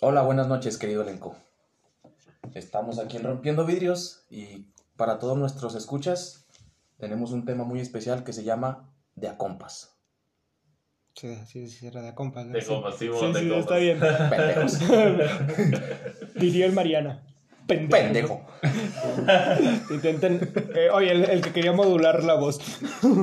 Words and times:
Hola, 0.00 0.22
buenas 0.22 0.46
noches, 0.48 0.78
querido 0.78 1.02
elenco. 1.02 1.36
Estamos 2.54 2.98
aquí 2.98 3.16
en 3.16 3.24
Rompiendo 3.24 3.64
Vidrios 3.64 4.24
y 4.30 4.66
para 4.96 5.18
todos 5.18 5.36
nuestros 5.36 5.74
escuchas 5.74 6.46
tenemos 6.98 7.32
un 7.32 7.44
tema 7.44 7.64
muy 7.64 7.80
especial 7.80 8.24
que 8.24 8.32
se 8.32 8.44
llama 8.44 8.88
De 9.14 9.28
a 9.28 9.36
compas. 9.36 9.92
Sí, 11.14 11.34
sí, 11.46 11.68
sí, 11.68 11.86
era 11.86 12.02
de 12.02 12.14
compas. 12.14 12.46
¿no? 12.46 12.52
De 12.52 12.60
Sí. 12.60 12.68
compas, 12.68 12.94
sí, 12.98 13.06
Sí, 13.06 13.12
sí, 13.12 13.48
compas. 13.48 13.58
está 13.60 13.76
bien. 13.78 13.98
Pendejos. 14.30 14.78
Diría 16.34 16.66
el 16.66 16.72
Mariana. 16.72 17.22
Pendejo. 17.66 17.96
Pendejo. 17.98 18.46
Intenten. 19.90 20.52
eh, 20.76 20.88
oye, 20.92 21.10
el, 21.10 21.24
el 21.24 21.40
que 21.40 21.52
quería 21.52 21.72
modular 21.72 22.22
la 22.22 22.34
voz. 22.34 22.60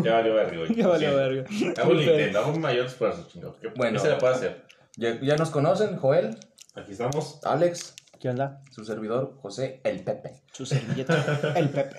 Ya 0.03 0.15
valió 0.15 0.33
verga. 0.33 0.65
Ya 0.75 0.87
valió 0.87 1.09
Sí. 1.11 1.15
verga. 1.15 1.81
Hago 1.81 1.91
el 1.91 2.01
intento, 2.01 2.39
hago 2.39 2.51
un 2.51 2.61
mayor 2.61 2.87
esfuerzo, 2.87 3.25
chingado. 3.31 3.55
¿Qué, 3.61 3.69
Bueno. 3.69 3.93
¿Qué 4.01 4.07
se 4.07 4.11
le 4.11 4.17
puede 4.17 4.33
hacer? 4.33 4.63
Ya, 4.97 5.19
ya 5.21 5.35
nos 5.37 5.49
conocen, 5.49 5.97
Joel, 5.97 6.37
Aquí 6.75 6.91
estamos. 6.93 7.39
Alex, 7.43 7.93
¿Qué 8.19 8.29
onda? 8.29 8.61
su 8.71 8.83
servidor, 8.85 9.37
José 9.41 9.81
el 9.83 10.03
Pepe. 10.03 10.41
Su 10.51 10.65
servilleta. 10.65 11.53
El 11.55 11.69
Pepe. 11.69 11.97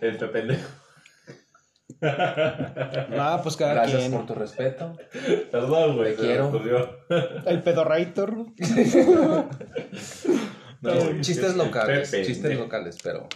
El 0.00 0.16
pendejo. 0.18 0.68
Ah, 2.02 3.40
pues 3.42 3.56
cada 3.56 3.72
Gracias 3.74 4.00
quien. 4.00 4.12
por 4.12 4.26
tu 4.26 4.34
respeto. 4.34 4.96
Perdón, 5.50 5.96
güey. 5.96 6.10
Te 6.10 6.16
se 6.16 6.22
me 6.22 6.28
quiero. 6.28 6.48
ocurrió. 6.48 6.98
El 7.46 7.62
pedorrator. 7.62 8.46
No, 10.80 10.94
güey, 10.94 11.20
chistes 11.22 11.52
el 11.52 11.58
locales, 11.58 12.10
Pepe, 12.10 12.26
chistes 12.26 12.58
locales, 12.58 12.98
pero 13.02 13.26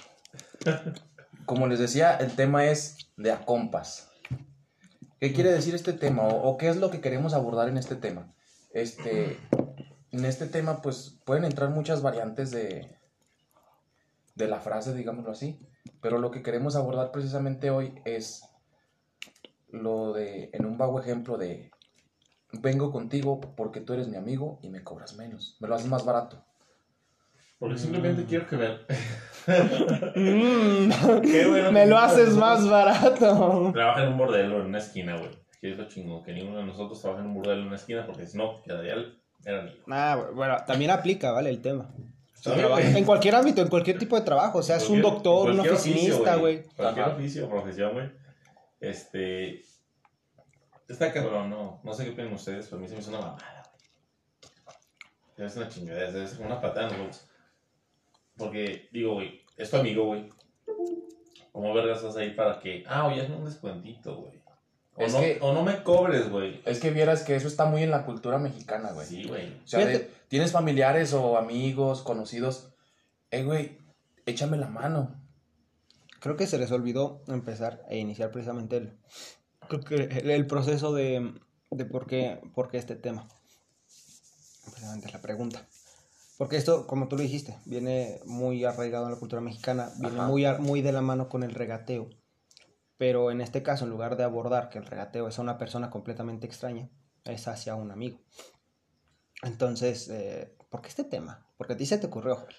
como 1.46 1.66
les 1.66 1.78
decía, 1.78 2.14
el 2.16 2.32
tema 2.32 2.66
es 2.66 3.10
de 3.16 3.32
a 3.32 3.46
compas. 3.46 4.10
¿Qué 5.18 5.32
quiere 5.32 5.50
decir 5.50 5.74
este 5.74 5.94
tema 5.94 6.24
o, 6.24 6.42
o 6.46 6.58
qué 6.58 6.68
es 6.68 6.76
lo 6.76 6.90
que 6.90 7.00
queremos 7.00 7.32
abordar 7.32 7.70
en 7.70 7.78
este 7.78 7.96
tema? 7.96 8.34
Este, 8.80 9.38
en 10.12 10.24
este 10.24 10.46
tema, 10.46 10.80
pues 10.82 11.20
pueden 11.24 11.44
entrar 11.44 11.70
muchas 11.70 12.02
variantes 12.02 12.50
de 12.50 12.96
de 14.34 14.46
la 14.46 14.60
frase, 14.60 14.94
digámoslo 14.94 15.32
así, 15.32 15.58
pero 16.00 16.18
lo 16.18 16.30
que 16.30 16.44
queremos 16.44 16.76
abordar 16.76 17.10
precisamente 17.10 17.70
hoy 17.70 17.92
es 18.04 18.44
lo 19.70 20.12
de, 20.12 20.50
en 20.52 20.64
un 20.64 20.78
vago 20.78 21.00
ejemplo 21.00 21.36
de 21.36 21.72
vengo 22.52 22.92
contigo 22.92 23.40
porque 23.40 23.80
tú 23.80 23.94
eres 23.94 24.06
mi 24.06 24.14
amigo 24.16 24.60
y 24.62 24.68
me 24.68 24.84
cobras 24.84 25.16
menos, 25.16 25.56
me 25.58 25.66
lo 25.66 25.74
haces 25.74 25.88
más 25.88 26.04
barato. 26.04 26.44
Porque 27.58 27.78
simplemente 27.78 28.24
quiero 28.26 28.46
que 28.46 28.56
vean. 28.56 28.78
Mm, 30.14 31.20
Qué 31.22 31.46
bueno 31.48 31.72
me 31.72 31.84
que- 31.84 31.86
lo 31.86 31.98
haces 31.98 32.34
más 32.36 32.68
barato. 32.68 33.70
Trabaja 33.72 34.02
en 34.04 34.12
un 34.12 34.18
bordelo 34.18 34.60
en 34.60 34.66
una 34.66 34.78
esquina, 34.78 35.16
güey. 35.16 35.30
Que 35.60 35.72
es 35.72 35.78
lo 35.78 35.88
chingón. 35.88 36.22
Que 36.22 36.32
ninguno 36.32 36.58
de 36.58 36.64
nosotros 36.64 37.00
trabaja 37.00 37.22
en 37.22 37.28
un 37.28 37.34
bordelo 37.34 37.62
en 37.62 37.66
una 37.66 37.76
esquina 37.76 38.06
porque 38.06 38.26
si 38.26 38.36
no, 38.36 38.62
quedaría 38.62 38.94
el. 38.94 39.20
Era 39.44 39.60
amigo. 39.60 39.84
Ah, 39.88 40.30
bueno, 40.34 40.56
también 40.66 40.90
aplica, 40.90 41.32
¿vale? 41.32 41.50
El 41.50 41.60
tema. 41.60 41.92
Sí, 42.34 42.50
güey. 42.50 42.96
En 42.96 43.04
cualquier 43.04 43.34
ámbito, 43.34 43.62
en 43.62 43.68
cualquier 43.68 43.98
tipo 43.98 44.16
de 44.16 44.22
trabajo. 44.22 44.58
O 44.58 44.62
sea, 44.62 44.76
es 44.76 44.88
un 44.88 45.02
doctor, 45.02 45.50
un 45.50 45.60
oficinista, 45.60 46.36
güey. 46.36 46.62
Cualquier 46.76 47.06
Ajá. 47.06 47.14
oficio 47.14 47.46
o 47.46 47.50
profesión, 47.50 47.92
güey. 47.92 48.10
Este. 48.80 49.62
Está 50.88 51.12
cabrón, 51.12 51.50
no. 51.50 51.80
No 51.84 51.92
sé 51.92 52.04
qué 52.04 52.10
opinan 52.10 52.32
ustedes, 52.32 52.66
pero 52.66 52.78
a 52.78 52.80
mí 52.80 52.88
se 52.88 52.94
me 52.94 53.00
hizo 53.00 53.10
una 53.10 53.20
mamada, 53.20 53.62
güey. 55.36 55.48
Es 55.48 55.56
una 55.56 55.68
chingadera, 55.68 56.24
es 56.24 56.38
una 56.38 56.60
patada 56.60 56.86
en 56.86 56.92
los 56.92 56.98
huevos. 56.98 57.28
Porque, 58.36 58.88
digo, 58.92 59.14
güey, 59.14 59.44
es 59.56 59.70
tu 59.70 59.76
amigo, 59.76 60.06
güey. 60.06 60.28
¿Cómo 61.52 61.74
vergas 61.74 61.98
estás 61.98 62.16
ahí 62.16 62.30
para 62.30 62.58
que. 62.60 62.84
Ah, 62.86 63.06
oye, 63.06 63.20
hazme 63.20 63.36
un 63.36 63.44
descuentito, 63.44 64.16
güey. 64.16 64.37
O, 64.98 65.02
Es 65.02 65.12
no, 65.12 65.20
que- 65.20 65.38
o 65.40 65.52
no 65.52 65.62
me 65.62 65.82
cobres, 65.84 66.28
güey. 66.28 66.60
Es 66.64 66.80
que 66.80 66.90
vieras 66.90 67.22
que 67.22 67.36
eso 67.36 67.46
está 67.46 67.66
muy 67.66 67.82
en 67.84 67.90
la 67.92 68.04
cultura 68.04 68.38
mexicana, 68.38 68.90
güey. 68.92 69.06
Sí, 69.06 69.24
güey. 69.28 69.54
O 69.64 69.66
sea, 69.66 69.86
de- 69.86 70.10
tienes 70.28 70.50
familiares 70.52 71.12
o 71.12 71.38
amigos, 71.38 72.02
conocidos. 72.02 72.70
Eh, 73.30 73.44
güey, 73.44 73.78
échame 74.26 74.56
la 74.56 74.66
mano. 74.68 75.14
Creo 76.20 76.36
que 76.36 76.48
se 76.48 76.58
les 76.58 76.72
olvidó 76.72 77.22
empezar 77.28 77.84
e 77.88 77.98
iniciar 77.98 78.32
precisamente 78.32 78.76
el, 78.78 78.92
creo 79.68 79.80
que 79.84 79.94
el, 80.18 80.30
el 80.30 80.46
proceso 80.48 80.92
de, 80.92 81.32
de 81.70 81.84
por, 81.84 82.06
qué, 82.08 82.40
por 82.54 82.68
qué 82.68 82.78
este 82.78 82.96
tema. 82.96 83.28
Precisamente 84.64 85.10
la 85.12 85.20
pregunta. 85.20 85.64
Porque 86.38 86.56
esto, 86.56 86.86
como 86.86 87.08
tú 87.08 87.16
lo 87.16 87.22
dijiste, 87.22 87.56
viene 87.64 88.20
muy 88.24 88.64
arraigado 88.64 89.06
en 89.06 89.12
la 89.12 89.18
cultura 89.18 89.40
mexicana, 89.40 89.90
viene 89.98 90.18
Ajá. 90.18 90.28
muy, 90.28 90.44
muy 90.58 90.82
de 90.82 90.92
la 90.92 91.02
mano 91.02 91.28
con 91.28 91.42
el 91.42 91.52
regateo. 91.54 92.10
Pero 92.98 93.30
en 93.30 93.40
este 93.40 93.62
caso, 93.62 93.84
en 93.84 93.90
lugar 93.90 94.16
de 94.16 94.24
abordar 94.24 94.68
que 94.68 94.78
el 94.78 94.84
regateo 94.84 95.28
es 95.28 95.38
a 95.38 95.42
una 95.42 95.56
persona 95.56 95.88
completamente 95.88 96.46
extraña, 96.46 96.90
es 97.24 97.48
hacia 97.48 97.76
un 97.76 97.90
amigo. 97.90 98.20
Entonces, 99.42 100.08
eh, 100.10 100.54
¿por 100.68 100.82
qué 100.82 100.88
este 100.88 101.04
tema? 101.04 101.46
Porque 101.56 101.74
a 101.74 101.76
ti 101.76 101.86
se 101.86 101.98
te 101.98 102.08
ocurrió, 102.08 102.34
Joel. 102.34 102.54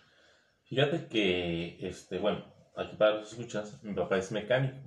Fíjate 0.63 1.07
que, 1.07 1.77
este, 1.85 2.19
bueno, 2.19 2.45
aquí 2.77 2.95
para 2.95 3.15
los 3.15 3.31
escuchas, 3.31 3.83
mi 3.83 3.93
papá 3.93 4.17
es 4.17 4.31
mecánico. 4.31 4.77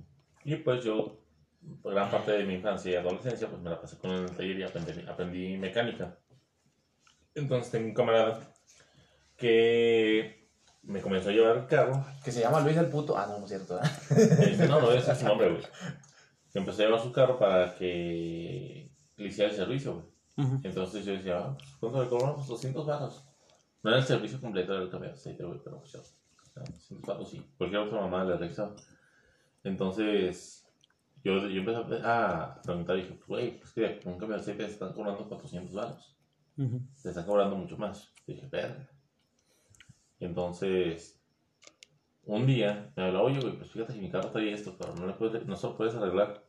Y 0.43 0.55
pues 0.55 0.83
yo, 0.83 1.23
gran 1.83 2.09
parte 2.09 2.31
de 2.31 2.45
mi 2.45 2.55
infancia 2.55 2.91
y 2.91 2.95
adolescencia, 2.95 3.47
pues 3.47 3.61
me 3.61 3.69
la 3.69 3.79
pasé 3.79 3.97
con 3.97 4.11
el 4.11 4.31
taller 4.31 4.59
y 4.59 4.63
aprendí, 4.63 5.07
aprendí 5.07 5.57
mecánica. 5.57 6.17
Entonces 7.35 7.71
tengo 7.71 7.87
un 7.87 7.93
camarada 7.93 8.53
que 9.37 10.42
me 10.83 11.01
comenzó 11.01 11.29
a 11.29 11.31
llevar 11.31 11.57
el 11.57 11.67
carro. 11.67 12.05
Que 12.23 12.31
se 12.31 12.41
llama 12.41 12.59
Luis 12.61 12.77
el 12.77 12.87
puto. 12.87 13.17
Ah, 13.17 13.25
no, 13.27 13.39
no 13.39 13.45
es 13.45 13.49
cierto. 13.49 13.79
Me 14.09 14.45
dice, 14.47 14.67
no, 14.67 14.81
no, 14.81 14.91
ese 14.91 15.11
es 15.11 15.17
su 15.17 15.25
nombre, 15.25 15.49
güey. 15.51 15.63
Que 16.51 16.59
empezó 16.59 16.81
a 16.81 16.85
llevar 16.85 17.01
su 17.01 17.11
carro 17.11 17.39
para 17.39 17.73
que 17.75 18.91
le 19.17 19.27
hiciera 19.27 19.49
el 19.49 19.55
servicio, 19.55 19.93
güey. 19.93 20.13
Entonces 20.63 21.05
yo 21.05 21.13
decía, 21.13 21.39
ah, 21.39 21.55
pues, 21.57 21.69
¿cuánto 21.79 22.03
le 22.03 22.09
cobramos? 22.09 22.35
Pues 22.37 22.47
200 22.47 22.85
baros. 22.85 23.23
No 23.83 23.89
era 23.89 23.99
el 23.99 24.05
servicio 24.05 24.39
completo 24.39 24.73
del 24.73 24.89
de 24.89 25.11
aceite, 25.11 25.43
güey, 25.43 25.59
pero 25.63 25.79
pues 25.79 25.91
ya, 25.91 25.99
200 26.61 27.01
baros 27.01 27.29
sí. 27.29 27.45
Cualquier 27.57 27.81
otra 27.81 28.01
mamá 28.01 28.23
le 28.23 28.37
realizaba. 28.37 28.75
Entonces, 29.63 30.65
yo, 31.23 31.47
yo 31.47 31.59
empecé 31.61 32.01
a 32.03 32.59
preguntar 32.63 32.97
y 32.97 33.01
dije, 33.03 33.13
pues, 33.13 33.27
güey, 33.27 33.59
pues 33.59 33.73
que 33.73 33.99
con 33.99 34.13
un 34.13 34.19
cambio 34.19 34.37
de 34.37 34.41
aceite 34.41 34.65
se 34.65 34.73
están 34.73 34.93
cobrando 34.93 35.27
400 35.27 35.73
baros. 35.73 36.17
Ujú. 36.57 36.81
Se 36.95 37.09
están 37.09 37.25
cobrando 37.25 37.55
mucho 37.55 37.77
más. 37.77 38.11
Dije, 38.25 38.47
verga. 38.47 38.89
Entonces, 40.23 41.19
un 42.25 42.45
día 42.47 42.91
me 42.95 43.03
habló, 43.03 43.23
oye, 43.23 43.39
güey, 43.41 43.57
pues 43.57 43.71
fíjate 43.71 43.93
que 43.93 44.01
mi 44.01 44.09
carro 44.09 44.31
trae 44.31 44.51
esto, 44.53 44.75
pero 44.77 44.95
no, 44.95 45.07
le 45.07 45.13
puedes, 45.13 45.45
no 45.45 45.55
se 45.55 45.67
lo 45.67 45.75
puedes 45.77 45.95
arreglar. 45.95 46.43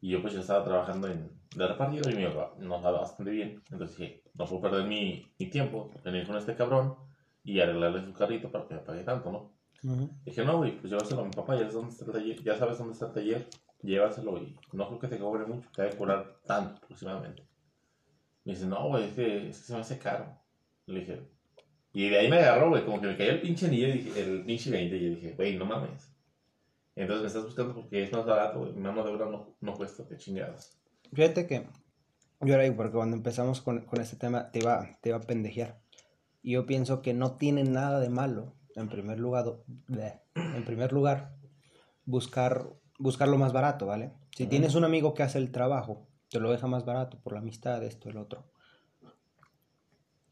Y 0.00 0.10
yo 0.10 0.20
pues 0.20 0.34
ya 0.34 0.40
estaba 0.40 0.64
trabajando 0.64 1.08
en, 1.08 1.30
de 1.56 1.66
repartido 1.66 2.10
y 2.10 2.14
me 2.14 2.22
iba- 2.30 2.54
nos 2.58 2.82
daba 2.82 3.00
bastante 3.00 3.30
bien. 3.32 3.62
Entonces 3.70 3.96
dije, 3.98 4.22
no 4.34 4.44
puedo 4.46 4.62
perder 4.62 4.86
mi, 4.86 5.24
mi 5.38 5.46
tiempo 5.50 5.90
en 6.04 6.16
ir 6.16 6.26
con 6.26 6.36
este 6.36 6.54
cabrón 6.56 6.96
y 7.42 7.60
arreglarle 7.60 8.04
su 8.04 8.12
carrito 8.12 8.50
para 8.50 8.66
que 8.68 8.74
me 8.74 8.80
pague 8.80 9.04
tanto, 9.04 9.30
¿no? 9.32 9.54
Ujú. 9.84 10.10
Dije, 10.24 10.44
no, 10.44 10.58
güey, 10.58 10.78
pues 10.78 10.90
llévaselo 10.92 11.22
a 11.22 11.24
mi 11.24 11.30
papá, 11.30 11.54
ya, 11.54 11.60
sabes 11.60 11.74
dónde 11.74 11.90
está 11.92 12.04
el 12.06 12.12
taller, 12.12 12.42
ya 12.42 12.56
sabes 12.56 12.78
dónde 12.78 12.92
está 12.94 13.06
el 13.06 13.12
taller, 13.12 13.48
llévaselo 13.82 14.38
y 14.38 14.56
no 14.72 14.86
creo 14.88 14.98
que 14.98 15.08
te 15.08 15.18
cobre 15.18 15.46
mucho, 15.46 15.68
te 15.74 15.82
a 15.82 15.90
cobrar 15.96 16.40
tanto 16.46 16.76
aproximadamente. 16.84 17.46
Me 18.44 18.52
dice, 18.54 18.66
no, 18.66 18.88
güey, 18.88 19.04
es 19.04 19.12
que, 19.14 19.48
es 19.48 19.58
que 19.58 19.64
se 19.64 19.74
me 19.74 19.80
hace 19.80 19.98
caro. 19.98 20.38
Le 20.86 21.00
dije, 21.00 21.30
y 21.94 22.08
de 22.08 22.18
ahí 22.18 22.28
me 22.28 22.38
agarró, 22.38 22.70
güey, 22.70 22.84
como 22.84 23.00
que 23.00 23.06
me 23.06 23.16
cayó 23.16 23.30
el 23.30 23.40
pinche 23.40 23.66
anillo, 23.66 23.86
el 23.86 24.44
pinche 24.44 24.68
20, 24.68 24.96
y 24.96 25.00
yo 25.00 25.10
dije, 25.10 25.34
güey, 25.36 25.56
no 25.56 25.64
mames. 25.64 26.12
Entonces 26.96 27.22
me 27.22 27.28
estás 27.28 27.44
buscando 27.44 27.74
porque 27.74 28.02
es 28.02 28.12
más 28.12 28.26
barato, 28.26 28.58
güey, 28.58 28.74
mano 28.74 29.04
de 29.04 29.12
obra 29.12 29.26
no, 29.26 29.56
no 29.60 29.74
cuesta, 29.74 30.04
qué 30.08 30.16
chingadas. 30.16 30.76
Fíjate 31.12 31.46
que 31.46 31.68
yo 32.40 32.54
era 32.54 32.64
ahí 32.64 32.72
porque 32.72 32.96
cuando 32.96 33.16
empezamos 33.16 33.60
con, 33.60 33.84
con 33.86 34.00
este 34.00 34.16
tema 34.16 34.50
te 34.50 34.58
iba, 34.58 34.88
te 35.00 35.10
iba 35.10 35.18
a 35.18 35.22
pendejear. 35.22 35.80
Y 36.42 36.52
yo 36.52 36.66
pienso 36.66 37.00
que 37.00 37.14
no 37.14 37.36
tiene 37.36 37.62
nada 37.62 38.00
de 38.00 38.10
malo, 38.10 38.56
en 38.74 38.88
primer 38.88 39.20
lugar, 39.20 39.44
bleh, 39.66 40.20
en 40.34 40.64
primer 40.64 40.92
lugar 40.92 41.36
buscar, 42.04 42.70
buscar 42.98 43.28
lo 43.28 43.38
más 43.38 43.52
barato, 43.52 43.86
¿vale? 43.86 44.12
Si 44.36 44.42
Ujú. 44.42 44.50
tienes 44.50 44.74
un 44.74 44.84
amigo 44.84 45.14
que 45.14 45.22
hace 45.22 45.38
el 45.38 45.52
trabajo, 45.52 46.08
te 46.28 46.40
lo 46.40 46.50
deja 46.50 46.66
más 46.66 46.84
barato 46.84 47.20
por 47.20 47.34
la 47.34 47.38
amistad, 47.38 47.82
esto, 47.84 48.10
el 48.10 48.16
otro. 48.16 48.52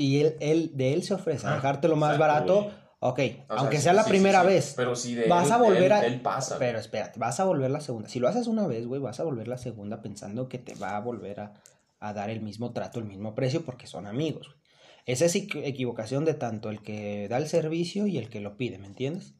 Y 0.03 0.21
él, 0.21 0.37
él 0.41 0.71
de 0.75 0.93
él 0.95 1.03
se 1.03 1.15
ofrece 1.15 1.47
a 1.47 1.53
Ah, 1.53 1.55
dejártelo 1.57 1.95
más 1.97 2.15
exacto, 2.17 2.21
barato, 2.35 2.63
güey. 2.65 3.37
ok, 3.39 3.47
O 3.51 3.55
aunque 3.59 3.79
sea 3.79 3.93
la 3.93 4.03
sí, 4.03 4.11
primera 4.11 4.41
sí, 4.41 4.47
sí. 4.49 4.53
vez. 4.55 4.75
Pero 4.77 4.97
si 4.97 5.15
de 5.15 5.29
Vas 5.29 5.47
él- 5.47 5.53
a 5.53 5.57
volver 5.59 5.83
él- 5.85 5.93
a... 5.93 6.07
Él 6.07 6.21
pasa. 6.21 6.59
Pero 6.59 6.79
espérate, 6.79 7.21
vas 7.21 7.39
a 7.39 7.45
volver 7.45 7.71
la 7.71 7.81
segunda. 7.81 8.09
Si 8.09 8.19
lo 8.19 8.27
haces 8.29 8.47
una 8.47 8.67
vez, 8.67 8.87
güey, 8.87 9.01
vas 9.01 9.21
a 9.21 9.25
volver 9.25 9.47
la 9.49 9.59
segunda 9.59 10.03
pensando 10.03 10.49
que 10.49 10.59
te 10.59 10.75
va 10.75 10.97
a 10.97 11.01
volver 11.01 11.41
a, 11.41 11.55
a 12.01 12.13
dar 12.13 12.31
el 12.31 12.41
mismo 12.41 12.73
trato, 12.73 12.99
el 12.99 13.05
mismo 13.05 13.35
precio, 13.35 13.65
porque 13.65 13.87
son 13.87 14.07
amigos. 14.07 14.49
güey. 14.49 14.59
Esa 15.07 15.25
es 15.27 15.37
equi- 15.37 15.63
equivocación 15.65 16.25
de 16.25 16.35
tanto 16.35 16.69
el 16.71 16.81
que 16.83 17.29
da 17.29 17.37
el 17.39 17.49
servicio 17.49 18.07
y 18.07 18.19
el 18.19 18.29
que 18.29 18.41
lo 18.41 18.57
pide, 18.57 18.79
¿me 18.79 18.87
entiendes? 18.87 19.35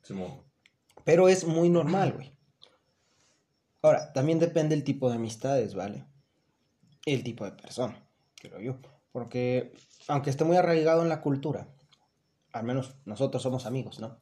Pero 1.05 1.29
es 1.29 1.45
muy 1.45 1.69
normal, 1.71 2.13
güey. 2.13 2.33
Ahora, 3.83 4.13
también 4.13 4.39
depende 4.39 4.75
el 4.77 4.85
tipo 4.85 5.09
de 5.11 5.17
amistades, 5.17 5.75
¿vale? 5.75 6.05
El 7.05 7.25
tipo 7.25 7.45
de 7.45 7.51
persona, 7.53 8.01
creo 8.37 8.61
yo. 8.61 8.77
Porque, 9.13 9.73
aunque 10.09 10.31
esté 10.31 10.45
muy 10.45 10.57
arraigado 10.57 11.03
en 11.03 11.09
la 11.09 11.21
cultura, 11.21 11.69
al 12.53 12.65
menos 12.65 12.97
nosotros 13.05 13.43
somos 13.43 13.67
amigos, 13.67 14.01
¿no? 14.01 14.19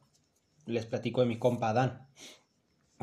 Les 0.65 0.85
platico 0.85 1.21
de 1.21 1.27
mi 1.27 1.39
compa 1.39 1.69
Adán. 1.69 2.07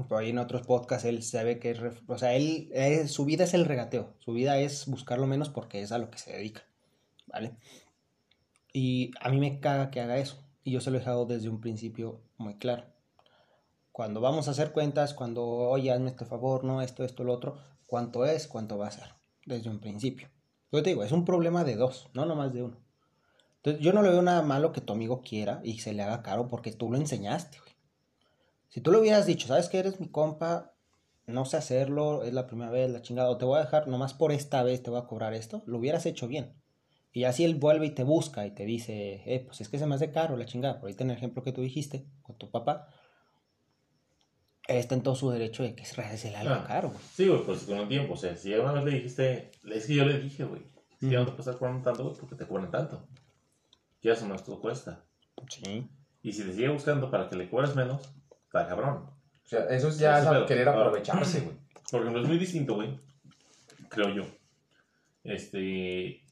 Por 0.09 0.23
ahí 0.23 0.31
en 0.31 0.39
otros 0.39 0.67
podcasts 0.67 1.07
él 1.07 1.23
sabe 1.23 1.59
que 1.59 1.73
es... 1.73 1.81
O 2.07 2.19
sea, 2.19 2.35
él, 2.35 2.71
eh, 2.73 3.09
su 3.09 3.25
vida 3.25 3.45
es 3.45 3.55
el 3.55 3.65
regateo. 3.65 4.15
Su 4.21 4.33
vida 4.33 4.59
es 4.59 4.87
buscar 4.87 5.19
lo 5.19 5.27
menos 5.27 5.49
porque 5.49 5.83
es 5.83 5.91
a 5.91 5.99
lo 5.99 6.11
que 6.11 6.19
se 6.19 6.33
dedica, 6.33 6.63
¿vale? 7.27 7.57
Y 8.73 9.11
a 9.21 9.29
mí 9.31 9.41
me 9.41 9.59
caga 9.59 9.91
que 9.91 10.01
haga 10.01 10.19
eso. 10.19 10.39
Y 10.63 10.71
yo 10.71 10.81
se 10.81 10.91
lo 10.91 10.97
he 10.97 11.01
dejado 11.01 11.27
desde 11.27 11.49
un 11.49 11.61
principio 11.61 12.21
muy 12.37 12.59
claro. 12.59 12.85
Cuando 13.91 14.21
vamos 14.21 14.47
a 14.47 14.53
hacer 14.53 14.71
cuentas, 14.71 15.15
cuando, 15.15 15.45
oye, 15.45 15.91
hazme 15.91 16.11
este 16.11 16.25
favor, 16.25 16.63
no, 16.63 16.83
esto, 16.83 17.03
esto, 17.05 17.25
lo 17.25 17.33
otro, 17.33 17.59
¿cuánto 17.87 18.25
es? 18.25 18.47
¿Cuánto 18.47 18.79
va 18.79 18.87
a 18.87 18.93
ser? 18.93 19.15
Desde 19.45 19.71
un 19.71 19.81
principio. 19.81 20.29
Yo 20.71 20.83
te 20.83 20.91
digo, 20.91 21.03
es 21.03 21.13
un 21.13 21.25
problema 21.25 21.65
de 21.65 21.77
dos, 21.77 22.09
no 22.13 22.27
nomás 22.27 22.53
de 22.53 22.63
uno. 22.63 22.77
Entonces, 23.57 23.83
yo 23.83 23.93
no 23.93 24.03
le 24.03 24.11
veo 24.11 24.23
nada 24.23 24.43
malo 24.43 24.73
que 24.73 24.81
tu 24.81 24.93
amigo 24.93 25.23
quiera 25.23 25.61
y 25.65 25.79
se 25.79 25.95
le 25.95 26.03
haga 26.03 26.23
caro 26.23 26.49
porque 26.49 26.73
tú 26.73 26.91
lo 26.91 26.97
enseñaste. 26.97 27.59
Si 28.69 28.81
tú 28.81 28.93
le 28.93 28.99
hubieras 28.99 29.27
dicho, 29.27 29.49
¿sabes 29.49 29.69
que 29.69 29.79
eres 29.79 29.99
mi 29.99 30.09
compa? 30.09 30.75
No 31.27 31.45
sé 31.45 31.57
hacerlo, 31.57 32.23
es 32.23 32.33
la 32.33 32.47
primera 32.47 32.71
vez, 32.71 32.91
la 32.91 33.03
chingada, 33.03 33.31
o 33.31 33.39
te 33.39 33.45
voy 33.45 33.59
a 33.59 33.65
dejar 33.65 33.89
nomás 33.89 34.15
por 34.15 34.31
esta 34.31 34.63
vez, 34.63 34.83
te 34.83 34.91
voy 34.91 35.01
a 35.01 35.07
cobrar 35.07 35.35
esto, 35.35 35.63
lo 35.67 35.79
hubieras 35.79 36.07
hecho 36.07 36.29
bien. 36.29 36.55
Y 37.13 37.25
así 37.25 37.45
él 37.45 37.57
vuelve 37.57 37.87
y 37.87 37.91
te 37.91 38.05
busca 38.05 38.47
y 38.47 38.51
te 38.51 38.65
dice, 38.65 39.23
eh, 39.27 39.45
pues 39.47 39.61
es 39.61 39.69
que 39.69 39.79
se 39.79 39.87
me 39.87 39.95
hace 39.95 40.13
caro 40.13 40.37
la 40.37 40.47
chingada. 40.47 40.79
Por 40.79 40.89
ahí 40.89 40.97
en 40.99 41.11
el 41.11 41.17
ejemplo 41.17 41.43
que 41.43 41.53
tú 41.53 41.63
dijiste 41.63 42.07
con 42.23 42.37
tu 42.37 42.51
papá, 42.51 42.89
está 44.69 44.95
en 44.95 45.03
todo 45.03 45.15
su 45.15 45.31
derecho 45.31 45.63
de 45.63 45.75
que 45.75 45.85
se 45.85 46.31
le 46.31 46.37
haga 46.37 46.65
caro, 46.67 46.91
güey. 46.91 47.01
Sí, 47.15 47.27
güey, 47.27 47.43
pues 47.43 47.63
con 47.63 47.79
el 47.79 47.89
tiempo, 47.89 48.13
o 48.15 48.17
sea, 48.17 48.37
si 48.37 48.55
una 48.55 48.73
vez 48.73 48.85
le 48.85 48.91
dijiste, 48.93 49.51
es 49.65 49.87
que 49.87 49.95
yo 49.95 50.05
le 50.05 50.21
dije, 50.21 50.45
güey, 50.45 50.63
si 51.01 51.11
ya 51.11 51.21
no 51.21 51.25
te 51.25 51.33
puedes 51.33 51.47
estar 51.47 51.59
cobrando 51.59 51.83
tanto, 51.83 52.05
güey, 52.05 52.17
porque 52.17 52.35
te 52.37 52.47
cobran 52.47 52.71
tanto. 52.71 53.09
Ya 54.03 54.13
eso 54.13 54.27
más 54.27 54.45
todo 54.45 54.61
cuesta. 54.61 55.05
Sí. 55.49 55.89
Y 56.23 56.33
si 56.33 56.45
te 56.45 56.53
sigue 56.53 56.69
buscando 56.69 57.11
para 57.11 57.29
que 57.29 57.37
le 57.37 57.49
cobres 57.49 57.75
menos, 57.75 58.03
está 58.45 58.69
cabrón. 58.69 59.07
O 59.45 59.49
sea, 59.49 59.65
eso 59.71 59.89
es 59.89 59.99
ya 59.99 60.23
Sí, 60.23 60.29
es 60.37 60.47
querer 60.47 60.69
aprovecharse, 60.69 61.41
güey. 61.41 61.57
Por 61.91 62.03
ejemplo, 62.03 62.23
es 62.23 62.29
muy 62.29 62.39
distinto, 62.39 62.75
güey, 62.75 63.01
creo 63.89 64.11
yo. 64.11 64.25
Este, 65.25 66.23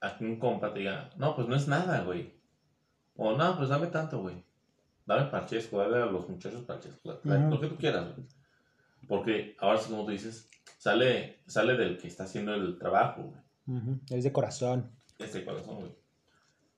a 0.00 0.16
que 0.16 0.24
un 0.24 0.38
compa 0.38 0.72
te 0.72 0.80
diga, 0.80 1.10
no, 1.16 1.34
pues 1.34 1.48
no 1.48 1.56
es 1.56 1.66
nada, 1.66 2.02
güey. 2.02 2.34
O 3.16 3.32
no, 3.36 3.56
pues 3.56 3.70
dame 3.70 3.86
tanto, 3.86 4.20
güey. 4.20 4.44
Dame 5.08 5.30
parchesco, 5.30 5.78
dale 5.78 6.02
a 6.02 6.06
los 6.06 6.28
muchachos 6.28 6.64
parchesco, 6.64 7.18
lo 7.24 7.58
que 7.60 7.66
tú 7.68 7.76
quieras, 7.78 8.14
güey. 8.14 8.28
Porque 9.08 9.56
ahora 9.58 9.78
sí, 9.78 9.88
como 9.90 10.04
tú 10.04 10.10
dices, 10.10 10.50
sale, 10.76 11.40
sale 11.46 11.78
del 11.78 11.96
que 11.96 12.08
está 12.08 12.24
haciendo 12.24 12.52
el 12.54 12.76
trabajo, 12.78 13.22
güey. 13.22 13.78
Ujú, 13.78 14.00
Es 14.10 14.22
de 14.24 14.32
corazón. 14.32 14.92
Este 15.18 15.46
corazón, 15.46 15.76
güey. 15.76 15.96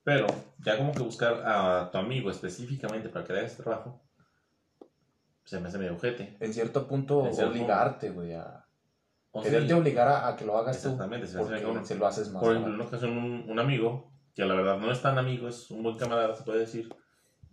Pero 0.03 0.27
ya 0.59 0.77
como 0.77 0.93
que 0.93 1.03
buscar 1.03 1.43
a 1.45 1.91
tu 1.91 1.97
amigo 1.97 2.31
específicamente 2.31 3.09
para 3.09 3.25
que 3.25 3.33
le 3.33 3.39
haga 3.39 3.47
ese 3.49 3.61
trabajo, 3.63 4.01
se 5.43 5.59
me 5.59 5.67
hace 5.67 5.77
medio 5.77 5.95
ojete. 5.95 6.37
En 6.39 6.53
cierto 6.53 6.87
punto, 6.87 7.25
En 7.27 7.33
cierto 7.33 7.51
obligarte, 7.51 8.11
güey, 8.11 8.33
a... 8.33 8.65
O 9.31 9.41
Quererte 9.41 9.67
sí, 9.67 9.73
obligar 9.73 10.07
a, 10.07 10.27
a 10.29 10.35
que 10.37 10.45
lo 10.45 10.57
hagas 10.57 10.81
tú. 10.81 10.87
Exactamente, 10.89 11.27
se 11.27 11.35
me 11.35 11.41
hace 11.41 11.49
Porque 11.51 11.65
cabrón. 11.65 11.85
se 11.85 11.95
lo 11.95 12.07
haces 12.07 12.31
más. 12.31 12.41
Por 12.41 12.51
ejemplo, 12.51 12.73
en 12.73 12.79
una 12.79 12.87
ocasión 12.87 13.11
un, 13.17 13.45
un 13.49 13.59
amigo, 13.59 14.11
que 14.33 14.45
la 14.45 14.55
verdad 14.55 14.77
no 14.77 14.89
es 14.89 15.01
tan 15.01 15.17
amigo, 15.17 15.49
es 15.49 15.69
un 15.69 15.83
buen 15.83 15.97
camarada, 15.97 16.33
se 16.35 16.43
puede 16.43 16.59
decir, 16.59 16.89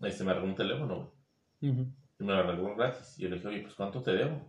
este, 0.03 0.25
me 0.25 0.33
regaló 0.33 0.49
un 0.49 0.57
teléfono, 0.57 0.97
güey. 0.97 1.73
Y 2.21 2.25
me 2.25 2.33
lo 2.33 2.43
regaló 2.43 2.77
gratis. 2.77 3.19
Y 3.19 3.23
yo 3.23 3.29
le 3.29 3.37
dije, 3.37 3.49
oye, 3.49 3.61
pues 3.63 3.75
¿cuánto 3.75 4.03
te 4.03 4.13
debo? 4.13 4.41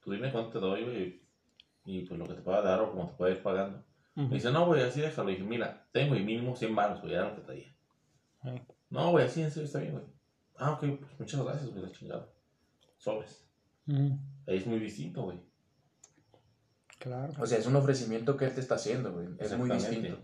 Tú 0.00 0.12
dime 0.12 0.32
cuánto 0.32 0.50
te 0.52 0.58
doy, 0.58 0.84
güey. 0.84 1.22
Y 1.84 2.04
pues 2.06 2.18
lo 2.18 2.26
que 2.26 2.34
te 2.34 2.42
pueda 2.42 2.62
dar 2.62 2.80
o 2.80 2.90
cómo 2.90 3.06
te 3.06 3.14
pueda 3.14 3.32
ir 3.32 3.42
pagando. 3.42 3.84
Me 4.14 4.28
dice, 4.28 4.50
no, 4.50 4.66
güey, 4.66 4.82
así 4.82 5.00
déjalo. 5.00 5.30
Y 5.30 5.34
dije, 5.34 5.46
mira, 5.46 5.86
tengo 5.92 6.16
y 6.16 6.24
mínimo 6.24 6.56
100 6.56 6.74
baros, 6.74 7.00
güey, 7.00 7.14
era 7.14 7.28
lo 7.28 7.36
que 7.36 7.42
traía. 7.42 7.74
Ay. 8.40 8.62
No, 8.90 9.10
güey, 9.12 9.26
así 9.26 9.42
en 9.42 9.50
serio 9.50 9.66
está 9.66 9.78
bien, 9.78 9.92
güey. 9.92 10.04
Ah, 10.56 10.72
ok, 10.72 10.98
pues 10.98 11.20
muchas 11.20 11.44
gracias, 11.44 11.70
güey, 11.70 11.82
la 11.82 11.92
chingada. 11.92 12.28
Sobres. 12.96 13.48
Ahí 13.86 14.56
es 14.56 14.66
muy 14.66 14.80
distinto, 14.80 15.22
güey. 15.22 15.38
Claro. 16.98 17.32
O 17.38 17.46
sea, 17.46 17.58
es 17.58 17.66
un 17.66 17.76
ofrecimiento 17.76 18.36
que 18.36 18.46
él 18.46 18.54
te 18.54 18.60
está 18.60 18.74
haciendo, 18.74 19.12
güey. 19.12 19.28
Es 19.38 19.56
muy 19.56 19.70
distinto. 19.70 20.18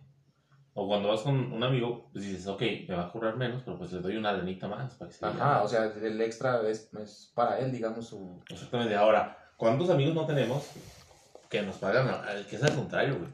O 0.77 0.89
cuando 0.89 1.09
vas 1.09 1.21
con 1.21 1.53
un 1.53 1.63
amigo, 1.63 2.09
pues 2.13 2.25
dices, 2.25 2.47
ok, 2.49 2.61
me 2.89 2.97
va 2.97 3.05
a 3.05 3.13
cobrar 3.13 3.37
menos, 3.37 3.63
pero 3.65 3.79
pues 3.79 3.93
le 3.93 4.01
doy 4.01 4.17
una 4.17 4.33
lanita 4.33 4.67
más 4.67 4.95
para 4.95 5.09
que 5.09 5.17
se 5.17 5.25
Ajá, 5.25 5.63
o 5.63 5.69
sea, 5.69 5.85
el 5.85 6.21
extra 6.21 6.69
es, 6.69 6.93
es 6.95 7.31
para 7.35 7.61
él, 7.61 7.71
digamos, 7.71 8.09
su... 8.09 8.43
Exactamente. 8.51 8.97
Ahora, 8.97 9.39
¿cuántos 9.57 9.89
amigos 9.91 10.15
no 10.17 10.27
tenemos 10.27 10.67
que 11.49 11.63
nos 11.63 11.77
pagan? 11.77 12.09
al- 12.09 12.45
Que 12.47 12.57
es 12.57 12.63
al 12.65 12.75
contrario, 12.75 13.19
güey. 13.21 13.31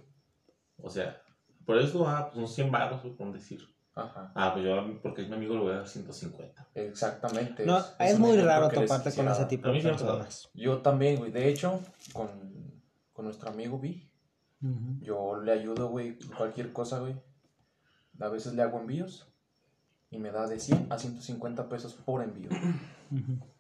O 0.83 0.91
sea, 0.91 1.23
por 1.65 1.79
eso, 1.79 2.07
ah, 2.07 2.27
pues 2.27 2.37
unos 2.37 2.55
100 2.55 2.71
baros, 2.71 3.03
güey, 3.03 3.15
por 3.17 3.33
decir. 3.33 3.67
Ajá, 3.95 4.33
Ah, 4.35 4.53
pues 4.53 4.65
yo, 4.67 5.01
porque 5.03 5.23
es 5.23 5.29
mi 5.29 5.35
amigo, 5.37 5.55
le 5.55 5.61
voy 5.61 5.73
a 5.73 5.77
dar 5.77 5.89
150. 5.89 6.69
exactamente. 6.75 7.65
No, 7.65 7.83
es, 7.99 8.19
muy 8.19 8.37
raro 8.39 8.69
toparte 8.69 9.13
con 9.15 9.29
ese 9.29 9.47
tipo 9.47 9.69
de 9.71 9.81
personas. 9.81 10.51
Yo 10.53 10.79
también, 10.79 11.17
güey. 11.17 11.33
De 11.33 11.49
hecho, 11.49 11.81
con, 12.13 12.29
con 13.15 13.25
nuestro 13.25 13.49
amigo 13.49 13.79
Vi, 13.79 14.11
yo 15.01 15.41
le 15.41 15.53
ayudo, 15.53 15.89
güey, 15.89 16.19
cualquier 16.37 16.73
cosa, 16.73 16.99
güey. 16.99 17.15
A 18.21 18.29
veces 18.29 18.55
le 18.55 18.63
hago 18.63 18.79
envíos 18.79 19.27
y 20.11 20.19
me 20.19 20.31
da 20.31 20.47
de 20.47 20.59
100 20.59 20.87
a 20.91 20.99
150 20.99 21.69
pesos 21.69 21.95
por 21.95 22.23
envío. 22.23 22.51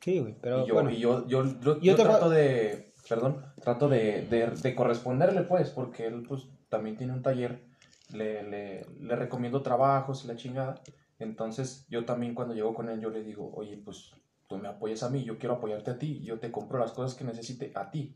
Sí, 0.00 0.18
güey, 0.18 0.36
pero 0.38 0.64
y 0.64 0.68
yo, 0.68 0.74
bueno. 0.74 0.90
y 0.90 0.98
yo, 0.98 1.26
yo, 1.26 1.44
yo, 1.44 1.76
Yo 1.76 1.80
yo 1.80 1.96
te 1.96 2.02
trato 2.02 2.28
de, 2.28 2.92
perdón, 3.08 3.42
trato 3.62 3.88
de, 3.88 4.26
de, 4.26 4.48
de 4.48 4.74
corresponderle, 4.74 5.44
pues, 5.44 5.70
porque 5.70 6.06
él, 6.06 6.22
pues, 6.28 6.42
también 6.68 6.98
tiene 6.98 7.14
un 7.14 7.22
taller, 7.22 7.64
le, 8.12 8.42
le, 8.42 8.86
le 9.00 9.16
recomiendo 9.16 9.62
trabajos 9.62 10.22
y 10.24 10.28
la 10.28 10.36
chingada. 10.36 10.82
Entonces, 11.18 11.86
yo 11.88 12.04
también 12.04 12.34
cuando 12.34 12.52
llego 12.52 12.74
con 12.74 12.90
él, 12.90 13.00
yo 13.00 13.08
le 13.08 13.22
digo, 13.22 13.50
oye, 13.54 13.80
pues, 13.82 14.10
tú 14.46 14.58
me 14.58 14.68
apoyas 14.68 15.02
a 15.02 15.08
mí, 15.08 15.24
yo 15.24 15.38
quiero 15.38 15.54
apoyarte 15.54 15.92
a 15.92 15.98
ti, 15.98 16.20
yo 16.22 16.38
te 16.38 16.52
compro 16.52 16.78
las 16.78 16.92
cosas 16.92 17.16
que 17.16 17.24
necesite 17.24 17.72
a 17.74 17.90
ti. 17.90 18.14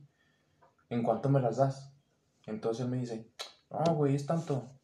¿En 0.91 1.03
cuánto 1.03 1.31
me 1.31 1.41
las 1.41 1.57
das? 1.57 1.95
Entonces 2.45 2.85
él 2.85 2.91
me 2.91 2.99
dice, 2.99 3.31
no, 3.71 3.95
güey, 3.95 4.15
es 4.15 4.27
tanto. 4.27 4.78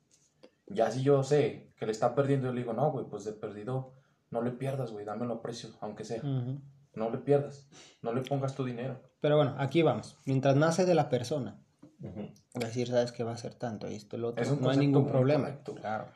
Ya 0.67 0.91
si 0.91 1.03
yo 1.03 1.23
sé 1.23 1.73
que 1.77 1.87
le 1.87 1.93
está 1.93 2.15
perdiendo, 2.15 2.47
yo 2.49 2.53
le 2.53 2.61
digo, 2.61 2.73
no, 2.73 2.91
güey, 2.91 3.07
pues 3.07 3.25
de 3.25 3.33
perdido, 3.33 3.95
no 4.31 4.43
le 4.43 4.51
pierdas, 4.51 4.91
güey, 4.93 5.05
dámelo 5.05 5.35
a 5.35 5.43
precio, 5.43 5.71
aunque 5.81 6.05
sea. 6.05 6.19
Ujú. 6.19 6.61
No 6.95 7.11
le 7.11 7.19
pierdas, 7.19 7.69
no 8.03 8.13
le 8.13 8.23
pongas 8.23 8.55
tu 8.55 8.65
dinero. 8.65 9.01
Pero 9.21 9.37
bueno, 9.37 9.57
aquí 9.59 9.83
vamos. 9.83 10.17
Mientras 10.27 10.55
nace 10.57 10.85
de 10.87 10.95
la 10.95 11.09
persona, 11.09 11.61
Ujú. 12.01 12.31
decir, 12.55 12.89
sabes 12.89 13.11
que 13.13 13.25
va 13.25 13.33
a 13.33 13.37
ser 13.37 13.55
tanto 13.55 13.91
y 13.91 13.95
esto, 13.95 14.17
lo 14.17 14.29
otro, 14.29 14.43
Es 14.45 14.51
un 14.51 14.61
no 14.61 14.71
hay 14.71 14.79
ningún 14.79 15.07
problema. 15.07 15.45
correcto. 15.45 15.75
Claro. 15.75 16.07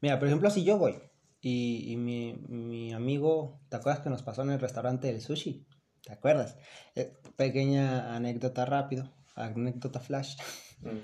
Mira, 0.00 0.18
por 0.18 0.28
ejemplo, 0.28 0.50
si 0.50 0.64
yo 0.64 0.76
voy 0.78 1.00
y, 1.40 1.92
y 1.92 1.96
mi, 1.96 2.34
mi 2.48 2.92
amigo, 2.92 3.60
¿te 3.68 3.76
acuerdas 3.76 4.02
que 4.02 4.10
nos 4.10 4.22
pasó 4.22 4.42
en 4.42 4.50
el 4.50 4.60
restaurante 4.60 5.06
del 5.08 5.20
sushi? 5.20 5.66
¿Te 6.02 6.12
acuerdas? 6.12 6.56
Eh, 6.94 7.14
pequeña 7.36 8.14
anécdota 8.14 8.64
rápido, 8.64 9.10
anécdota 9.34 10.00
flash. 10.00 10.36
Mm. 10.82 10.98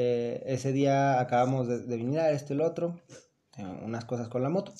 Eh, 0.00 0.44
ese 0.46 0.70
día 0.72 1.18
acabamos 1.18 1.66
de, 1.66 1.80
de 1.80 1.96
venir 1.96 2.20
a 2.20 2.30
esto 2.30 2.52
y 2.52 2.56
el 2.56 2.60
otro, 2.62 3.00
eh, 3.56 3.64
unas 3.84 4.04
cosas 4.04 4.28
con 4.28 4.44
la 4.44 4.48
moto. 4.48 4.72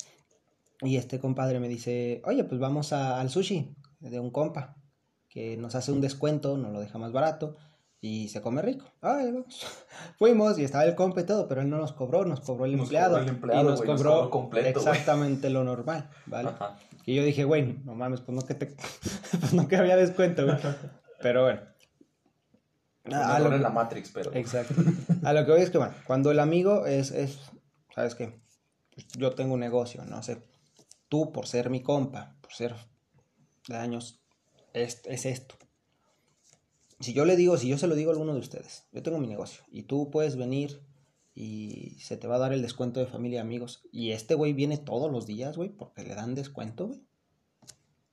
Y 0.80 0.96
este 0.96 1.18
compadre 1.18 1.58
me 1.58 1.66
dice, 1.68 2.22
oye, 2.24 2.44
pues 2.44 2.60
vamos 2.60 2.92
a- 2.92 3.18
al 3.20 3.28
sushi 3.28 3.74
de 3.98 4.20
un 4.20 4.30
compa, 4.30 4.76
que 5.28 5.56
nos 5.56 5.74
hace 5.74 5.90
un 5.90 6.00
descuento, 6.00 6.56
nos 6.56 6.72
lo 6.72 6.78
deja 6.78 6.98
más 6.98 7.10
barato 7.10 7.56
y 8.00 8.28
se 8.28 8.40
come 8.40 8.62
rico. 8.62 8.84
Ay, 9.00 9.32
vamos. 9.32 9.66
Fuimos 10.18 10.56
y 10.56 10.62
estaba 10.62 10.84
el 10.84 10.94
compa 10.94 11.22
y 11.22 11.24
todo, 11.24 11.48
pero 11.48 11.62
él 11.62 11.68
no 11.68 11.78
nos 11.78 11.92
cobró, 11.92 12.24
nos 12.24 12.38
cobró 12.40 12.66
el 12.66 12.76
Nos 12.76 12.82
empleado. 12.84 13.14
cobró 13.16 13.22
el 13.24 13.28
empleado, 13.28 13.60
y 13.62 13.64
nos 13.64 13.84
nos 13.84 13.96
cobró, 13.96 14.30
completo, 14.30 14.78
exactamente 14.78 15.50
lo 15.50 15.64
normal, 15.64 16.08
¿vale? 16.26 16.50
Ajá. 16.50 16.76
Y 17.06 17.16
yo 17.16 17.24
dije, 17.24 17.42
güey, 17.42 17.80
no 17.84 17.96
mames, 17.96 18.20
pues 18.20 18.36
no 18.36 18.42
que 18.46 18.54
te... 18.54 18.66
pues 19.40 19.52
no 19.52 19.66
que 19.66 19.74
había 19.76 19.96
descuento, 19.96 20.44
güey. 20.44 20.58
Pero 21.20 21.42
bueno. 21.42 21.60
A- 23.16 23.36
a 23.36 23.38
lo- 23.40 23.54
en 23.54 23.62
la 23.62 23.70
Matrix, 23.70 24.10
pero. 24.12 24.32
Exacto. 24.34 24.74
A 25.22 25.32
lo 25.32 25.44
que 25.44 25.52
voy 25.52 25.60
es 25.62 25.70
que, 25.70 25.78
bueno, 25.78 25.94
cuando 26.06 26.30
el 26.30 26.40
amigo 26.40 26.86
es, 26.86 27.10
es 27.10 27.38
¿sabes 27.94 28.14
qué? 28.14 28.40
Pues 28.94 29.06
yo 29.16 29.32
tengo 29.34 29.54
un 29.54 29.60
negocio, 29.60 30.04
no 30.04 30.22
sé. 30.22 30.42
Tú, 31.08 31.32
por 31.32 31.46
ser 31.46 31.70
mi 31.70 31.82
compa, 31.82 32.36
por 32.40 32.52
ser 32.52 32.74
de 33.68 33.76
años, 33.76 34.20
es, 34.74 35.00
es 35.04 35.24
esto. 35.26 35.54
Si 37.00 37.12
yo 37.12 37.24
le 37.24 37.36
digo, 37.36 37.56
si 37.56 37.68
yo 37.68 37.78
se 37.78 37.86
lo 37.86 37.94
digo 37.94 38.10
a 38.10 38.14
alguno 38.14 38.34
de 38.34 38.40
ustedes, 38.40 38.84
yo 38.92 39.02
tengo 39.02 39.18
mi 39.18 39.28
negocio 39.28 39.62
y 39.70 39.84
tú 39.84 40.10
puedes 40.10 40.36
venir 40.36 40.82
y 41.34 41.96
se 42.00 42.16
te 42.16 42.26
va 42.26 42.34
a 42.36 42.38
dar 42.40 42.52
el 42.52 42.60
descuento 42.62 42.98
de 42.98 43.06
familia 43.06 43.36
y 43.36 43.40
amigos 43.40 43.82
y 43.92 44.10
este 44.10 44.34
güey 44.34 44.52
viene 44.52 44.78
todos 44.78 45.10
los 45.12 45.24
días, 45.24 45.56
güey, 45.56 45.68
porque 45.68 46.02
le 46.02 46.14
dan 46.16 46.34
descuento, 46.34 46.88
güey. 46.88 47.00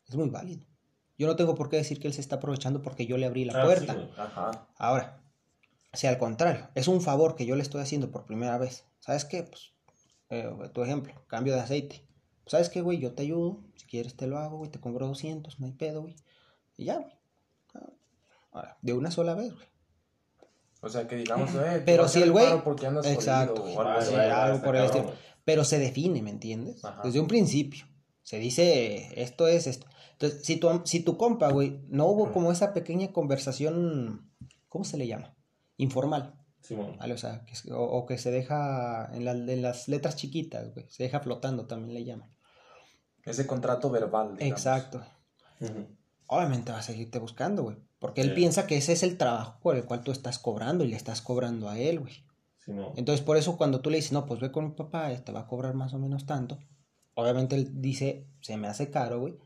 Es 0.08 0.16
muy 0.16 0.30
válido. 0.30 0.68
Yo 1.18 1.28
no 1.28 1.36
tengo 1.36 1.56
por 1.56 1.70
qué 1.70 1.78
decir 1.78 2.00
que 2.00 2.08
él 2.08 2.14
se 2.14 2.22
está 2.22 2.36
aprovechando 2.38 2.82
porque 2.82 3.06
yo 3.06 3.18
le 3.18 3.26
abrí 3.26 3.46
la 3.46 3.62
Ah, 3.62 3.66
puerta. 3.66 4.10
Ajá. 4.18 4.68
Ahora, 4.78 5.22
si 5.94 6.08
al 6.08 6.18
contrario, 6.18 6.68
es 6.76 6.88
un 6.88 7.02
favor 7.02 7.36
que 7.36 7.46
yo 7.46 7.56
le 7.56 7.62
estoy 7.62 7.82
haciendo 7.82 8.12
por 8.12 8.26
primera 8.26 8.58
vez, 8.58 8.84
¿sabes 9.00 9.24
qué? 9.26 9.44
Pues, 9.44 9.72
eh, 10.30 10.50
tu 10.74 10.84
ejemplo, 10.84 11.14
cambio 11.28 11.54
de 11.54 11.62
aceite. 11.62 12.04
¿Sabes 12.48 12.70
qué, 12.70 12.82
güey? 12.82 13.00
Yo 13.00 13.14
te 13.14 13.24
ayudo, 13.24 13.64
si 13.76 13.86
quieres 13.88 14.16
te 14.16 14.28
lo 14.28 14.38
hago, 14.38 14.58
güey, 14.58 14.70
te 14.70 14.80
cobro 14.80 15.08
200, 15.08 15.60
no 15.60 15.66
hay 15.68 15.72
pedo, 15.72 16.02
güey. 16.02 16.16
Y 16.78 16.86
ya, 16.86 16.98
güey. 17.00 17.14
Ah, 17.74 17.90
Ahora, 18.52 18.78
de 18.82 18.94
una 18.94 19.10
sola 19.12 19.34
vez, 19.36 19.54
güey. 19.54 19.68
O 20.82 20.90
sea, 20.90 21.08
que 21.08 21.16
digamos, 21.16 21.50
eh, 21.56 21.82
Pero 21.86 22.08
si 22.08 22.22
el 22.22 22.32
güey- 22.32 22.46
Exacto. 23.06 23.64
o 23.64 23.68
algo 23.82 24.12
vale, 24.12 24.32
algo 24.32 24.62
por 24.62 24.76
el 24.76 24.86
estilo. 24.86 25.14
Pero 25.44 25.64
se 25.64 25.80
define, 25.80 26.22
¿me 26.22 26.30
entiendes? 26.30 26.84
Ajá. 26.86 27.02
Desde 27.04 27.20
un 27.20 27.28
principio. 27.28 27.86
Se 28.22 28.38
dice, 28.40 29.10
esto 29.22 29.48
es 29.48 29.66
esto. 29.68 29.88
Entonces, 30.16 30.46
si 30.46 30.58
tu, 30.58 30.70
si 30.86 31.02
tu 31.02 31.18
compa, 31.18 31.52
güey, 31.52 31.82
no 31.90 32.08
hubo 32.08 32.32
como 32.32 32.52
esa 32.52 32.74
pequeña 32.74 33.12
conversación, 33.12 34.32
¿cómo 34.70 34.86
se 34.86 34.98
le 34.98 35.08
llama? 35.08 35.36
Informal. 35.76 36.34
¿vale? 36.98 37.14
O 37.14 37.18
sea, 37.18 37.46
que, 37.46 37.54
o, 37.74 38.06
que 38.06 38.18
se 38.18 38.32
deja 38.32 39.10
en, 39.14 39.28
en, 39.28 39.62
las 39.62 39.88
letras 39.90 40.16
chiquitas, 40.16 40.74
güey, 40.74 40.86
se 40.90 41.04
deja 41.04 41.20
flotando, 41.20 41.66
también 41.68 41.94
le 41.94 42.06
llaman. 42.06 42.34
Ese 43.24 43.46
contrato 43.46 43.90
verbal. 43.90 44.38
Exacto. 44.40 45.04
Obviamente 46.28 46.72
va 46.72 46.80
a 46.80 46.84
seguirte 46.84 47.20
buscando, 47.20 47.64
güey. 47.64 47.78
Porque 48.00 48.22
él 48.22 48.34
piensa 48.34 48.68
que 48.68 48.78
ese 48.78 48.94
es 48.94 49.04
el 49.04 49.18
trabajo 49.18 49.60
por 49.62 49.76
el 49.76 49.84
cual 49.84 50.04
tú 50.04 50.12
estás 50.12 50.40
cobrando 50.40 50.84
y 50.84 50.88
le 50.88 50.96
estás 50.96 51.22
cobrando 51.22 51.70
a 51.70 51.78
él, 51.80 52.00
güey. 52.00 52.24
Entonces, 52.96 53.24
por 53.24 53.38
eso 53.38 53.58
cuando 53.58 53.82
tú 53.82 53.90
le 53.90 53.98
dices, 53.98 54.12
no, 54.12 54.26
pues 54.26 54.40
ve 54.40 54.52
con 54.52 54.66
mi 54.66 54.72
papá, 54.72 55.14
te 55.18 55.32
va 55.32 55.42
a 55.42 55.48
cobrar 55.48 55.74
más 55.74 55.94
o 55.94 56.00
menos 56.00 56.26
tanto. 56.26 56.60
Obviamente 57.16 57.56
él 57.56 57.82
dice, 57.82 58.28
se 58.42 58.58
me 58.58 58.68
hace 58.68 58.90
caro, 58.90 59.20
güey. 59.20 59.38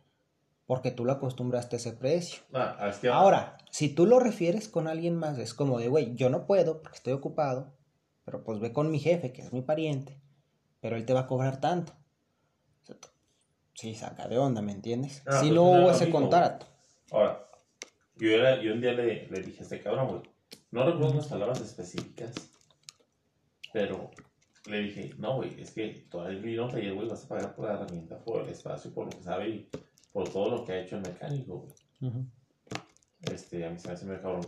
Porque 0.70 0.92
tú 0.92 1.04
lo 1.04 1.14
acostumbraste 1.14 1.78
a 1.78 1.80
ese 1.80 1.94
precio. 1.94 2.44
Ah, 2.54 2.92
Ahora, 3.12 3.58
si 3.72 3.90
tú 3.90 4.06
lo 4.06 4.20
refieres 4.20 4.70
con 4.70 4.88
alguien 4.88 5.16
más, 5.16 5.40
es 5.40 5.56
como 5.56 5.80
de, 5.80 5.88
güey, 5.88 6.14
yo 6.14 6.30
no 6.30 6.46
puedo 6.46 6.84
porque 6.84 6.98
estoy 6.98 7.14
ocupado. 7.14 7.74
Pero 8.24 8.44
pues 8.44 8.60
ve 8.60 8.72
con 8.72 8.92
mi 8.92 9.00
jefe, 9.00 9.34
que 9.34 9.42
es 9.42 9.52
mi 9.52 9.64
pariente. 9.64 10.22
Pero 10.80 10.96
él 10.96 11.08
te 11.08 11.14
va 11.14 11.22
a 11.22 11.26
cobrar 11.26 11.60
tanto. 11.60 11.94
Sí, 13.74 13.96
saca 13.96 14.28
de 14.28 14.38
onda, 14.38 14.62
¿me 14.62 14.72
entiendes? 14.72 15.24
Ah, 15.26 15.40
si 15.40 15.48
pues 15.48 15.54
no 15.56 15.64
hubo 15.64 15.90
ese 15.90 16.12
contrato. 16.12 16.68
Ahora, 17.10 17.50
yo, 18.18 18.30
era, 18.30 18.62
yo 18.62 18.72
un 18.74 18.82
día 18.82 18.92
le, 18.92 19.28
le 19.28 19.42
dije 19.42 19.62
a 19.62 19.64
este 19.64 19.82
cabrón, 19.82 20.08
güey, 20.08 20.22
no 20.70 20.86
recuerdo 20.86 21.16
las 21.16 21.26
palabras 21.26 21.62
específicas, 21.62 22.36
pero 23.74 24.12
le 24.68 24.82
dije, 24.82 25.16
no, 25.18 25.38
güey, 25.38 25.60
es 25.60 25.72
que 25.72 26.06
todavía 26.12 26.38
el 26.38 26.56
no 26.56 26.70
taller, 26.70 26.94
güey, 26.94 27.10
vas 27.10 27.26
a 27.26 27.28
pagar 27.28 27.56
por 27.56 27.66
la 27.66 27.74
herramienta, 27.74 28.20
por 28.20 28.44
el 28.44 28.50
espacio, 28.50 28.94
por 28.94 29.06
lo 29.06 29.10
que 29.10 29.24
sabe 29.24 29.50
y 29.50 29.70
por 30.20 30.28
todo 30.28 30.50
lo 30.50 30.66
que 30.66 30.74
ha 30.74 30.82
hecho 30.82 30.98
el 30.98 31.04
mecánico, 31.04 31.66
güey. 32.02 32.12
Este, 33.22 33.66
a 33.66 33.70
mí 33.70 33.80
se 33.80 33.88
me 33.88 33.94
hace 33.94 34.06
muy 34.06 34.18
cabrón 34.18 34.42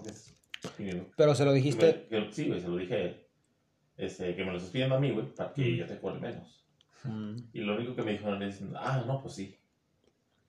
Pero 1.15 1.33
se 1.33 1.45
lo 1.45 1.53
dijiste. 1.53 2.07
sí, 2.31 2.49
güey, 2.49 2.59
se 2.59 2.67
lo 2.67 2.75
dije 2.75 3.29
Este, 3.95 4.35
que 4.35 4.43
me 4.43 4.51
lo 4.51 4.57
estás 4.57 4.71
pidiendo 4.71 4.95
a 4.95 4.99
mí, 4.99 5.11
güey, 5.11 5.33
para 5.33 5.53
que 5.53 5.77
yo 5.77 5.85
te 5.85 5.97
cobre 5.97 6.19
menos. 6.19 6.67
Mm. 7.05 7.35
Y 7.53 7.61
lo 7.61 7.77
único 7.77 7.95
que 7.95 8.01
me 8.01 8.11
dijo 8.11 8.35
es, 8.35 8.61
ah, 8.75 9.05
no, 9.07 9.21
pues 9.21 9.35
sí. 9.35 9.57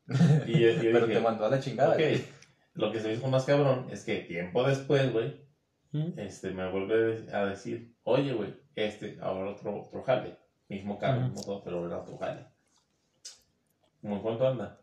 Y 0.49 0.59
yo, 0.59 0.71
Pero 0.81 1.07
te 1.07 1.21
mandó 1.21 1.45
a 1.45 1.51
la 1.51 1.61
chingada. 1.61 1.97
Lo 2.75 2.91
que 2.91 2.99
se 2.99 3.07
me 3.07 3.15
hizo 3.15 3.29
más 3.29 3.45
cabrón 3.45 3.87
es 3.93 4.03
que 4.03 4.23
tiempo 4.23 4.67
después, 4.67 5.13
güey, 5.13 5.41
mm. 5.93 6.19
este, 6.19 6.51
me 6.51 6.69
vuelve 6.69 7.33
a 7.33 7.47
decir, 7.47 7.95
oye, 8.03 8.33
güey, 8.33 8.57
este, 8.75 9.19
ahora 9.21 9.53
otro, 9.53 9.83
otro 9.83 10.03
jale. 10.03 10.37
Mismo 10.69 10.99
carro, 10.99 11.21
mm. 11.21 11.25
mismo 11.27 11.43
todo, 11.45 11.63
pero 11.63 11.87
era 11.87 12.01
otro 12.01 12.19
jale. 12.19 12.45
¿Cómo 14.01 14.21
cuánto 14.21 14.49
anda? 14.49 14.82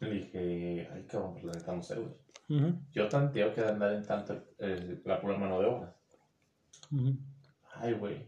Le 0.00 0.10
dije, 0.10 0.88
ay, 0.92 1.06
cabrón, 1.06 1.32
pues 1.32 1.44
la 1.44 1.52
neta 1.52 1.74
no 1.74 1.82
sé, 1.82 1.96
güey. 1.96 2.72
Yo 2.92 3.08
tanteo 3.08 3.52
que 3.52 3.60
andar 3.60 3.92
en 3.92 4.06
tanto 4.06 4.34
eh, 4.58 5.02
la 5.04 5.20
pura 5.20 5.36
mano 5.36 5.60
de 5.60 5.66
obra. 5.66 5.96
Ay, 7.74 7.92
güey. 7.94 8.26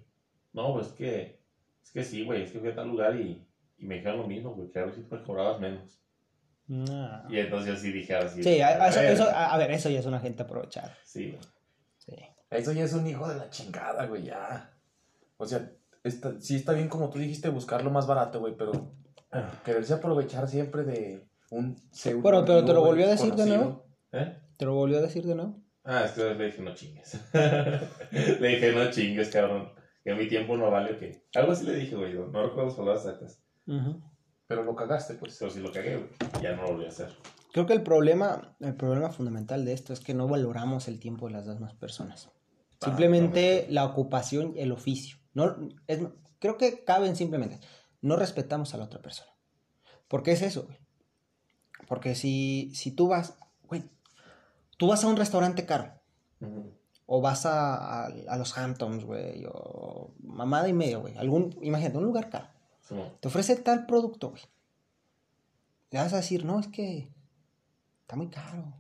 No, 0.53 0.75
pues 0.75 0.89
que 0.89 1.41
es 1.83 1.91
que 1.91 2.05
sí, 2.05 2.25
güey, 2.25 2.43
es 2.43 2.53
que 2.53 2.61
fui 2.61 2.69
a 2.69 2.75
tal 2.75 2.89
lugar 2.89 3.17
y, 3.17 3.47
y 3.79 3.87
me 3.87 3.97
dijeron 3.97 4.19
lo 4.19 4.27
mismo, 4.27 4.55
güey, 4.55 4.71
que 4.71 4.79
a 4.79 4.85
ver 4.85 4.95
si 4.95 5.03
te 5.03 5.23
cobrabas 5.23 5.61
menos. 5.61 6.00
Y 7.29 7.39
entonces 7.39 7.67
yo 7.67 7.77
sí 7.77 7.91
dije 7.91 8.15
así. 8.15 8.43
Sí, 8.43 8.61
a, 8.61 8.89
eso, 8.89 9.00
eso, 9.00 9.29
a, 9.29 9.57
ver, 9.59 9.73
eso 9.73 9.91
ya 9.91 9.99
es 9.99 10.07
una 10.07 10.21
gente 10.21 10.45
aprovechada. 10.45 10.97
Sí, 11.05 11.31
güey. 11.31 11.41
Sí. 11.99 12.15
Eso 12.49 12.73
ya 12.73 12.85
es 12.85 12.93
un 12.93 13.07
hijo 13.07 13.29
de 13.29 13.37
la 13.37 13.50
chingada, 13.50 14.07
güey, 14.07 14.25
ya. 14.25 14.73
O 15.37 15.47
sea, 15.47 15.69
está, 16.05 16.41
sí 16.41 16.57
está 16.57 16.73
bien 16.73 16.89
como 16.89 17.11
tú 17.11 17.19
dijiste 17.19 17.49
buscar 17.49 17.83
lo 17.83 17.91
más 17.91 18.07
barato, 18.07 18.39
güey, 18.39 18.57
pero 18.57 18.95
quererse 19.65 19.95
aprovechar 19.95 20.47
siempre 20.47 20.85
de 20.85 21.29
un 21.50 21.76
pseudo. 21.90 22.23
Pero, 22.23 22.45
pero 22.45 22.64
te 22.64 22.73
lo 22.73 22.83
volvió 22.83 23.07
a 23.07 23.11
decir 23.11 23.35
de 23.35 23.47
nuevo. 23.47 23.87
¿Eh? 24.12 24.37
¿Te 24.57 24.64
lo 24.64 24.75
volvió 24.75 24.99
a 24.99 25.02
decir 25.02 25.25
de 25.26 25.35
nuevo? 25.35 25.62
Ah, 25.85 26.04
es 26.04 26.12
que 26.12 26.35
le 26.35 26.47
dije 26.47 26.62
no 26.62 26.75
chingues. 26.75 27.21
le 28.12 28.49
dije 28.49 28.73
no 28.73 28.90
chingues, 28.90 29.28
cabrón 29.30 29.71
que 30.04 30.14
mi 30.14 30.28
tiempo 30.28 30.57
no 30.57 30.71
vale 30.71 30.95
o 30.95 30.99
qué. 30.99 31.26
Algo 31.35 31.52
así 31.52 31.64
le 31.66 31.75
dije, 31.75 31.95
güey, 31.95 32.14
no, 32.14 32.42
recuerdo 32.42 32.66
las 32.66 32.75
palabras 32.75 33.04
exactas. 33.04 33.42
Pero 34.47 34.64
lo 34.64 34.75
cagaste, 34.75 35.14
pues. 35.14 35.37
Pero 35.38 35.50
si 35.50 35.61
lo 35.61 35.73
cagué, 35.73 35.97
güey, 35.97 36.42
ya 36.42 36.57
no 36.57 36.62
lo 36.62 36.76
voy 36.76 36.87
a 36.87 36.88
hacer. 36.88 37.14
Creo 37.52 37.66
que 37.66 37.73
el 37.73 37.83
problema, 37.83 38.57
el 38.61 38.75
problema 38.75 39.11
fundamental 39.11 39.64
de 39.64 39.73
esto 39.73 39.92
es 39.92 40.00
que 40.00 40.14
no 40.14 40.28
valoramos 40.28 40.88
el 40.88 40.99
tiempo 41.00 41.26
de 41.26 41.33
las 41.33 41.47
demás 41.47 41.75
personas. 41.75 42.30
Ah, 42.80 42.87
simplemente 42.87 43.66
la 43.69 43.85
ocupación 43.85 44.54
el 44.57 44.73
oficio. 44.73 45.19
No, 45.35 45.69
es, 45.87 46.00
creo 46.38 46.57
que 46.57 46.85
caben 46.85 47.16
simplemente. 47.16 47.61
No 48.00 48.16
respetamos 48.16 48.73
a 48.75 48.78
la 48.78 48.85
otra 48.85 49.02
persona. 49.02 49.30
¿Por 50.09 50.23
qué 50.23 50.33
es 50.33 50.42
eso, 50.42 50.64
güey? 50.64 50.78
Porque 51.90 52.14
si, 52.14 52.70
si 52.73 52.92
tú 52.92 53.09
vas, 53.09 53.35
güey, 53.68 53.82
tú 54.76 54.87
vas 54.87 55.02
a 55.02 55.09
un 55.09 55.16
restaurante 55.16 55.66
caro 55.66 55.92
o 57.04 57.20
vas 57.20 57.47
a, 57.47 58.06
a, 58.06 58.37
los 58.37 58.56
Hamptons, 58.56 59.04
güey, 59.04 59.44
o 59.52 60.14
mamada 60.23 60.68
y 60.68 60.73
medio, 60.73 61.00
güey. 61.00 61.16
Algún, 61.16 61.59
imagínate, 61.62 61.99
un 61.99 62.04
lugar 62.04 62.30
caro. 62.30 62.47
Te 63.18 63.26
ofrece 63.26 63.56
tal 63.56 63.87
producto, 63.87 64.30
güey. 64.30 64.42
Le 65.90 65.99
vas 65.99 66.12
a 66.12 66.18
decir, 66.18 66.44
no, 66.44 66.61
es 66.61 66.68
que 66.68 67.12
está 68.02 68.14
muy 68.14 68.28
caro. 68.28 68.73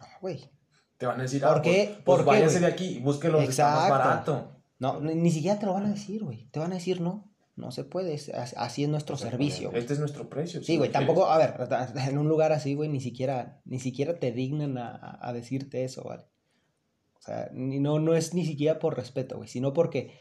No, 0.00 0.06
güey. 0.22 0.50
Te 0.96 1.04
van 1.04 1.20
a 1.20 1.24
decir, 1.24 1.42
¿por 1.42 1.58
ah, 1.58 1.62
qué? 1.62 2.00
Pues, 2.06 2.22
pues 2.22 2.24
váyase 2.24 2.60
de 2.60 2.66
aquí, 2.68 3.00
búsquelo 3.00 3.42
Exacto. 3.42 3.80
más 3.80 3.90
barato. 3.90 4.52
No, 4.78 4.98
ni 4.98 5.30
siquiera 5.30 5.58
te 5.58 5.66
lo 5.66 5.74
van 5.74 5.84
a 5.84 5.90
decir, 5.90 6.24
güey. 6.24 6.46
Te 6.46 6.58
van 6.58 6.72
a 6.72 6.76
decir, 6.76 7.02
no, 7.02 7.27
no 7.58 7.72
se 7.72 7.84
puede, 7.84 8.14
así 8.56 8.84
es 8.84 8.88
nuestro 8.88 9.16
servicio. 9.16 9.72
Este 9.74 9.92
es 9.92 9.98
nuestro 9.98 10.28
precio. 10.28 10.62
Sí, 10.62 10.76
güey, 10.76 10.92
tampoco, 10.92 11.26
a 11.26 11.38
ver, 11.38 11.54
en 12.08 12.18
un 12.18 12.28
lugar 12.28 12.52
así, 12.52 12.74
güey, 12.74 12.88
ni 12.88 13.00
siquiera, 13.00 13.60
ni 13.64 13.80
siquiera 13.80 14.18
te 14.18 14.32
dignan 14.32 14.78
a, 14.78 15.18
a 15.20 15.32
decirte 15.32 15.84
eso, 15.84 16.04
¿vale? 16.04 16.24
O 17.18 17.20
sea, 17.20 17.50
no, 17.52 17.98
no 17.98 18.14
es 18.14 18.32
ni 18.32 18.46
siquiera 18.46 18.78
por 18.78 18.96
respeto, 18.96 19.36
güey, 19.36 19.48
sino 19.48 19.72
porque 19.72 20.12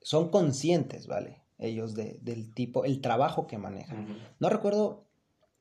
son 0.00 0.30
conscientes, 0.30 1.06
¿vale? 1.06 1.42
Ellos 1.58 1.94
de, 1.94 2.18
del 2.22 2.54
tipo, 2.54 2.84
el 2.84 3.00
trabajo 3.00 3.46
que 3.46 3.58
manejan. 3.58 4.18
No 4.40 4.48
recuerdo, 4.48 5.06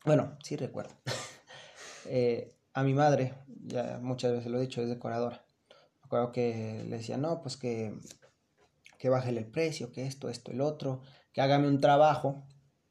bueno, 0.06 0.38
sí 0.44 0.56
recuerdo. 0.56 0.94
Eh, 2.06 2.58
a 2.74 2.84
mi 2.84 2.96
madre, 2.96 3.36
ya 3.48 4.00
muchas 4.02 4.32
veces 4.32 4.52
lo 4.52 4.58
he 4.58 4.62
dicho, 4.62 4.82
es 4.82 4.90
decoradora. 4.90 5.46
Me 5.70 6.06
acuerdo 6.06 6.32
que 6.32 6.84
le 6.90 6.98
decía, 6.98 7.16
no, 7.16 7.44
pues 7.44 7.58
que, 7.58 7.94
que 9.02 9.10
bájele 9.10 9.40
el 9.40 9.48
precio, 9.48 9.92
que 9.92 10.06
esto, 10.06 10.30
esto, 10.30 10.52
el 10.52 10.62
otro, 10.62 11.02
que 11.34 11.42
hágame 11.42 11.68
un 11.68 11.82
trabajo. 11.82 12.46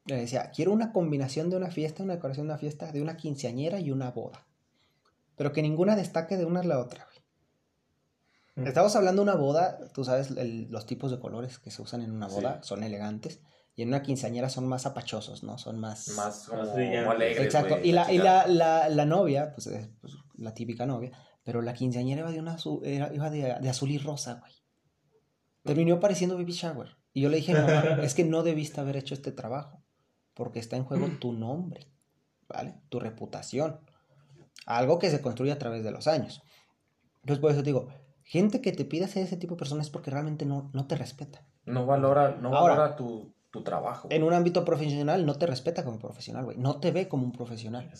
Le 0.05 0.17
decía, 0.17 0.51
quiero 0.53 0.73
una 0.73 0.91
combinación 0.91 1.49
de 1.49 1.55
una 1.55 1.71
fiesta, 1.71 2.03
una 2.03 2.15
decoración 2.15 2.47
de 2.47 2.51
una 2.51 2.59
fiesta, 2.59 2.91
de 2.91 3.01
una 3.01 3.15
quinceañera 3.15 3.79
y 3.79 3.91
una 3.91 4.11
boda. 4.11 4.45
Pero 5.37 5.53
que 5.53 5.61
ninguna 5.61 5.95
destaque 5.95 6.35
de 6.35 6.43
una 6.43 6.59
a 6.59 6.63
la 6.65 6.79
otra. 6.79 7.07
Estamos 8.57 8.93
hablando 8.97 9.23
de 9.23 9.31
una 9.31 9.39
boda, 9.39 9.79
tú 9.93 10.03
sabes, 10.03 10.31
los 10.31 10.85
tipos 10.85 11.11
de 11.11 11.19
colores 11.19 11.59
que 11.59 11.71
se 11.71 11.81
usan 11.81 12.01
en 12.01 12.11
una 12.11 12.27
boda 12.27 12.61
son 12.61 12.83
elegantes. 12.83 13.39
Y 13.73 13.83
en 13.83 13.87
una 13.87 14.03
quinceañera 14.03 14.49
son 14.49 14.67
más 14.67 14.85
apachosos, 14.85 15.43
¿no? 15.43 15.57
Son 15.57 15.79
más... 15.79 16.09
Más, 16.09 16.49
alegres, 16.49 17.45
Exacto. 17.45 17.79
Y, 17.81 17.93
la, 17.93 18.11
y 18.11 18.17
la, 18.17 18.47
la, 18.47 18.89
la, 18.89 19.05
novia, 19.05 19.53
pues, 19.53 19.67
es 19.67 19.87
pues, 20.01 20.13
la 20.35 20.53
típica 20.53 20.85
novia, 20.85 21.11
pero 21.45 21.61
la 21.61 21.73
quinceañera 21.73 22.19
iba 22.19 22.31
de, 22.31 22.39
una 22.41 22.55
azul, 22.55 22.85
iba 22.85 23.29
de, 23.29 23.55
de, 23.61 23.69
azul 23.69 23.91
y 23.91 23.97
rosa, 23.97 24.41
güey. 24.41 24.60
Terminó 25.63 25.99
pareciendo 25.99 26.37
baby 26.37 26.53
shower. 26.53 26.97
Y 27.13 27.21
yo 27.21 27.29
le 27.29 27.37
dije, 27.37 27.53
mamá, 27.53 27.99
es 28.03 28.13
que 28.13 28.23
no 28.23 28.43
debiste 28.43 28.79
haber 28.79 28.97
hecho 28.97 29.13
este 29.13 29.31
trabajo, 29.31 29.83
porque 30.33 30.59
está 30.59 30.77
en 30.77 30.85
juego 30.85 31.07
tu 31.19 31.33
nombre, 31.33 31.87
¿vale? 32.47 32.75
Tu 32.89 32.99
reputación. 32.99 33.79
Algo 34.65 34.99
que 34.99 35.09
se 35.09 35.21
construye 35.21 35.51
a 35.51 35.59
través 35.59 35.83
de 35.83 35.91
los 35.91 36.07
años. 36.07 36.41
Entonces, 37.21 37.41
por 37.41 37.51
eso 37.51 37.61
te 37.61 37.67
digo, 37.67 37.89
gente 38.23 38.61
que 38.61 38.71
te 38.71 38.85
pide 38.85 39.07
ser 39.07 39.23
ese 39.23 39.37
tipo 39.37 39.55
de 39.55 39.59
personas 39.59 39.87
es 39.87 39.91
porque 39.91 40.11
realmente 40.11 40.45
no, 40.45 40.69
no 40.73 40.87
te 40.87 40.95
respeta. 40.95 41.45
No 41.65 41.85
valora, 41.85 42.37
no 42.41 42.49
valora 42.49 42.95
tu, 42.95 43.33
tu, 43.51 43.63
trabajo. 43.63 44.07
En 44.09 44.23
un 44.23 44.33
ámbito 44.33 44.65
profesional 44.65 45.25
no 45.25 45.35
te 45.35 45.45
respeta 45.45 45.83
como 45.83 45.99
profesional, 45.99 46.45
güey. 46.45 46.57
No 46.57 46.79
te 46.79 46.91
ve 46.91 47.07
como 47.07 47.25
un 47.25 47.31
profesional. 47.31 47.91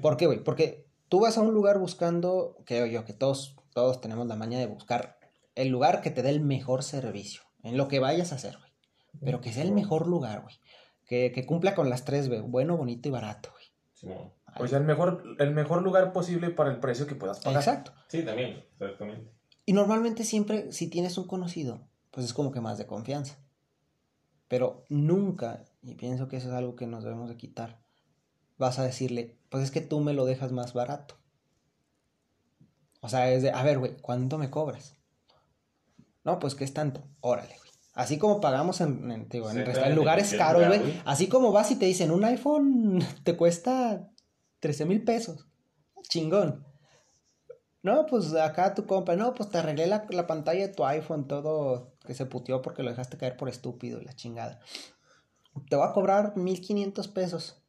¿Por 0.00 0.16
qué, 0.16 0.26
güey? 0.26 0.42
Porque 0.42 0.86
tú 1.08 1.20
vas 1.20 1.36
a 1.36 1.42
un 1.42 1.52
lugar 1.52 1.78
buscando, 1.78 2.56
creo 2.64 2.86
yo, 2.86 3.04
que 3.04 3.12
todos, 3.12 3.56
todos 3.74 4.00
tenemos 4.00 4.26
la 4.26 4.36
maña 4.36 4.58
de 4.58 4.66
buscar 4.66 5.19
el 5.60 5.68
lugar 5.68 6.00
que 6.00 6.10
te 6.10 6.22
dé 6.22 6.30
el 6.30 6.40
mejor 6.40 6.82
servicio 6.82 7.42
en 7.62 7.76
lo 7.76 7.88
que 7.88 7.98
vayas 7.98 8.32
a 8.32 8.36
hacer, 8.36 8.56
güey. 8.58 8.70
Pero 9.22 9.40
que 9.40 9.52
sea 9.52 9.64
el 9.64 9.72
mejor 9.72 10.06
lugar, 10.06 10.42
güey. 10.42 10.54
Que, 11.06 11.32
que 11.32 11.44
cumpla 11.44 11.74
con 11.74 11.90
las 11.90 12.04
tres, 12.04 12.28
güey. 12.28 12.40
Bueno, 12.40 12.76
bonito 12.76 13.08
y 13.08 13.12
barato, 13.12 13.50
güey. 13.50 13.64
Sí, 13.92 14.08
o 14.58 14.66
sea, 14.66 14.78
el 14.78 14.84
mejor, 14.84 15.22
el 15.38 15.52
mejor 15.52 15.82
lugar 15.82 16.12
posible 16.12 16.50
para 16.50 16.70
el 16.70 16.80
precio 16.80 17.06
que 17.06 17.14
puedas 17.14 17.40
pagar. 17.40 17.60
Exacto. 17.60 17.92
Sí, 18.08 18.22
también, 18.22 18.64
exactamente. 18.72 19.30
Y 19.66 19.72
normalmente 19.72 20.24
siempre, 20.24 20.72
si 20.72 20.88
tienes 20.88 21.18
un 21.18 21.26
conocido, 21.26 21.86
pues 22.10 22.26
es 22.26 22.32
como 22.32 22.50
que 22.50 22.60
más 22.60 22.78
de 22.78 22.86
confianza. 22.86 23.38
Pero 24.48 24.84
nunca, 24.88 25.64
y 25.82 25.94
pienso 25.94 26.28
que 26.28 26.38
eso 26.38 26.48
es 26.48 26.54
algo 26.54 26.74
que 26.74 26.86
nos 26.86 27.04
debemos 27.04 27.28
de 27.28 27.36
quitar, 27.36 27.80
vas 28.58 28.78
a 28.78 28.84
decirle, 28.84 29.38
pues 29.48 29.64
es 29.64 29.70
que 29.70 29.80
tú 29.80 30.00
me 30.00 30.12
lo 30.12 30.24
dejas 30.24 30.50
más 30.50 30.72
barato. 30.72 31.16
O 33.00 33.08
sea, 33.08 33.30
es 33.30 33.42
de, 33.42 33.50
a 33.50 33.62
ver, 33.62 33.78
güey, 33.78 33.96
¿cuánto 34.00 34.38
me 34.38 34.50
cobras? 34.50 34.96
No, 36.24 36.38
pues 36.38 36.54
que 36.54 36.64
es 36.64 36.74
tanto. 36.74 37.02
Órale, 37.20 37.56
güey. 37.58 37.70
Así 37.94 38.18
como 38.18 38.40
pagamos 38.40 38.80
en, 38.80 39.10
en, 39.10 39.94
lugares 39.94 40.34
caros, 40.34 40.66
güey. 40.66 41.02
Así 41.04 41.28
como 41.28 41.52
vas 41.52 41.70
y 41.70 41.76
te 41.76 41.86
dicen, 41.86 42.10
un 42.10 42.24
iPhone 42.24 43.04
te 43.24 43.36
cuesta 43.36 44.08
13 44.60 44.86
mil 44.86 45.04
pesos. 45.04 45.46
Chingón 46.02 46.64
No, 47.82 48.06
pues 48.06 48.32
acá 48.34 48.74
tu 48.74 48.86
compa, 48.86 49.16
no, 49.16 49.34
pues 49.34 49.50
te 49.50 49.58
arreglé 49.58 49.86
la, 49.86 50.06
la 50.10 50.26
pantalla 50.26 50.66
de 50.66 50.72
tu 50.72 50.84
iPhone, 50.84 51.26
todo 51.26 51.94
que 52.06 52.14
se 52.14 52.26
puteó 52.26 52.62
porque 52.62 52.82
lo 52.82 52.90
dejaste 52.90 53.18
caer 53.18 53.36
por 53.36 53.48
estúpido 53.48 54.00
y 54.00 54.04
la 54.04 54.14
chingada. 54.14 54.60
Te 55.68 55.76
voy 55.76 55.86
a 55.86 55.92
cobrar 55.92 56.36
1500 56.36 57.08
pesos. 57.08 57.62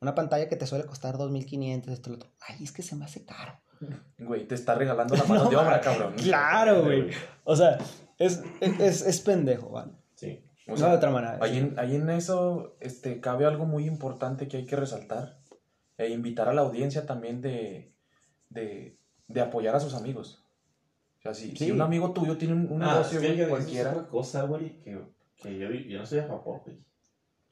Una 0.00 0.14
pantalla 0.14 0.48
que 0.48 0.56
te 0.56 0.66
suele 0.66 0.84
costar 0.84 1.16
2500, 1.18 1.92
esto 1.92 2.10
lo 2.10 2.16
otro. 2.16 2.30
Ay, 2.40 2.64
es 2.64 2.72
que 2.72 2.82
se 2.82 2.96
me 2.96 3.04
hace 3.04 3.24
caro. 3.24 3.60
Güey, 4.18 4.46
te 4.46 4.54
está 4.54 4.74
regalando 4.74 5.16
la 5.16 5.24
mano 5.24 5.48
de 5.48 5.56
obra, 5.56 5.80
cabrón. 5.80 6.14
Claro, 6.16 6.82
güey. 6.84 7.10
O 7.44 7.56
sea, 7.56 7.78
es, 8.18 8.42
es, 8.60 9.02
es 9.06 9.20
pendejo, 9.20 9.70
¿vale? 9.70 9.92
Sí. 10.14 10.42
O 10.66 10.72
no 10.72 10.76
sea, 10.76 10.90
de 10.90 10.96
otra 10.96 11.10
manera. 11.10 11.38
Ahí 11.40 11.58
en, 11.58 11.78
ahí 11.78 11.96
en 11.96 12.08
eso 12.10 12.76
este, 12.80 13.20
cabe 13.20 13.46
algo 13.46 13.64
muy 13.66 13.86
importante 13.86 14.46
que 14.48 14.58
hay 14.58 14.66
que 14.66 14.76
resaltar. 14.76 15.38
E 15.98 16.08
invitar 16.10 16.48
a 16.48 16.54
la 16.54 16.62
audiencia 16.62 17.04
también 17.06 17.40
de, 17.42 17.92
de, 18.48 18.96
de 19.28 19.40
apoyar 19.40 19.74
a 19.76 19.80
sus 19.80 19.94
amigos. 19.94 20.44
O 21.18 21.22
sea, 21.22 21.34
si, 21.34 21.50
si 21.50 21.66
Sí. 21.66 21.70
un 21.70 21.82
amigo 21.82 22.12
tuyo 22.12 22.38
tiene 22.38 22.54
un, 22.54 22.70
un 22.72 22.82
Ah, 22.82 22.92
negocio, 22.92 23.20
yo- 23.20 23.28
eso 23.28 23.42
es 23.42 23.48
cualquiera. 23.48 23.90
otra 23.90 24.06
cosa, 24.08 24.42
güey, 24.44 24.80
que, 24.80 24.98
que 25.36 25.58
yo, 25.58 25.70
yo 25.70 25.98
no 25.98 26.06
soy 26.06 26.20
a 26.20 26.24
favor, 26.26 26.62
güey. 26.64 26.78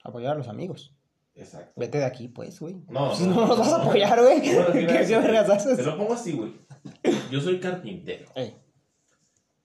Apoyar 0.03 0.31
a 0.33 0.35
los 0.37 0.47
amigos. 0.47 0.95
Exacto. 1.39 1.71
Vete 1.75 1.97
de 1.99 2.05
aquí, 2.05 2.27
pues, 2.27 2.59
güey. 2.59 2.75
No, 2.89 3.13
no, 3.17 3.25
no, 3.27 3.33
no, 3.33 3.47
los 3.47 3.59
vas 3.59 3.73
a 3.73 3.81
apoyar, 3.83 4.21
güey. 4.21 4.41
Te 4.41 5.83
lo 5.83 5.97
pongo 5.97 6.13
así, 6.13 6.33
güey. 6.33 6.53
Yo 7.31 7.39
soy 7.41 7.59
carpintero, 7.59 8.25
Ey. 8.35 8.55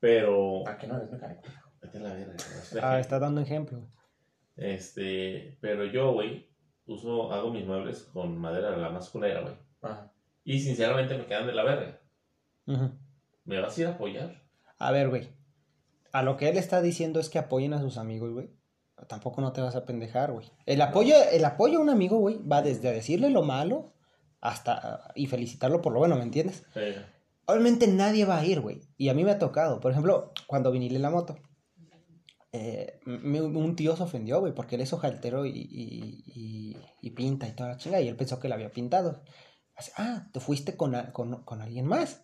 pero... 0.00 0.66
¿A 0.68 0.76
qué 0.76 0.86
no 0.86 0.96
eres 0.96 1.10
mecánico? 1.10 1.42
Vete 1.80 1.98
a 1.98 2.00
la 2.00 2.14
verga, 2.14 2.34
Ah, 2.82 2.98
está 3.00 3.18
dando 3.18 3.40
ejemplo. 3.40 3.78
güey. 3.78 3.90
Este, 4.56 5.58
pero 5.60 5.84
yo, 5.86 6.12
güey, 6.12 6.48
uso, 6.86 7.32
hago 7.32 7.50
mis 7.50 7.66
muebles 7.66 8.02
con 8.12 8.38
madera 8.38 8.70
de 8.70 8.76
la 8.78 8.90
más 8.90 9.08
culera, 9.10 9.40
güey. 9.42 9.54
Ajá. 9.82 10.12
Y 10.44 10.60
sinceramente 10.60 11.16
me 11.18 11.26
quedan 11.26 11.46
de 11.46 11.54
la 11.54 11.64
verga. 11.64 12.00
Ujú. 12.66 12.90
¿Me 13.44 13.60
vas 13.60 13.76
a 13.76 13.80
ir 13.80 13.86
a 13.88 13.90
apoyar? 13.90 14.42
A 14.78 14.90
ver, 14.92 15.08
güey. 15.08 15.28
A 16.12 16.22
lo 16.22 16.36
que 16.36 16.48
él 16.48 16.56
está 16.56 16.80
diciendo 16.82 17.18
es 17.20 17.28
que 17.28 17.38
apoyen 17.38 17.74
a 17.74 17.80
sus 17.80 17.98
amigos, 17.98 18.32
güey. 18.32 18.50
Tampoco 19.08 19.40
no 19.40 19.52
te 19.52 19.60
vas 19.60 19.76
a 19.76 19.84
pendejar, 19.84 20.32
güey. 20.32 20.50
El 20.66 20.80
apoyo, 20.82 21.14
el 21.32 21.44
apoyo 21.44 21.78
a 21.78 21.82
un 21.82 21.90
amigo, 21.90 22.18
güey, 22.18 22.38
va 22.46 22.62
desde 22.62 22.92
decirle 22.92 23.30
lo 23.30 23.42
malo 23.42 23.92
hasta 24.40 25.12
y 25.14 25.26
felicitarlo 25.26 25.80
por 25.80 25.92
lo 25.92 25.98
bueno, 26.00 26.16
¿me 26.16 26.22
entiendes? 26.22 26.64
Obviamente 27.46 27.86
nadie 27.86 28.24
va 28.24 28.38
a 28.38 28.44
ir, 28.44 28.60
güey. 28.60 28.80
Y 28.96 29.08
a 29.08 29.14
mí 29.14 29.24
me 29.24 29.30
ha 29.32 29.38
tocado. 29.38 29.80
Por 29.80 29.90
ejemplo, 29.92 30.32
cuando 30.46 30.70
vinile 30.72 30.98
la 30.98 31.10
moto. 31.10 31.36
eh, 32.56 33.00
me- 33.04 33.42
un 33.42 33.74
tío 33.74 33.96
se 33.96 34.04
ofendió, 34.04 34.38
güey, 34.38 34.54
porque 34.54 34.76
él 34.76 34.80
es 34.82 34.92
hojaltero 34.92 35.44
y, 35.44 35.50
y, 35.50 36.22
y- 36.26 36.76
y 37.00 37.10
pinta 37.10 37.48
y 37.48 37.52
toda 37.52 37.70
la 37.70 37.76
chinga. 37.78 38.00
Y 38.00 38.06
él 38.08 38.16
pensó 38.16 38.38
que 38.38 38.48
la 38.48 38.54
había 38.54 38.70
pintado. 38.70 39.22
Así, 39.74 39.90
ah, 39.96 40.28
te 40.32 40.38
fuiste 40.38 40.76
con, 40.76 40.94
a- 40.94 41.12
con, 41.12 41.42
con 41.44 41.60
alguien 41.62 41.86
más. 41.86 42.22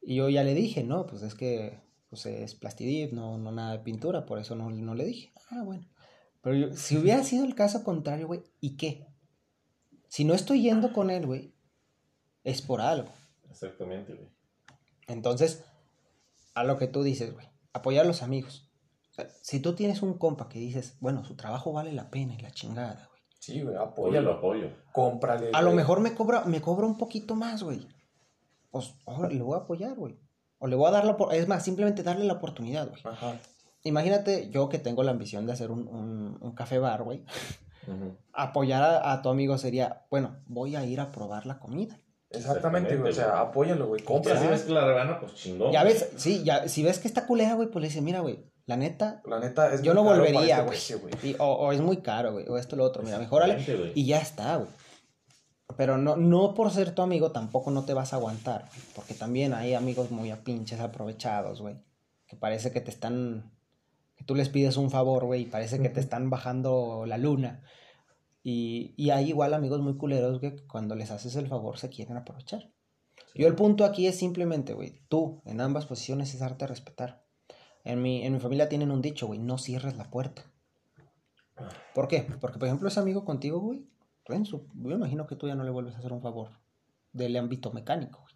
Y 0.00 0.14
yo 0.16 0.28
ya 0.28 0.44
le 0.44 0.54
dije, 0.54 0.84
no, 0.84 1.06
pues 1.06 1.22
es 1.22 1.34
que 1.34 1.80
pues 2.08 2.24
es 2.26 2.54
plastidip, 2.54 3.12
no, 3.12 3.36
no 3.38 3.50
nada 3.50 3.72
de 3.72 3.80
pintura, 3.80 4.24
por 4.24 4.38
eso 4.38 4.54
no, 4.54 4.70
no 4.70 4.94
le 4.94 5.04
dije. 5.04 5.32
Ah, 5.50 5.62
bueno. 5.64 5.84
Pero 6.46 6.58
yo- 6.68 6.76
si 6.76 6.96
hubiera 6.96 7.24
sido 7.24 7.44
el 7.44 7.56
caso 7.56 7.82
contrario, 7.82 8.28
güey, 8.28 8.44
¿y 8.60 8.76
qué? 8.76 9.04
Si 10.06 10.24
no 10.24 10.32
estoy 10.32 10.62
yendo 10.62 10.92
con 10.92 11.10
él, 11.10 11.26
güey, 11.26 11.52
es 12.44 12.62
por 12.62 12.80
algo. 12.80 13.08
exactamente, 13.50 14.14
güey. 14.14 14.28
Entonces, 15.08 15.64
a 16.54 16.62
lo 16.62 16.78
que 16.78 16.86
tú 16.86 17.02
dices, 17.02 17.34
güey, 17.34 17.48
apoyar 17.72 18.04
a 18.04 18.06
los 18.06 18.22
amigos. 18.22 18.70
O 19.10 19.14
sea, 19.14 19.28
si 19.42 19.58
tú 19.58 19.74
tienes 19.74 20.02
un 20.02 20.18
compa 20.18 20.48
que 20.48 20.60
dices, 20.60 20.96
bueno, 21.00 21.24
su 21.24 21.34
trabajo 21.34 21.72
vale 21.72 21.92
la 21.92 22.10
pena 22.10 22.34
y 22.34 22.38
la 22.38 22.52
chingada, 22.52 23.08
güey. 23.10 23.22
Sí, 23.40 23.62
güey, 23.62 23.74
Apoyo, 23.74 24.20
lo 24.20 24.34
apóyalo. 24.34 24.66
apoyo. 24.68 24.92
Cómprale. 24.92 25.50
A 25.52 25.62
lo 25.62 25.72
mejor 25.72 25.98
me 25.98 26.14
cobra, 26.14 26.44
me 26.44 26.60
cobra 26.60 26.86
un 26.86 26.96
poquito 26.96 27.34
más, 27.34 27.64
güey. 27.64 27.88
Pues 28.70 28.94
ahora 29.04 29.30
le 29.30 29.42
voy 29.42 29.58
a 29.58 29.62
apoyar, 29.62 29.96
güey. 29.96 30.16
O 30.58 30.68
le 30.68 30.76
voy 30.76 30.86
a 30.86 30.92
dar 30.92 31.04
la 31.06 31.16
es 31.32 31.48
más, 31.48 31.64
simplemente 31.64 32.04
darle 32.04 32.24
la 32.24 32.34
oportunidad, 32.34 32.88
güey. 32.88 33.00
Ajá. 33.02 33.36
Imagínate 33.86 34.50
yo 34.50 34.68
que 34.68 34.78
tengo 34.78 35.02
la 35.02 35.12
ambición 35.12 35.46
de 35.46 35.52
hacer 35.52 35.70
un, 35.70 35.86
un, 35.88 36.38
un 36.40 36.54
café 36.54 36.78
bar, 36.78 37.02
güey. 37.02 37.24
Apoyar 38.32 38.82
a, 38.82 39.12
a 39.12 39.22
tu 39.22 39.28
amigo 39.28 39.56
sería, 39.58 40.06
bueno, 40.10 40.38
voy 40.46 40.76
a 40.76 40.84
ir 40.84 41.00
a 41.00 41.12
probar 41.12 41.46
la 41.46 41.58
comida. 41.58 41.98
Exactamente, 42.30 42.96
güey. 42.96 43.12
O 43.12 43.14
sea, 43.14 43.40
apóyalo, 43.40 43.86
güey. 43.86 44.00
Ya 44.00 44.06
Cómprale. 44.06 44.40
si 44.40 44.46
ves 44.48 44.62
que 44.62 44.72
la 44.72 44.84
rebana, 44.84 45.20
pues 45.20 45.34
chingón. 45.34 45.72
Ya 45.72 45.84
ves, 45.84 46.10
sí, 46.16 46.42
ya, 46.44 46.68
si 46.68 46.82
ves 46.82 46.98
que 46.98 47.08
está 47.08 47.26
culera, 47.26 47.54
güey, 47.54 47.68
pues 47.70 47.80
le 47.82 47.88
dices, 47.88 48.02
mira, 48.02 48.20
güey, 48.20 48.50
la 48.66 48.76
neta, 48.76 49.22
La 49.24 49.38
neta 49.38 49.72
es 49.72 49.82
yo 49.82 49.94
muy 49.94 50.02
no 50.02 50.08
caro 50.08 50.24
volvería, 50.24 50.66
este 50.66 50.96
güey. 50.96 51.12
Sí, 51.20 51.36
o, 51.38 51.46
o 51.46 51.72
es 51.72 51.80
muy 51.80 51.98
caro, 51.98 52.32
güey, 52.32 52.48
o 52.48 52.58
esto 52.58 52.74
lo 52.74 52.82
otro, 52.84 53.04
mira, 53.04 53.18
mejorale. 53.18 53.92
Y 53.94 54.06
ya 54.06 54.18
está, 54.18 54.56
güey. 54.56 54.68
Pero 55.76 55.98
no, 55.98 56.16
no 56.16 56.54
por 56.54 56.70
ser 56.72 56.94
tu 56.94 57.02
amigo 57.02 57.30
tampoco 57.32 57.70
no 57.70 57.84
te 57.84 57.94
vas 57.94 58.12
a 58.12 58.16
aguantar, 58.16 58.62
güey, 58.68 58.80
porque 58.96 59.14
también 59.14 59.54
hay 59.54 59.74
amigos 59.74 60.10
muy 60.10 60.30
a 60.30 60.42
pinches 60.42 60.80
aprovechados, 60.80 61.60
güey, 61.62 61.76
que 62.26 62.36
parece 62.36 62.72
que 62.72 62.80
te 62.80 62.90
están, 62.90 63.52
que 64.16 64.24
tú 64.24 64.34
les 64.34 64.48
pides 64.48 64.76
un 64.76 64.90
favor, 64.90 65.24
güey, 65.24 65.42
y 65.42 65.46
parece 65.46 65.80
que 65.80 65.88
te 65.88 66.00
están 66.00 66.30
bajando 66.30 67.04
la 67.06 67.18
luna. 67.18 67.62
Y, 68.42 68.94
y 68.96 69.10
hay 69.10 69.28
igual 69.28 69.54
amigos 69.54 69.80
muy 69.80 69.96
culeros, 69.96 70.40
que 70.40 70.56
cuando 70.66 70.94
les 70.94 71.10
haces 71.10 71.34
el 71.36 71.48
favor 71.48 71.78
se 71.78 71.88
quieren 71.88 72.16
aprovechar. 72.16 72.70
Yo 73.34 73.46
el 73.48 73.54
punto 73.54 73.84
aquí 73.84 74.06
es 74.06 74.16
simplemente, 74.18 74.72
güey, 74.72 75.02
tú 75.08 75.42
en 75.44 75.60
ambas 75.60 75.86
posiciones 75.86 76.32
es 76.32 76.40
darte 76.40 76.64
a 76.64 76.68
respetar. 76.68 77.24
En 77.84 78.02
mi, 78.02 78.24
en 78.24 78.32
mi 78.32 78.40
familia 78.40 78.68
tienen 78.68 78.90
un 78.90 79.02
dicho, 79.02 79.26
güey, 79.26 79.38
no 79.38 79.58
cierres 79.58 79.96
la 79.96 80.10
puerta. 80.10 80.44
¿Por 81.94 82.08
qué? 82.08 82.26
Porque, 82.40 82.58
por 82.58 82.68
ejemplo, 82.68 82.88
ese 82.88 83.00
amigo 83.00 83.24
contigo, 83.24 83.60
güey, 83.60 83.86
tú 84.24 84.32
en 84.32 84.44
su- 84.44 84.66
yo 84.74 84.90
imagino 84.90 85.26
que 85.26 85.36
tú 85.36 85.46
ya 85.46 85.54
no 85.54 85.64
le 85.64 85.70
vuelves 85.70 85.94
a 85.94 85.98
hacer 85.98 86.12
un 86.12 86.20
favor 86.22 86.50
del 87.12 87.36
ámbito 87.36 87.72
mecánico, 87.72 88.20
güey. 88.22 88.34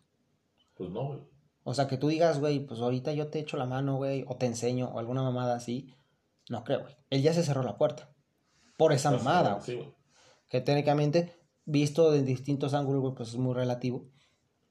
Pues 0.76 0.90
no, 0.90 1.06
güey. 1.08 1.20
O 1.62 1.74
sea, 1.74 1.86
que 1.86 1.98
tú 1.98 2.08
digas, 2.08 2.40
güey, 2.40 2.60
pues 2.60 2.80
ahorita 2.80 3.12
yo 3.12 3.28
te 3.28 3.38
echo 3.38 3.56
la 3.56 3.66
mano, 3.66 3.96
güey, 3.96 4.24
o 4.28 4.36
te 4.36 4.46
enseño, 4.46 4.88
o 4.88 4.98
alguna 4.98 5.22
mamada 5.22 5.54
así. 5.56 5.94
No 6.48 6.64
creo, 6.64 6.80
güey. 6.80 6.96
Él 7.10 7.22
ya 7.22 7.34
se 7.34 7.42
cerró 7.42 7.62
la 7.62 7.76
puerta. 7.76 8.10
Por 8.76 8.92
esa 8.92 9.10
Pues, 9.10 9.22
mamada, 9.22 9.54
güey. 9.54 9.64
Sí. 9.64 9.94
Que 10.48 10.60
técnicamente, 10.60 11.38
visto 11.64 12.10
de 12.10 12.22
distintos 12.22 12.74
ángulos, 12.74 13.02
güey, 13.02 13.14
pues 13.14 13.28
es 13.30 13.36
muy 13.36 13.54
relativo. 13.54 14.06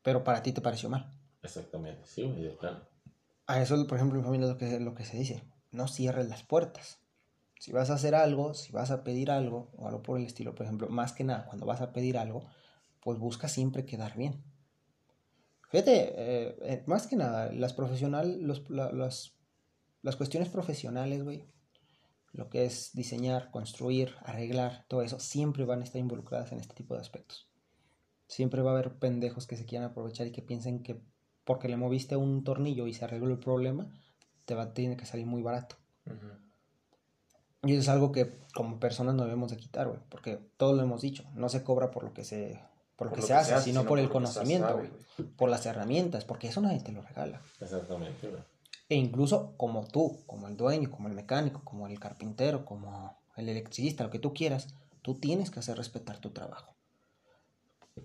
Pero 0.02 0.24
para 0.24 0.42
ti 0.44 0.52
te 0.52 0.62
pareció 0.62 0.90
mal. 0.90 1.14
Exactamente, 1.44 2.06
sí, 2.06 2.24
güey, 2.24 2.58
plano. 2.58 2.82
A 3.48 3.62
eso, 3.62 3.86
por 3.88 3.98
ejemplo, 3.98 4.20
en 4.20 4.26
familia 4.26 4.46
es 4.48 4.52
lo 4.54 4.58
que, 4.58 4.80
lo 4.80 4.94
que 4.96 5.06
se 5.06 5.18
dice. 5.18 5.44
No 5.72 5.88
cierres 5.88 6.28
las 6.28 6.44
puertas. 6.44 7.00
Si 7.60 7.72
vas 7.72 7.90
a 7.90 7.96
hacer 7.96 8.16
algo, 8.16 8.54
si 8.54 8.72
vas 8.72 8.90
a 8.92 9.04
pedir 9.04 9.32
algo, 9.32 9.70
o 9.78 9.88
algo 9.88 10.02
por 10.02 10.18
el 10.18 10.26
estilo, 10.26 10.56
por 10.56 10.66
ejemplo, 10.66 10.88
más 10.90 11.12
que 11.14 11.24
nada, 11.24 11.46
cuando 11.46 11.66
vas 11.66 11.82
a 11.82 11.92
pedir 11.94 12.18
algo, 12.18 12.46
pues 13.02 13.20
busca 13.20 13.48
siempre 13.48 13.86
quedar 13.86 14.16
bien. 14.16 14.44
Fíjate, 15.70 16.14
eh, 16.18 16.56
eh, 16.62 16.84
más 16.88 17.08
que 17.08 17.16
nada, 17.16 17.52
las 17.54 17.74
profesional, 17.74 18.42
los, 18.42 18.70
la- 18.70 18.92
las, 18.92 19.34
las 20.02 20.16
cuestiones 20.16 20.50
profesionales, 20.50 21.24
güey, 21.24 21.46
lo 22.34 22.50
que 22.50 22.66
es 22.66 22.92
diseñar, 22.94 23.52
construir, 23.52 24.16
arreglar, 24.24 24.86
todo 24.88 25.02
eso, 25.04 25.20
siempre 25.20 25.66
van 25.66 25.82
a 25.82 25.84
estar 25.86 26.00
involucradas 26.00 26.52
en 26.52 26.60
este 26.60 26.76
tipo 26.76 26.96
de 26.96 27.02
aspectos. 27.02 27.50
Siempre 28.28 28.62
va 28.64 28.72
a 28.72 28.74
haber 28.76 29.00
pendejos 29.00 29.48
que 29.48 29.58
se 29.58 29.66
quieran 29.66 29.90
aprovechar 29.90 30.28
y 30.28 30.32
que 30.32 30.42
piensen 30.42 30.84
que 30.84 31.02
porque 31.46 31.70
le 31.70 31.78
moviste 31.78 32.16
un 32.18 32.44
tornillo 32.44 32.88
y 32.88 32.94
se 32.94 33.06
arregló 33.06 33.28
el 33.30 33.40
problema, 33.40 33.92
te 34.46 34.56
va 34.56 34.74
tiene 34.74 34.98
que 34.98 35.06
salir 35.06 35.26
muy 35.28 35.42
barato. 35.44 35.78
Y 37.64 37.72
eso 37.74 37.82
es 37.82 37.90
algo 37.90 38.12
que 38.12 38.32
como 38.54 38.80
personas 38.80 39.16
no 39.16 39.24
debemos 39.24 39.52
de 39.52 39.58
quitar, 39.58 39.88
güey, 39.88 40.00
porque 40.10 40.40
todos 40.58 40.76
lo 40.76 40.84
hemos 40.84 41.02
dicho, 41.02 41.24
no 41.36 41.50
se 41.50 41.64
cobra 41.64 41.92
por 41.92 42.04
lo 42.04 42.14
que 42.14 42.24
se 42.24 42.60
por 43.00 43.08
lo 43.08 43.12
Por 43.12 43.20
que 43.20 43.22
lo 43.22 43.28
se 43.28 43.34
que 43.34 43.40
hace, 43.40 43.50
se 43.52 43.56
hace, 43.56 43.64
sino 43.64 43.86
por 43.86 43.98
el 43.98 44.10
conocimiento, 44.10 44.84
por 45.38 45.50
las 45.50 45.66
herramientas, 45.66 46.26
porque 46.26 46.50
eso 46.50 46.60
nadie 46.60 46.82
te 46.82 46.92
lo 46.92 47.02
regala. 47.02 47.42
Exactamente. 47.62 48.30
E 48.90 48.96
incluso 48.96 49.54
como 49.56 49.88
tú, 49.88 50.26
como 50.28 50.50
el 50.50 50.58
dueño, 50.58 50.92
como 50.92 51.08
el 51.08 51.14
mecánico, 51.14 51.62
como 51.64 51.88
el 51.88 51.98
carpintero, 51.98 52.66
como 52.66 53.18
el 53.38 53.48
electricista, 53.48 54.04
lo 54.04 54.10
que 54.10 54.20
tú 54.20 54.34
quieras, 54.34 54.68
tú 55.02 55.18
tienes 55.18 55.50
que 55.50 55.60
hacer 55.60 55.78
respetar 55.78 56.20
tu 56.20 56.32
trabajo. 56.32 56.76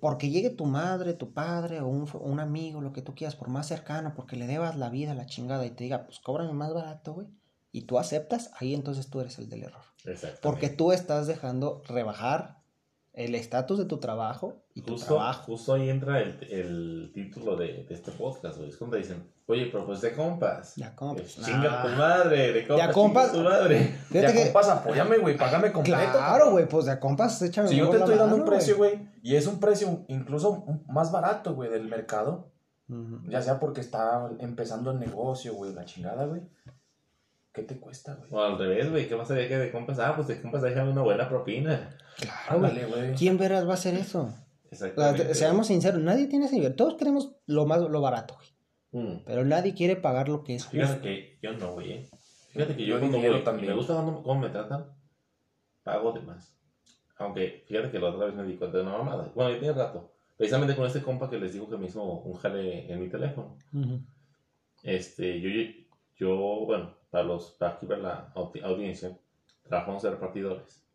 Porque 0.00 0.30
llegue 0.30 0.50
tu 0.50 0.64
madre, 0.64 1.12
tu 1.12 1.32
padre 1.32 1.80
o 1.80 1.88
un, 1.88 2.08
un 2.20 2.38
amigo, 2.38 2.80
lo 2.80 2.92
que 2.92 3.02
tú 3.02 3.16
quieras, 3.16 3.34
por 3.34 3.48
más 3.48 3.66
cercano, 3.66 4.14
porque 4.14 4.36
le 4.36 4.46
debas 4.46 4.76
la 4.76 4.90
vida, 4.90 5.12
la 5.14 5.26
chingada, 5.26 5.66
y 5.66 5.70
te 5.70 5.82
diga, 5.82 6.04
pues 6.04 6.20
cóbrame 6.20 6.52
más 6.52 6.72
barato, 6.72 7.14
güey, 7.14 7.26
y 7.72 7.82
tú 7.82 7.98
aceptas, 7.98 8.52
ahí 8.60 8.74
entonces 8.74 9.10
tú 9.10 9.20
eres 9.20 9.40
el 9.40 9.48
del 9.48 9.64
error. 9.64 9.82
Porque 10.40 10.68
tú 10.68 10.92
estás 10.92 11.26
dejando 11.26 11.82
rebajar 11.88 12.62
el 13.14 13.34
estatus 13.36 13.78
de 13.78 13.84
tu 13.84 13.98
trabajo 13.98 14.64
y 14.74 14.82
tu 14.82 14.92
Justo, 14.94 15.14
trabajo. 15.14 15.42
justo 15.44 15.74
ahí 15.74 15.88
entra 15.88 16.20
el, 16.20 16.36
el 16.50 17.10
título 17.14 17.56
de, 17.56 17.84
de 17.84 17.94
este 17.94 18.10
podcast, 18.10 18.56
güey. 18.58 18.68
Es 18.70 18.76
cuando 18.76 18.96
dicen, 18.96 19.30
oye, 19.46 19.68
pero 19.70 19.86
pues 19.86 20.00
de 20.00 20.12
compas. 20.14 20.74
Ya 20.76 20.94
compas. 20.96 21.38
Eh, 21.38 21.42
Chinga 21.44 21.70
Nah. 21.70 21.82
tu 21.82 21.88
madre, 21.90 22.52
de 22.52 22.66
compas. 22.66 22.86
Ya 22.86 22.92
compas. 22.92 23.32
tu 23.32 23.40
madre. 23.40 23.98
Ya, 24.10 24.32
que- 24.32 24.42
compas, 24.44 24.68
apóyame, 24.68 25.18
güey. 25.18 25.36
Págame 25.36 25.70
completo. 25.70 25.98
Claro, 26.12 26.50
güey, 26.50 26.66
pues 26.68 26.86
de 26.86 26.98
compas, 26.98 27.40
échame 27.42 27.68
Si 27.68 27.76
yo 27.76 27.88
te 27.88 27.98
estoy 27.98 28.16
dando 28.16 28.34
un 28.36 28.44
precio, 28.44 28.76
güey, 28.76 29.08
y 29.22 29.36
es 29.36 29.46
un 29.46 29.60
precio 29.60 30.04
incluso 30.08 30.64
más 30.88 31.12
barato, 31.12 31.54
güey, 31.54 31.70
del 31.70 31.86
mercado, 31.88 32.50
ya 33.28 33.40
sea 33.42 33.60
porque 33.60 33.80
está 33.80 34.28
empezando 34.40 34.90
el 34.90 34.98
negocio, 34.98 35.54
güey, 35.54 35.72
la 35.72 35.84
chingada, 35.84 36.26
güey. 36.26 36.42
¿Qué 37.54 37.62
te 37.62 37.78
cuesta, 37.78 38.14
güey? 38.16 38.28
O 38.32 38.42
al 38.42 38.58
revés, 38.58 38.90
güey. 38.90 39.08
¿Qué 39.08 39.14
más 39.16 39.30
había 39.30 39.48
que 39.48 39.56
de 39.56 39.70
compas? 39.70 39.98
Ah, 40.00 40.14
pues 40.16 40.26
de 40.28 40.42
compas 40.42 40.60
déjame 40.62 40.90
una 40.90 41.02
buena 41.02 41.28
propina. 41.28 41.96
Claro, 42.18 42.58
güey. 42.58 42.70
Ándale, 42.72 42.86
güey. 42.86 43.14
¿Quién 43.14 43.38
verás 43.38 43.64
va 43.66 43.70
a 43.70 43.74
hacer 43.74 43.94
eso? 43.94 44.34
Exactamente. 44.70 45.24
te- 45.24 45.34
seamos 45.34 45.68
sinceros, 45.68 46.00
nadie 46.02 46.26
tiene 46.26 46.46
ese 46.46 46.56
nivel. 46.56 46.74
Todos 46.74 46.94
queremos 46.94 47.36
lo 47.46 47.64
más 47.64 47.80
lo 47.80 48.00
barato, 48.00 48.34
güey. 48.34 49.04
Mm. 49.04 49.22
Pero 49.24 49.44
nadie 49.44 49.72
quiere 49.74 49.94
pagar 49.96 50.28
lo 50.28 50.42
que 50.42 50.56
es 50.56 50.66
Fíjate 50.66 50.88
justo. 50.88 51.02
que 51.02 51.38
yo 51.42 51.52
no, 51.52 51.72
güey. 51.74 51.92
eh. 51.92 52.08
Fíjate 52.52 52.76
que 52.76 52.86
Yo 52.86 52.94
yo, 52.94 53.00
cuando 53.00 53.18
voy 53.18 53.44
también. 53.44 53.68
me 53.70 53.74
gusta 53.76 53.94
cuando- 53.94 54.22
cómo 54.22 54.40
me 54.40 54.48
tratan, 54.50 54.86
pago 55.84 56.12
de 56.12 56.20
más. 56.20 56.56
Aunque, 57.18 57.64
fíjate 57.68 57.90
que 57.92 57.98
la 58.00 58.08
otra 58.10 58.26
vez 58.26 58.34
me 58.34 58.42
di 58.44 58.56
cuenta 58.56 58.78
de 58.78 58.82
una 58.82 58.98
mamada. 58.98 59.30
Bueno, 59.34 59.52
ya 59.52 59.58
tiene 59.60 59.74
rato. 59.74 60.12
Precisamente 60.36 60.74
con 60.74 60.86
este 60.86 61.02
compa 61.02 61.30
que 61.30 61.38
les 61.38 61.52
digo 61.52 61.68
que 61.70 61.76
me 61.76 61.86
hizo 61.86 62.02
un 62.02 62.34
jale 62.34 62.92
en 62.92 63.00
mi 63.00 63.08
teléfono. 63.08 63.56
Este, 64.82 65.40
yo, 65.40 65.48
yo, 66.16 66.36
bueno, 66.66 66.94
para 67.10 67.24
los, 67.24 67.50
para 67.52 67.72
aquí 67.74 67.86
ver 67.86 67.98
la 67.98 68.32
audi- 68.34 68.62
audiencia, 68.62 69.18
trabajamos 69.62 70.02
de 70.02 70.10
repartidores. 70.10 70.86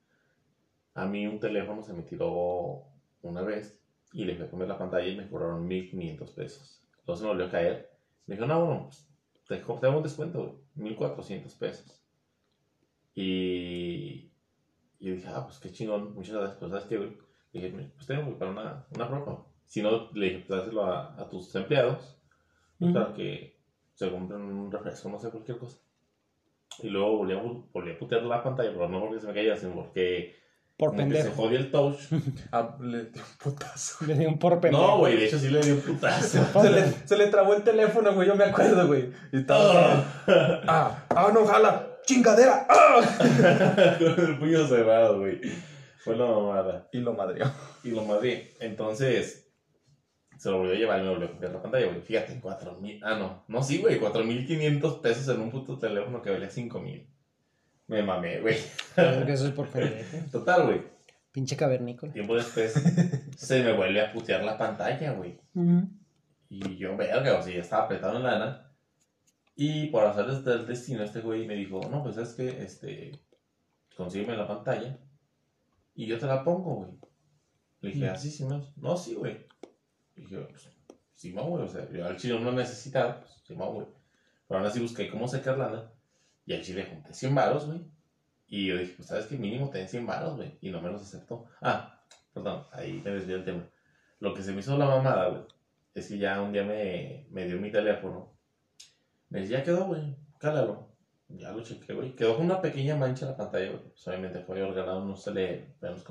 A 0.95 1.05
mí 1.05 1.25
un 1.27 1.39
teléfono 1.39 1.84
se 1.84 1.93
me 1.93 2.03
tiró 2.03 2.84
una 3.21 3.41
vez 3.41 3.82
y 4.13 4.25
le 4.25 4.36
fui 4.36 4.45
a 4.45 4.49
comer 4.49 4.67
la 4.67 4.77
pantalla 4.77 5.08
y 5.08 5.15
me 5.15 5.29
cobraron 5.29 5.67
1500 5.67 6.32
pesos. 6.32 6.84
Entonces 6.99 7.23
me 7.23 7.29
volvió 7.29 7.45
a 7.47 7.51
caer. 7.51 7.89
Me 8.25 8.36
dijo, 8.36 8.47
no, 8.47 8.65
bueno, 8.65 8.84
pues 8.86 9.08
te, 9.47 9.58
te 9.58 9.88
hago 9.88 9.97
un 9.97 10.03
descuento, 10.03 10.39
güey, 10.43 10.55
1400 10.75 11.55
pesos. 11.55 12.03
Y, 13.15 14.32
y 14.99 15.10
dije, 15.12 15.27
ah, 15.29 15.45
pues 15.45 15.60
qué 15.60 15.71
chingón, 15.71 16.13
muchas 16.13 16.36
gracias, 16.36 16.58
pues 16.60 16.71
sabes 16.71 16.86
qué, 16.88 16.97
güey. 16.97 17.17
Le 17.53 17.62
dije, 17.62 17.91
pues 17.95 18.08
tengo 18.08 18.23
güey, 18.25 18.38
para 18.38 18.51
una, 18.51 18.86
una 18.95 19.08
ropa. 19.08 19.45
Si 19.65 19.82
no, 19.82 20.12
le 20.13 20.25
dije, 20.27 20.45
pues 20.47 20.60
dáselo 20.60 20.86
a, 20.86 21.19
a 21.19 21.29
tus 21.29 21.53
empleados 21.55 22.17
pues, 22.79 22.91
Ujú. 22.91 22.93
para 22.99 23.13
que 23.13 23.59
se 23.99 24.09
compren 24.09 24.41
un 24.41 24.71
refresco, 24.71 25.09
no 25.09 25.19
sé, 25.19 25.29
cualquier 25.29 25.57
cosa. 25.57 25.77
Y 26.81 26.88
luego 26.88 27.17
volví 27.17 27.33
a, 27.33 27.41
volví 27.73 27.91
a 27.91 27.99
putear 27.99 28.21
la 28.23 28.41
pantalla, 28.41 28.71
pero 28.71 28.88
no 28.88 29.01
porque 29.01 29.19
se 29.19 29.27
me 29.27 29.33
caía, 29.33 29.57
sino 29.57 29.73
porque 29.73 30.38
Por 30.77 30.95
se 30.95 31.31
jodía 31.31 31.59
el 31.59 31.69
touch. 31.69 31.99
Ah, 32.53 32.77
le 32.79 33.03
dio 33.07 33.21
un 33.21 33.38
putazo. 33.43 34.05
Le 34.05 34.13
di 34.15 34.25
un 34.25 34.39
por 34.39 34.62
pendejo. 34.62 34.88
No, 34.88 34.97
güey, 34.99 35.17
de 35.17 35.25
hecho 35.25 35.38
sí 35.38 35.49
le 35.49 35.59
di 35.59 35.71
un 35.71 35.81
putazo. 35.81 36.62
Se 36.62 36.69
le, 36.69 36.83
se 37.05 37.17
le 37.17 37.27
trabó 37.27 37.53
el 37.55 37.63
teléfono, 37.63 38.13
güey, 38.13 38.29
yo 38.29 38.38
me 38.38 38.45
acuerdo, 38.45 38.88
güey. 38.88 39.12
Y 39.33 39.39
estaba. 39.39 40.05
ah, 40.65 41.05
ah, 41.09 41.31
no, 41.33 41.45
jala. 41.45 41.97
Chingadera. 42.05 42.67
Ah. 42.69 43.01
Con 43.99 44.29
el 44.29 44.39
puño 44.39 44.65
cerrado, 44.65 45.19
güey. 45.19 45.41
Fue 45.97 46.15
la 46.15 46.25
mamada. 46.25 46.88
Y 46.93 46.99
lo 46.99 47.13
madreó. 47.13 47.51
Y 47.83 47.91
lo 47.91 48.05
madrí. 48.05 48.49
Entonces, 48.62 49.48
se 50.39 50.49
lo 50.49 50.60
volvió 50.60 50.73
a 50.73 50.78
llevar 50.78 50.99
y 50.99 51.04
me 51.04 51.10
volvió 51.10 51.28
a 51.28 51.32
copiar 51.32 51.52
la 51.52 51.62
pantalla, 51.62 51.88
güey. 51.88 52.02
Fíjate, 52.02 52.39
4 52.39 52.80
mil. 52.80 53.04
Ah, 53.04 53.15
no. 53.19 53.43
No, 53.49 53.62
sí, 53.62 53.80
güey. 53.80 53.99
4,500 53.99 54.99
pesos 54.99 55.36
en 55.36 55.41
un 55.41 55.52
puto 55.52 55.78
teléfono 55.78 56.21
que 56.21 56.30
valía 56.30 56.49
5 56.49 56.80
mil. 56.80 57.06
Me 57.88 58.02
mamé, 58.02 58.39
güey. 58.39 58.56
Porque 58.95 59.34
eso 59.34 59.47
es 59.47 59.54
por 59.54 59.67
pendejo. 59.67 60.17
Total, 60.32 60.65
güey. 60.65 60.82
Pinche 61.34 61.58
cavernícola. 61.58 62.13
Tiempo 62.13 62.36
después, 62.36 62.73
se 63.38 63.63
me 63.63 63.73
vuelve 63.73 63.99
a 63.99 64.13
putear 64.13 64.45
la 64.45 64.58
pantalla, 64.58 65.12
güey. 65.12 65.38
Y 66.49 66.78
yo, 66.78 66.95
verga, 66.95 67.38
o 67.38 67.43
sea, 67.43 67.54
ya 67.54 67.62
estaba 67.62 67.84
apretado 67.84 68.15
en 68.15 68.23
lana. 68.23 68.71
Y 69.58 69.88
por 69.88 70.06
hacer 70.06 70.25
del 70.25 70.65
destino, 70.65 71.04
este 71.04 71.19
güey 71.19 71.45
me 71.45 71.56
dijo, 71.56 71.82
no, 71.91 72.02
pues 72.02 72.15
es 72.15 72.34
que, 72.34 72.63
este, 72.63 73.12
consígueme 73.97 74.38
la 74.38 74.47
pantalla 74.47 74.97
y 75.93 76.06
yo 76.06 76.17
te 76.17 76.28
la 76.28 76.45
pongo, 76.45 76.75
güey. 76.75 76.91
Le 77.82 77.89
dije, 77.91 78.08
así, 78.08 78.32
sí, 78.32 78.45
no, 78.45 78.65
no, 78.78 78.95
sí, 78.95 79.15
güey. 79.15 79.48
Dije, 80.19 80.38
pues, 80.41 80.69
sí, 81.15 81.34
no, 81.34 81.43
güey, 81.45 81.63
o 81.63 81.67
sea, 81.67 81.89
yo 81.89 82.05
al 82.05 82.17
chile 82.17 82.39
no 82.39 82.51
necesitaba, 82.51 83.19
pues, 83.19 83.41
sí, 83.47 83.55
no, 83.55 83.71
güey. 83.71 83.88
Pero 84.47 84.60
aún 84.60 84.67
así 84.67 84.79
busqué 84.79 85.10
cómo 85.10 85.27
sacar 85.27 85.58
lana 85.58 85.91
y 86.45 86.53
al 86.53 86.63
chile 86.63 86.88
junté 86.89 87.13
100 87.13 87.36
varos, 87.36 87.67
güey. 87.67 87.82
Y 88.47 88.65
yo 88.67 88.77
dije, 88.77 88.93
pues, 88.95 89.08
¿sabes 89.08 89.27
qué? 89.27 89.38
Mínimo 89.38 89.69
ten 89.69 89.88
100 89.88 90.08
varos, 90.08 90.36
güey. 90.38 90.58
Y 90.62 90.71
no 90.71 90.82
me 90.82 90.89
los 90.89 91.03
aceptó. 91.03 91.45
Ah, 91.62 92.03
perdón, 92.34 92.65
ahí 92.71 93.01
me 93.05 93.12
desvié 93.12 93.36
el 93.36 93.45
tema. 93.45 93.69
Lo 94.19 94.34
que 94.34 94.41
se 94.41 94.51
me 94.51 94.62
hizo 94.62 94.75
la 94.75 94.88
mamada, 94.88 95.29
güey, 95.29 95.43
es 95.93 96.08
que 96.08 96.17
ya 96.17 96.41
un 96.41 96.51
día 96.51 96.63
me, 96.63 97.27
me 97.29 97.45
dio 97.45 97.60
mi 97.60 97.71
teléfono. 97.71 98.34
Me 99.29 99.41
dice, 99.41 99.53
ya 99.53 99.63
quedó, 99.63 99.86
güey, 99.86 100.15
cálalo. 100.39 100.89
Ya 101.27 101.51
lo 101.51 101.62
chequé, 101.62 101.93
güey. 101.93 102.15
Quedó 102.15 102.36
con 102.38 102.45
una 102.45 102.60
pequeña 102.60 102.95
mancha 102.95 103.25
en 103.25 103.32
la 103.32 103.38
pantalla, 103.38 103.69
güey. 103.69 103.84
Pues, 103.84 104.08
obviamente 104.08 104.39
fue 104.39 104.63
ordenado, 104.63 105.05
no 105.05 105.15
se 105.15 105.32
le 105.32 105.75
ven 105.79 105.91
los 105.91 106.03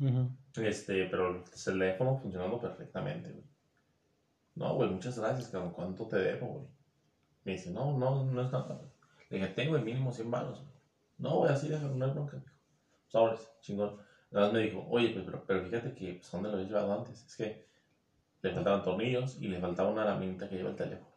Ujú. 0.00 0.30
Este, 0.56 1.06
pero 1.06 1.36
el 1.36 1.44
teléfono 1.44 2.18
funcionando 2.18 2.60
perfectamente, 2.60 3.30
güey. 3.30 3.44
No, 4.54 4.74
güey, 4.74 4.90
muchas 4.90 5.18
gracias, 5.18 5.48
cabrón. 5.48 5.72
¿Cuánto 5.72 6.06
te 6.06 6.16
debo, 6.16 6.46
güey? 6.46 6.66
Me 7.44 7.52
dice, 7.52 7.70
no, 7.70 7.96
no, 7.96 8.24
no 8.24 8.42
es 8.42 8.52
nada. 8.52 8.80
Le 9.30 9.38
dije, 9.38 9.48
tengo 9.52 9.76
el 9.76 9.84
mínimo 9.84 10.12
100 10.12 10.30
baros. 10.30 10.62
No, 11.18 11.38
güey, 11.38 11.52
así 11.52 11.68
déjalo, 11.68 11.94
no 11.94 12.06
es 12.06 12.14
bronca, 12.14 12.36
dijo. 12.36 12.52
Sobres, 13.08 13.48
chingón. 13.60 13.98
Nada 14.30 14.46
más 14.46 14.54
me 14.54 14.60
dijo, 14.60 14.86
oye, 14.88 15.10
pues, 15.10 15.24
pero, 15.24 15.44
pero 15.46 15.64
fíjate 15.64 15.94
que, 15.94 16.14
pues, 16.14 16.30
¿dónde 16.30 16.48
lo 16.48 16.54
habías 16.54 16.70
llevado 16.70 16.98
antes? 16.98 17.24
Es 17.24 17.36
que 17.36 17.66
le 18.42 18.50
faltaban 18.50 18.82
tornillos 18.82 19.40
y 19.40 19.48
le 19.48 19.60
faltaba 19.60 19.90
una 19.90 20.02
herramienta 20.02 20.48
que 20.48 20.56
lleva 20.56 20.70
el 20.70 20.76
teléfono. 20.76 21.12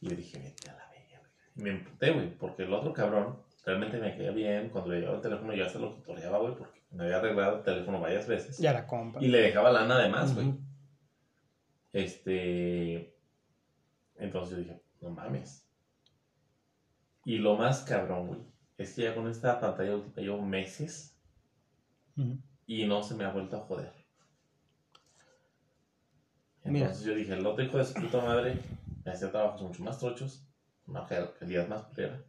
Y 0.00 0.08
yo 0.08 0.16
dije, 0.16 0.38
vete 0.38 0.70
a 0.70 0.74
la 0.74 0.90
bella, 0.90 1.20
güey. 1.20 1.64
Me 1.64 1.70
emputé, 1.70 2.10
güey, 2.12 2.36
porque 2.36 2.64
el 2.64 2.72
otro 2.72 2.92
cabrón 2.92 3.38
realmente 3.64 3.98
me 3.98 4.16
caía 4.16 4.30
bien. 4.30 4.70
Cuando 4.70 4.90
le 4.90 5.00
llevaba 5.00 5.16
el 5.16 5.22
teléfono, 5.22 5.54
yo 5.54 5.66
hasta 5.66 5.78
lo 5.78 5.94
tutoreaba, 5.94 6.38
güey, 6.38 6.54
porque 6.54 6.80
me 6.94 7.04
había 7.04 7.18
arreglado 7.18 7.58
el 7.58 7.62
teléfono 7.62 8.00
varias 8.00 8.26
veces. 8.26 8.58
Ya 8.58 8.72
la 8.72 8.86
compra. 8.86 9.22
Y 9.22 9.28
le 9.28 9.40
dejaba 9.40 9.70
lana 9.72 9.96
además, 9.96 10.34
güey. 10.34 10.54
Este. 11.92 13.14
Entonces 14.16 14.50
yo 14.50 14.56
dije, 14.58 14.82
no 15.00 15.10
mames. 15.10 15.68
Y 17.24 17.38
lo 17.38 17.56
más 17.56 17.82
cabrón, 17.82 18.26
güey, 18.28 18.40
es 18.76 18.94
que 18.94 19.02
ya 19.02 19.14
con 19.14 19.28
esta 19.28 19.60
pantalla 19.60 19.94
última 19.96 20.16
llevo 20.22 20.42
meses 20.42 21.18
y 22.66 22.84
no 22.86 23.02
se 23.02 23.14
me 23.14 23.24
ha 23.24 23.30
vuelto 23.30 23.56
a 23.56 23.60
joder. 23.60 23.92
Mira. 26.64 26.86
Entonces 26.86 27.04
yo 27.06 27.14
dije, 27.14 27.32
el 27.34 27.46
otro 27.46 27.64
hijo 27.64 27.78
de 27.78 27.84
su 27.84 27.94
puta 27.94 28.22
madre 28.22 28.58
me 29.04 29.12
hacía 29.12 29.30
trabajos 29.30 29.62
mucho 29.62 29.82
más 29.82 29.98
trochos, 29.98 30.46
una 30.86 31.06
cal- 31.06 31.34
calidad 31.38 31.66
más 31.68 31.82
culera. 31.84 32.24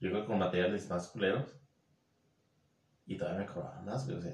Yo 0.00 0.10
creo 0.10 0.22
que 0.22 0.26
con 0.28 0.38
materiales 0.38 0.88
más 0.90 1.08
culeros. 1.08 1.56
Y 3.06 3.16
todavía 3.16 3.40
me 3.40 3.46
cobraban 3.46 3.84
más, 3.84 4.04
güey. 4.06 4.18
O 4.18 4.22
sea, 4.22 4.32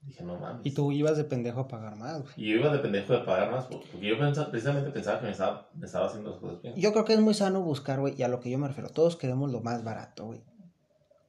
dije, 0.00 0.22
no 0.24 0.36
mames. 0.38 0.66
Y 0.66 0.72
tú 0.72 0.90
ibas 0.92 1.16
de 1.16 1.24
pendejo 1.24 1.60
a 1.60 1.68
pagar 1.68 1.96
más, 1.96 2.22
güey. 2.22 2.32
Y 2.36 2.50
yo 2.50 2.56
iba 2.56 2.70
de 2.72 2.78
pendejo 2.78 3.12
de 3.12 3.20
pagar 3.20 3.50
más, 3.50 3.66
porque 3.66 3.98
yo 4.00 4.18
pensaba- 4.18 4.50
precisamente 4.50 4.90
pensaba 4.90 5.20
que 5.20 5.26
me 5.26 5.32
estaba, 5.32 5.68
me 5.74 5.86
estaba 5.86 6.06
haciendo 6.06 6.30
las 6.30 6.38
cosas 6.40 6.62
bien. 6.62 6.74
Yo 6.76 6.92
creo 6.92 7.04
que 7.04 7.14
es 7.14 7.20
muy 7.20 7.34
sano 7.34 7.60
buscar, 7.62 8.00
güey, 8.00 8.14
y 8.18 8.22
a 8.22 8.28
lo 8.28 8.40
que 8.40 8.50
yo 8.50 8.58
me 8.58 8.68
refiero. 8.68 8.90
Todos 8.90 9.16
queremos 9.16 9.50
lo 9.52 9.60
más 9.60 9.84
barato, 9.84 10.26
güey. 10.26 10.40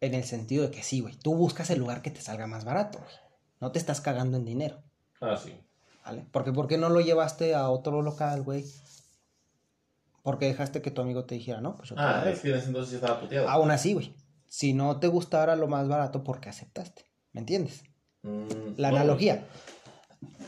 En 0.02 0.14
el 0.14 0.24
sentido 0.24 0.64
de 0.64 0.72
que 0.72 0.82
sí, 0.82 1.02
güey. 1.02 1.16
Tú 1.16 1.36
buscas 1.36 1.70
el 1.70 1.80
lugar 1.80 2.02
que 2.02 2.10
te 2.12 2.22
salga 2.22 2.48
más 2.48 2.64
barato, 2.66 3.00
güey. 3.00 3.12
No 3.60 3.72
te 3.72 3.80
estás 3.80 4.00
cagando 4.02 4.38
en 4.38 4.46
dinero, 4.46 4.82
Ah, 5.20 5.36
sí. 5.36 5.54
¿vale? 6.06 6.26
Porque 6.32 6.54
¿por 6.54 6.68
qué 6.68 6.78
no 6.78 6.88
lo 6.90 7.02
llevaste 7.02 7.54
a 7.56 7.70
otro 7.70 8.02
local, 8.02 8.42
güey? 8.44 8.64
Porque 10.24 10.46
dejaste 10.46 10.82
que 10.82 10.92
tu 10.92 11.02
amigo 11.02 11.26
te 11.26 11.36
dijera, 11.36 11.60
no, 11.62 11.76
pues 11.76 11.90
yo 11.90 11.96
Ah, 11.98 12.24
es 12.28 12.40
que 12.42 12.50
en 12.50 12.56
ese 12.56 12.68
entonces 12.68 12.92
yo 12.94 12.98
estaba 13.00 13.20
puteado. 13.20 13.50
Aún 13.50 13.72
así, 13.72 13.94
güey. 13.94 14.14
Si 14.50 14.74
no 14.74 15.00
te 15.00 15.08
gustara 15.08 15.56
lo 15.56 15.68
más 15.68 15.88
barato, 15.88 16.24
¿por 16.24 16.42
qué 16.42 16.50
aceptaste? 16.50 17.06
¿Me 17.32 17.40
entiendes? 17.40 17.84
Mm, 18.24 18.74
La 18.78 18.90
no, 18.92 18.98
analogía. 18.98 19.46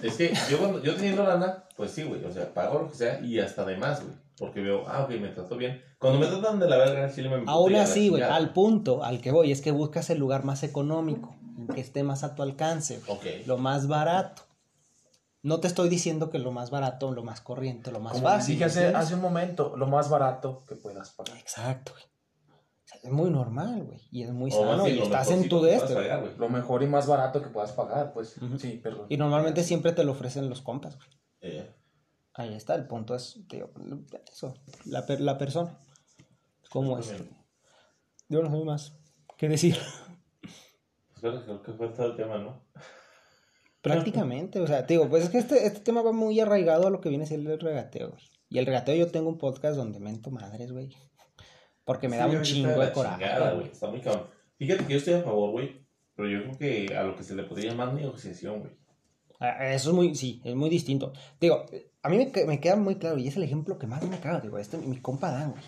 Es 0.01 0.15
que 0.15 0.33
yo, 0.49 0.57
cuando, 0.57 0.81
yo 0.81 0.95
teniendo 0.95 1.23
lana, 1.23 1.63
pues 1.77 1.91
sí, 1.91 2.03
güey. 2.03 2.25
O 2.25 2.31
sea, 2.31 2.53
pago 2.53 2.79
lo 2.79 2.89
que 2.89 2.97
sea 2.97 3.21
y 3.21 3.39
hasta 3.39 3.63
de 3.63 3.77
más, 3.77 4.01
güey. 4.03 4.15
Porque 4.37 4.59
veo, 4.59 4.87
ah, 4.87 5.03
ok, 5.03 5.11
me 5.21 5.29
trató 5.29 5.55
bien. 5.55 5.81
Cuando 5.99 6.19
me 6.19 6.25
tratan 6.25 6.59
de 6.59 6.67
la 6.67 6.77
verga, 6.77 7.05
en 7.07 7.13
Chile 7.13 7.29
me 7.29 7.43
Aún 7.45 7.75
así, 7.75 8.09
güey, 8.09 8.23
al 8.23 8.53
punto 8.53 9.03
al 9.03 9.21
que 9.21 9.31
voy 9.31 9.51
es 9.51 9.61
que 9.61 9.69
buscas 9.71 10.09
el 10.09 10.17
lugar 10.17 10.43
más 10.43 10.63
económico, 10.63 11.35
que 11.75 11.79
esté 11.79 12.01
más 12.01 12.23
a 12.23 12.33
tu 12.33 12.41
alcance, 12.41 12.99
güey. 13.05 13.17
Ok. 13.39 13.47
lo 13.47 13.59
más 13.59 13.87
barato. 13.87 14.41
No 15.43 15.59
te 15.59 15.67
estoy 15.67 15.89
diciendo 15.89 16.29
que 16.31 16.39
lo 16.39 16.51
más 16.51 16.71
barato, 16.71 17.11
lo 17.11 17.23
más 17.23 17.41
corriente, 17.41 17.91
lo 17.91 17.99
más 17.99 18.13
Como 18.13 18.23
fácil. 18.27 18.55
dije 18.55 18.65
hace, 18.65 18.87
hace 18.87 19.13
un 19.15 19.21
momento, 19.21 19.75
lo 19.77 19.85
más 19.87 20.09
barato 20.09 20.65
que 20.67 20.75
puedas 20.75 21.11
pagar. 21.11 21.37
Exacto, 21.37 21.91
güey. 21.93 22.03
Es 23.03 23.11
muy 23.11 23.29
normal, 23.31 23.83
güey. 23.83 23.99
Y 24.11 24.23
es 24.23 24.31
muy 24.31 24.51
O 24.53 24.63
sano. 24.63 24.87
Y 24.87 24.99
estás 24.99 25.31
en 25.31 25.49
tu 25.49 25.61
de. 25.61 25.79
Lo 26.37 26.49
mejor 26.49 26.83
y 26.83 26.87
más 26.87 27.07
barato 27.07 27.41
que 27.41 27.49
puedas 27.49 27.71
pagar, 27.71 28.13
pues. 28.13 28.35
Sí, 28.59 28.79
perdón. 28.83 29.07
Y 29.09 29.17
normalmente 29.17 29.63
siempre 29.63 29.91
te 29.91 30.03
lo 30.03 30.11
ofrecen 30.11 30.49
los 30.49 30.61
compas, 30.61 30.97
güey. 30.97 31.09
Eh, 31.41 31.71
Ahí 32.33 32.53
está, 32.53 32.75
el 32.75 32.87
punto 32.87 33.13
es, 33.13 33.45
digo, 33.49 33.71
eso, 34.31 34.53
la, 34.85 35.05
per- 35.05 35.19
la 35.19 35.37
persona. 35.37 35.77
¿Cómo 36.69 36.97
es? 36.97 37.07
también. 37.07 37.35
Yo 38.29 38.41
no 38.41 38.49
sé 38.57 38.63
más. 38.63 38.93
¿Qué 39.37 39.49
decir? 39.49 39.77
Espero 41.13 41.43
creo 41.43 41.61
que 41.61 41.73
fue 41.73 41.89
todo 41.89 42.05
el 42.07 42.15
tema, 42.15 42.37
¿no? 42.37 42.63
Prácticamente, 43.81 44.59
o 44.59 44.67
sea, 44.67 44.85
te 44.85 44.93
digo, 44.93 45.09
pues 45.09 45.23
es 45.25 45.29
que 45.31 45.39
este, 45.39 45.65
este 45.65 45.79
tema 45.81 46.01
va 46.03 46.11
muy 46.11 46.39
arraigado 46.39 46.87
a 46.87 46.89
lo 46.91 47.01
que 47.01 47.09
viene 47.09 47.25
siendo 47.25 47.51
el 47.51 47.59
regateo, 47.59 48.11
güey. 48.11 48.23
Y 48.47 48.59
el 48.59 48.65
regateo 48.65 48.95
yo 48.95 49.07
tengo 49.11 49.27
un 49.27 49.37
podcast 49.37 49.75
donde 49.75 49.99
mento 49.99 50.29
madres, 50.29 50.71
güey. 50.71 50.95
Porque 51.85 52.07
me 52.07 52.17
da 52.17 52.27
un 52.27 52.41
chingo 52.43 52.69
de 52.79 52.91
coraje. 52.91 53.23
chingada. 53.23 53.61
Está 53.63 53.87
muy 53.87 54.01
cabrón. 54.01 54.27
Fíjate 54.57 54.85
que 54.85 54.91
yo 54.93 54.97
estoy 54.99 55.13
a 55.15 55.23
favor, 55.23 55.51
güey. 55.51 55.81
Pero 56.15 56.29
yo 56.29 56.43
creo 56.43 56.57
que 56.57 56.95
a 56.95 57.03
lo 57.03 57.15
que 57.15 57.23
se 57.23 57.35
le 57.35 57.43
podría 57.43 57.71
llamar 57.71 57.93
negociación, 57.93 58.59
güey. 58.59 58.71
Ah, 59.39 59.71
Eso 59.73 59.89
es 59.89 59.95
muy, 59.95 60.13
sí, 60.15 60.39
es 60.45 60.53
muy 60.55 60.69
distinto. 60.69 61.13
Digo, 61.39 61.65
a 62.03 62.09
mí 62.09 62.17
me, 62.17 62.31
que- 62.31 62.45
me 62.45 62.59
queda 62.59 62.75
muy 62.75 62.95
claro 62.97 63.17
y 63.17 63.27
es 63.27 63.35
el 63.37 63.43
ejemplo 63.43 63.79
que 63.79 63.87
más 63.87 64.03
me 64.03 64.19
caga, 64.19 64.39
digo, 64.39 64.59
este 64.59 64.77
mi 64.77 64.97
compa 65.01 65.31
Dan, 65.31 65.51
güey. 65.51 65.63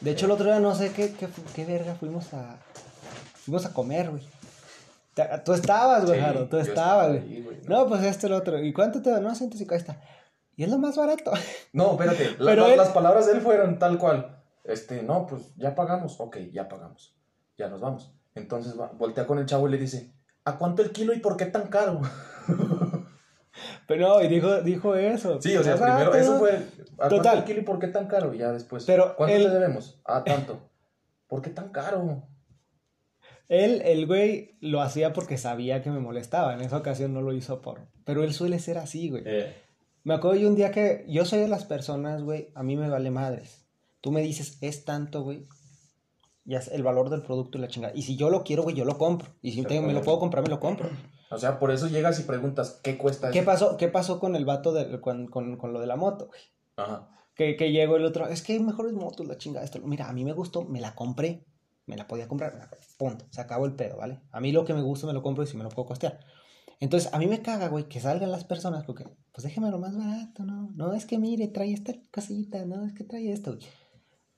De 0.00 0.10
hecho, 0.12 0.24
el 0.26 0.32
otro 0.32 0.46
día 0.46 0.58
no 0.60 0.74
sé 0.74 0.90
qué, 0.92 1.12
qué, 1.54 1.64
verga 1.66 1.94
fuimos 1.96 2.32
a, 2.32 2.58
fuimos 3.34 3.66
a 3.66 3.72
comer, 3.74 4.10
güey. 4.10 4.22
Tú 5.44 5.52
estabas, 5.52 6.06
güey, 6.06 6.18
Sí, 6.18 6.24
Jaro, 6.24 6.48
tú 6.48 6.56
estabas, 6.58 6.68
estaba 6.68 7.08
güey. 7.08 7.60
No, 7.68 7.86
pues 7.88 8.02
este, 8.04 8.26
el 8.26 8.32
otro. 8.32 8.58
¿Y 8.62 8.72
cuánto 8.72 9.00
te 9.02 9.10
da? 9.10 9.20
No, 9.20 9.34
105, 9.34 9.74
ahí 9.74 9.78
está. 9.80 10.00
Y 10.56 10.64
es 10.64 10.70
lo 10.70 10.78
más 10.78 10.96
barato. 10.96 11.32
No, 11.72 11.92
espérate. 11.92 12.36
la- 12.38 12.50
Pero 12.50 12.62
la- 12.66 12.72
él- 12.72 12.76
Las 12.78 12.88
palabras 12.88 13.26
de 13.26 13.32
él 13.34 13.40
fueron 13.40 13.78
tal 13.78 13.98
cual. 13.98 14.33
Este, 14.64 15.02
no, 15.02 15.26
pues 15.26 15.54
ya 15.56 15.74
pagamos. 15.74 16.16
Ok, 16.18 16.38
ya 16.52 16.68
pagamos. 16.68 17.16
Ya 17.56 17.68
nos 17.68 17.80
vamos. 17.80 18.12
Entonces 18.34 18.78
va- 18.78 18.90
voltea 18.96 19.26
con 19.26 19.38
el 19.38 19.46
chavo 19.46 19.68
y 19.68 19.72
le 19.72 19.78
dice, 19.78 20.12
¿a 20.44 20.58
cuánto 20.58 20.82
el 20.82 20.90
kilo 20.90 21.12
y 21.14 21.20
por 21.20 21.36
qué 21.36 21.46
tan 21.46 21.68
caro? 21.68 22.00
Pero 23.86 24.08
no, 24.08 24.22
y 24.22 24.28
dijo, 24.28 24.62
dijo 24.62 24.94
eso. 24.94 25.40
Sí, 25.40 25.56
o 25.56 25.62
sea, 25.62 25.76
primero 25.76 26.14
eso 26.14 26.38
fue, 26.38 26.52
¿a 26.56 26.96
cuánto 26.96 27.16
Total. 27.16 27.38
el 27.38 27.44
kilo 27.44 27.60
y 27.60 27.64
por 27.64 27.78
qué 27.78 27.88
tan 27.88 28.06
caro? 28.08 28.32
Y 28.34 28.38
ya 28.38 28.50
después, 28.52 28.84
Pero 28.84 29.14
¿cuánto 29.16 29.36
él- 29.36 29.44
le 29.44 29.50
debemos? 29.50 30.00
Ah, 30.04 30.24
tanto. 30.24 30.70
¿Por 31.28 31.42
qué 31.42 31.50
tan 31.50 31.68
caro? 31.70 32.26
Él, 33.48 33.82
el 33.84 34.06
güey, 34.06 34.56
lo 34.60 34.80
hacía 34.80 35.12
porque 35.12 35.36
sabía 35.36 35.82
que 35.82 35.90
me 35.90 36.00
molestaba. 36.00 36.54
En 36.54 36.62
esa 36.62 36.78
ocasión 36.78 37.12
no 37.12 37.20
lo 37.20 37.32
hizo 37.34 37.60
por... 37.60 37.86
Pero 38.04 38.24
él 38.24 38.32
suele 38.32 38.58
ser 38.58 38.78
así, 38.78 39.10
güey. 39.10 39.22
Eh, 39.26 39.54
Me 40.02 40.14
acuerdo 40.14 40.38
yo 40.40 40.48
un 40.48 40.54
día 40.56 40.70
que 40.70 41.04
yo 41.08 41.24
soy 41.26 41.40
de 41.40 41.48
las 41.48 41.64
personas, 41.64 42.22
güey, 42.22 42.50
a 42.54 42.62
mí 42.62 42.76
me 42.76 42.88
vale 42.88 43.10
madres. 43.10 43.63
Tú 44.04 44.12
me 44.12 44.20
dices, 44.20 44.58
es 44.60 44.84
tanto, 44.84 45.22
güey. 45.22 45.46
Ya 46.44 46.58
es 46.58 46.68
el 46.68 46.82
valor 46.82 47.08
del 47.08 47.22
producto 47.22 47.56
y 47.56 47.62
la 47.62 47.68
chingada. 47.68 47.94
Y 47.96 48.02
si 48.02 48.16
yo 48.16 48.28
lo 48.28 48.44
quiero, 48.44 48.62
güey, 48.62 48.76
yo 48.76 48.84
lo 48.84 48.98
compro. 48.98 49.30
Y 49.40 49.52
si 49.52 49.62
te- 49.64 49.80
me 49.80 49.94
lo 49.94 50.02
puedo 50.02 50.18
comprar, 50.18 50.44
me 50.44 50.50
lo 50.50 50.60
compro. 50.60 50.90
O 51.30 51.38
sea, 51.38 51.58
por 51.58 51.70
eso 51.70 51.88
llegas 51.88 52.20
y 52.20 52.24
preguntas, 52.24 52.80
¿qué 52.82 52.98
cuesta 52.98 53.30
¿Qué 53.30 53.38
eso? 53.38 53.46
pasó, 53.46 53.76
¿Qué 53.78 53.88
pasó 53.88 54.20
con 54.20 54.36
el 54.36 54.44
vato 54.44 54.74
de, 54.74 55.00
con, 55.00 55.26
con, 55.28 55.56
con 55.56 55.72
lo 55.72 55.80
de 55.80 55.86
la 55.86 55.96
moto, 55.96 56.26
güey? 56.26 56.40
Ajá. 56.76 57.08
Que, 57.34 57.56
que 57.56 57.72
llegó 57.72 57.96
el 57.96 58.04
otro, 58.04 58.26
es 58.28 58.42
que 58.42 58.52
hay 58.52 58.60
mejores 58.60 58.92
motos, 58.92 59.26
la 59.26 59.38
chingada. 59.38 59.64
Esto. 59.64 59.80
Mira, 59.82 60.06
a 60.10 60.12
mí 60.12 60.22
me 60.22 60.34
gustó, 60.34 60.64
me 60.64 60.82
la 60.82 60.94
compré. 60.94 61.46
Me 61.86 61.96
la 61.96 62.06
podía 62.06 62.28
comprar, 62.28 62.52
me 62.52 62.58
la- 62.60 62.70
punto. 62.98 63.24
Se 63.30 63.40
acabó 63.40 63.64
el 63.64 63.72
pedo, 63.74 63.96
¿vale? 63.96 64.20
A 64.30 64.38
mí 64.40 64.52
lo 64.52 64.66
que 64.66 64.74
me 64.74 64.82
gusta 64.82 65.06
me 65.06 65.14
lo 65.14 65.22
compro 65.22 65.44
y 65.44 65.46
si 65.46 65.56
me 65.56 65.64
lo 65.64 65.70
puedo 65.70 65.86
costear. 65.88 66.20
Entonces, 66.78 67.08
a 67.14 67.18
mí 67.18 67.26
me 67.26 67.40
caga, 67.40 67.68
güey, 67.68 67.88
que 67.88 68.00
salgan 68.00 68.30
las 68.30 68.44
personas 68.44 68.84
porque, 68.84 69.04
pues 69.32 69.44
déjeme 69.44 69.70
lo 69.70 69.78
más 69.78 69.96
barato, 69.96 70.44
¿no? 70.44 70.70
No, 70.74 70.92
es 70.92 71.06
que 71.06 71.18
mire, 71.18 71.48
trae 71.48 71.72
esta 71.72 71.94
cosita, 72.12 72.66
no, 72.66 72.84
es 72.84 72.92
que 72.92 73.04
trae 73.04 73.32
esto. 73.32 73.54
güey. 73.54 73.64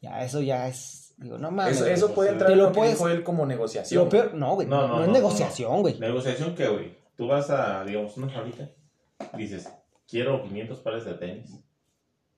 Ya, 0.00 0.22
eso 0.24 0.40
ya 0.42 0.68
es, 0.68 1.14
digo, 1.16 1.38
no 1.38 1.50
mames. 1.50 1.80
Eso, 1.80 2.14
puede 2.14 2.30
entrar 2.30 2.50
en 2.50 2.58
lo 2.58 2.68
que 2.68 2.74
puedes- 2.78 2.94
dijo 2.94 3.08
él 3.08 3.22
como 3.24 3.46
negociación. 3.46 4.04
Lo 4.04 4.10
peor, 4.10 4.34
no, 4.34 4.54
güey, 4.54 4.66
no, 4.66 4.82
No, 4.82 4.88
no, 4.88 4.94
no 4.96 5.00
es 5.02 5.06
no, 5.08 5.12
negociación, 5.14 5.80
güey. 5.80 5.98
¿Negociación 5.98 6.54
qué, 6.54 6.68
güey? 6.68 6.96
Tú 7.16 7.26
vas 7.26 7.48
a, 7.50 7.84
digamos, 7.84 8.16
una 8.16 8.28
fábrica 8.28 8.70
dices, 9.36 9.68
quiero 10.08 10.42
500 10.42 10.80
pares 10.80 11.04
de 11.04 11.14
tenis. 11.14 11.50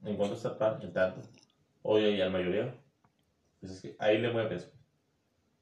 ¿En 0.04 0.16
cuánto 0.16 0.36
está 0.36 0.56
par? 0.56 0.78
En 0.82 0.92
tanto. 0.92 1.20
Oye, 1.82 2.12
y 2.12 2.20
al 2.20 2.30
mayoreo. 2.30 2.72
Pues 3.60 3.72
es 3.72 3.80
que 3.82 3.96
ahí 3.98 4.18
le 4.18 4.30
mueves. 4.32 4.70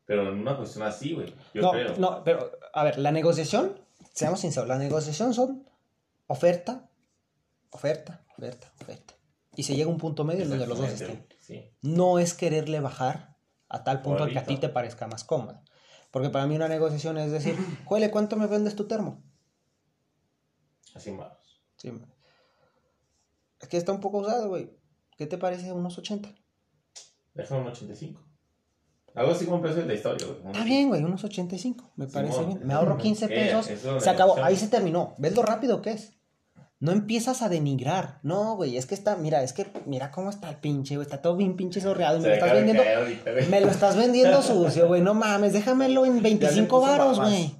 Pero 0.04 0.28
en 0.30 0.38
una 0.38 0.56
cuestión 0.56 0.84
así, 0.86 1.14
güey. 1.14 1.34
Yo 1.54 1.62
no, 1.62 1.70
creo. 1.70 1.96
no, 1.96 2.22
pero, 2.22 2.50
a 2.72 2.84
ver, 2.84 2.98
la 2.98 3.10
negociación, 3.12 3.80
seamos 4.12 4.40
sinceros, 4.40 4.68
la 4.68 4.78
negociación 4.78 5.32
son 5.34 5.66
oferta, 6.26 6.88
oferta, 7.70 8.24
oferta, 8.36 8.72
oferta. 8.80 9.14
Y 9.56 9.62
se 9.62 9.74
llega 9.74 9.88
a 9.88 9.92
un 9.92 9.98
punto 9.98 10.22
medio 10.24 10.42
en 10.42 10.50
donde 10.50 10.66
los 10.66 10.78
dos 10.78 10.90
estén. 10.90 11.26
Sí. 11.46 11.70
No 11.82 12.18
es 12.18 12.34
quererle 12.34 12.80
bajar 12.80 13.36
a 13.68 13.84
tal 13.84 14.02
punto 14.02 14.26
que 14.26 14.38
a 14.38 14.44
ti 14.44 14.56
te 14.56 14.68
parezca 14.68 15.06
más 15.06 15.22
cómodo. 15.22 15.62
Porque 16.10 16.28
para 16.30 16.46
mí 16.46 16.56
una 16.56 16.66
negociación 16.68 17.18
es 17.18 17.30
decir, 17.30 17.56
Joele, 17.84 18.10
¿cuánto 18.10 18.36
me 18.36 18.46
vendes 18.48 18.74
tu 18.74 18.88
termo? 18.88 19.22
Así 20.94 21.12
más. 21.12 21.32
Sí. 21.76 21.92
Es 23.60 23.68
que 23.68 23.76
está 23.76 23.92
un 23.92 24.00
poco 24.00 24.18
usado, 24.18 24.48
güey. 24.48 24.70
¿Qué 25.16 25.26
te 25.26 25.38
parece 25.38 25.72
unos 25.72 25.96
80? 25.98 26.34
Déjame 27.34 27.60
un 27.60 27.66
85. 27.68 28.22
Algo 29.14 29.32
así 29.32 29.44
como 29.46 29.62
precio 29.62 29.82
de 29.82 29.88
la 29.88 29.94
historia, 29.94 30.26
güey. 30.26 30.46
Está 30.52 30.64
bien, 30.64 30.88
güey, 30.88 31.04
unos 31.04 31.22
85. 31.22 31.92
Me 31.96 32.06
parece 32.06 32.44
bien. 32.44 32.66
Me 32.66 32.74
ahorro 32.74 32.98
15 32.98 33.24
Eh, 33.26 33.28
pesos. 33.28 33.68
eso 33.68 33.96
es 33.98 34.04
Se 34.04 34.10
acabó. 34.10 34.36
Ahí 34.42 34.56
se 34.56 34.68
terminó. 34.68 35.14
¿Ves 35.18 35.34
lo 35.36 35.42
rápido 35.42 35.80
que 35.80 35.92
es? 35.92 36.15
No 36.78 36.92
empiezas 36.92 37.40
a 37.42 37.48
denigrar. 37.48 38.20
No, 38.22 38.54
güey, 38.56 38.76
es 38.76 38.84
que 38.86 38.94
está, 38.94 39.16
mira, 39.16 39.42
es 39.42 39.52
que 39.54 39.66
mira 39.86 40.10
cómo 40.10 40.28
está 40.30 40.50
el 40.50 40.56
pinche, 40.56 40.96
güey. 40.96 41.06
Está 41.06 41.22
todo 41.22 41.36
bien 41.36 41.56
pinche 41.56 41.80
sorreado. 41.80 42.18
y 42.18 42.20
Me 42.22 42.28
lo 42.28 42.34
estás 42.34 42.50
de 42.52 42.56
vendiendo. 42.56 42.82
ahorita. 42.98 43.30
Me 43.50 43.60
lo 43.62 43.68
estás 43.68 43.96
vendiendo 43.96 44.42
sucio, 44.42 44.86
güey. 44.86 45.00
No 45.00 45.14
mames, 45.14 45.52
déjamelo 45.54 46.04
en 46.04 46.20
25 46.22 46.68
puso 46.80 46.80
varos, 46.90 47.18
güey. 47.20 47.56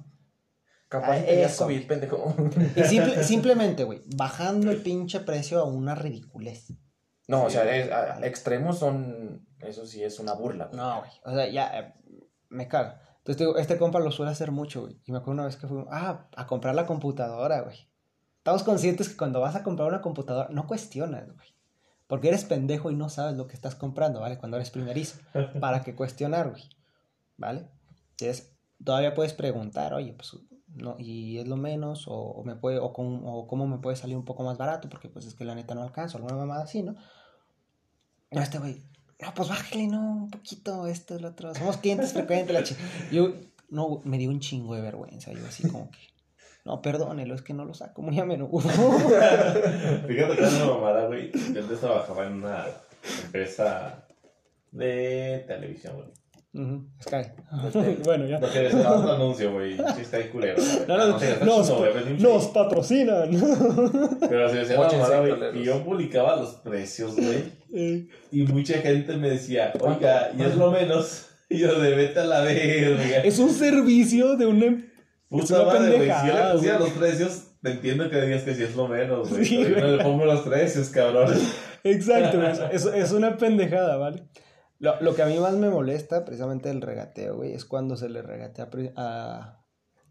Capaz 0.89 1.17
Ah, 1.17 1.25
tenías 1.25 1.51
eso. 1.53 1.65
COVID, 1.65 1.87
pendejo. 1.87 2.35
Y 2.75 2.83
simple- 2.83 3.23
simplemente, 3.23 3.83
güey, 3.83 4.01
bajando 4.15 4.71
el 4.71 4.81
pinche 4.81 5.19
precio 5.19 5.59
a 5.59 5.65
una 5.65 5.95
ridiculez. 5.95 6.67
No, 7.27 7.43
o 7.45 7.49
sea, 7.49 7.63
es- 7.75 7.91
a- 7.91 8.25
extremos 8.25 8.79
son. 8.79 9.45
Eso 9.59 9.85
sí 9.85 10.01
es 10.03 10.19
una 10.19 10.33
burla. 10.33 10.65
güey. 10.67 10.77
No, 10.77 10.99
güey. 10.99 11.11
O 11.25 11.33
sea, 11.35 11.49
ya 11.49 11.77
eh, 11.79 11.93
me 12.49 12.67
caga. 12.69 13.01
Entonces, 13.17 13.37
te 13.37 13.43
digo, 13.43 13.57
este 13.57 13.77
compa 13.77 13.99
lo 13.99 14.11
suele 14.11 14.31
hacer 14.31 14.51
mucho, 14.51 14.81
güey. 14.83 15.01
Y 15.05 15.11
me 15.11 15.17
acuerdo 15.17 15.33
una 15.33 15.45
vez 15.45 15.57
que 15.57 15.67
fuimos, 15.67 15.87
ah, 15.91 16.29
a 16.37 16.47
comprar 16.47 16.73
la 16.75 16.85
computadora, 16.85 17.61
güey. 17.61 17.89
Estamos 18.47 18.63
conscientes 18.63 19.09
que 19.09 19.17
cuando 19.17 19.41
vas 19.41 19.57
a 19.57 19.63
comprar 19.63 19.89
una 19.89 20.01
computadora, 20.01 20.47
no 20.53 20.67
cuestionas, 20.67 21.25
güey. 21.25 21.49
Porque 22.07 22.29
eres 22.29 22.45
pendejo 22.45 22.89
y 22.89 22.95
no 22.95 23.09
sabes 23.09 23.35
lo 23.35 23.45
que 23.45 23.55
estás 23.55 23.75
comprando, 23.75 24.21
¿vale? 24.21 24.37
Cuando 24.37 24.55
eres 24.55 24.69
primerizo. 24.69 25.17
¿Para 25.59 25.83
qué 25.83 25.95
cuestionar, 25.95 26.51
güey? 26.51 26.63
¿Vale? 27.35 27.67
Entonces, 28.11 28.53
todavía 28.81 29.13
puedes 29.13 29.33
preguntar, 29.33 29.93
oye, 29.93 30.13
pues, 30.13 30.37
no, 30.69 30.95
y 30.97 31.39
es 31.39 31.47
lo 31.49 31.57
menos, 31.57 32.07
o, 32.07 32.13
o 32.13 32.43
me 32.45 32.55
puede, 32.55 32.79
o, 32.79 32.93
con- 32.93 33.21
o 33.25 33.47
cómo 33.47 33.67
me 33.67 33.79
puede 33.79 33.97
salir 33.97 34.15
un 34.15 34.23
poco 34.23 34.43
más 34.43 34.57
barato, 34.57 34.87
porque 34.87 35.09
pues 35.09 35.25
es 35.25 35.35
que 35.35 35.43
la 35.43 35.53
neta 35.53 35.75
no 35.75 35.83
alcanzo, 35.83 36.15
alguna 36.15 36.37
mamada 36.37 36.63
así, 36.63 36.83
¿no? 36.83 36.95
No, 38.31 38.41
este 38.41 38.59
güey, 38.59 38.81
no, 39.21 39.33
pues 39.35 39.49
bájale, 39.49 39.87
no, 39.87 40.23
un 40.23 40.29
poquito, 40.29 40.87
esto, 40.87 41.17
el 41.17 41.25
otro, 41.25 41.53
somos 41.53 41.75
clientes 41.75 42.13
frecuentes, 42.13 42.53
la 42.53 42.63
chi-". 42.63 42.77
Yo, 43.11 43.33
no, 43.69 43.99
me 44.05 44.17
dio 44.17 44.29
un 44.29 44.39
chingo 44.39 44.73
de 44.73 44.81
vergüenza, 44.83 45.33
yo 45.33 45.45
así 45.45 45.67
como 45.67 45.91
que, 45.91 45.97
no, 46.67 46.81
perdónelo, 46.81 47.33
es 47.33 47.41
que 47.41 47.53
no 47.53 47.63
lo 47.63 47.73
saco 47.73 48.01
muy 48.01 48.19
a 48.19 48.25
menudo. 48.25 48.59
Fíjate 48.59 50.35
que 50.35 50.43
es 50.43 50.53
una 50.55 50.65
mamada, 50.73 51.05
güey. 51.07 51.31
Yo 51.53 51.61
antes 51.61 51.79
trabajaba 51.79 52.27
en 52.27 52.33
una 52.33 52.65
empresa 53.23 54.05
de 54.73 55.45
televisión, 55.47 55.95
güey. 55.95 56.07
Ujú, 56.53 56.89
Sky. 57.01 58.01
bueno, 58.03 58.25
ya. 58.27 58.39
Porque 58.41 58.63
les 58.63 58.73
daba 58.77 58.97
otro 58.97 59.13
anuncio, 59.13 59.53
güey. 59.53 59.77
Sí, 59.77 60.01
está 60.01 60.17
ahí 60.17 60.25
culero. 60.27 60.61
No, 60.89 60.97
no, 60.97 61.17
sé, 61.17 61.31
está 61.33 61.45
nos, 61.45 61.69
un 61.69 62.17
chingo. 62.17 62.53
patrocinan. 62.53 63.29
Pero 64.29 64.49
se 64.49 64.57
decía 64.57 64.75
Móchense, 64.75 64.97
mamada, 64.97 65.35
güey. 65.35 65.61
Y 65.61 65.63
yo 65.63 65.85
publicaba 65.85 66.35
los 66.35 66.55
precios, 66.55 67.15
güey. 67.15 67.43
Eh, 67.73 68.07
Y 68.31 68.41
mucha 68.43 68.79
gente 68.79 69.15
me 69.15 69.29
decía, 69.29 69.71
oiga, 69.79 70.31
y 70.37 70.41
es 70.43 70.57
lo 70.57 70.71
menos. 70.71 71.27
Y 71.49 71.59
yo 71.59 71.79
de 71.79 71.95
vete 71.95 72.19
a 72.19 72.25
la 72.25 72.41
verga. 72.41 73.19
es 73.23 73.39
un 73.39 73.51
servicio 73.51 74.35
de 74.35 74.47
una... 74.47 74.65
em- 74.65 74.83
es 74.83 74.96
Puta 75.29 75.63
madre, 75.63 75.97
güey. 75.97 76.11
Si 76.21 76.27
yo 76.27 76.33
le 76.33 76.53
pusiera 76.53 76.79
los 76.79 76.89
precios, 76.91 77.43
te 77.61 77.71
entiendo 77.71 78.09
que 78.09 78.21
digas 78.21 78.43
que 78.43 78.55
sí 78.55 78.63
es 78.63 78.75
lo 78.75 78.87
menos, 78.87 79.29
güey. 79.29 79.45
Sí, 79.45 79.61
yo 79.61 79.69
no 79.81 79.87
le 79.87 80.03
pongo 80.03 80.25
los 80.25 80.41
precios, 80.41 80.89
cabrón. 80.89 81.33
Exacto, 81.83 82.41
es, 82.71 82.85
es, 82.85 83.11
una 83.11 83.37
pendejada, 83.37 83.97
¿vale? 83.97 84.23
Lo, 84.79 84.99
lo 85.01 85.15
que 85.15 85.23
a 85.23 85.25
mí 85.25 85.37
más 85.39 85.53
me 85.53 85.69
molesta, 85.69 86.25
precisamente 86.25 86.69
del 86.69 86.81
regateo, 86.81 87.37
güey, 87.37 87.53
es 87.53 87.65
cuando 87.65 87.97
se 87.97 88.09
le 88.09 88.21
regatea 88.21 88.69
a, 88.95 89.63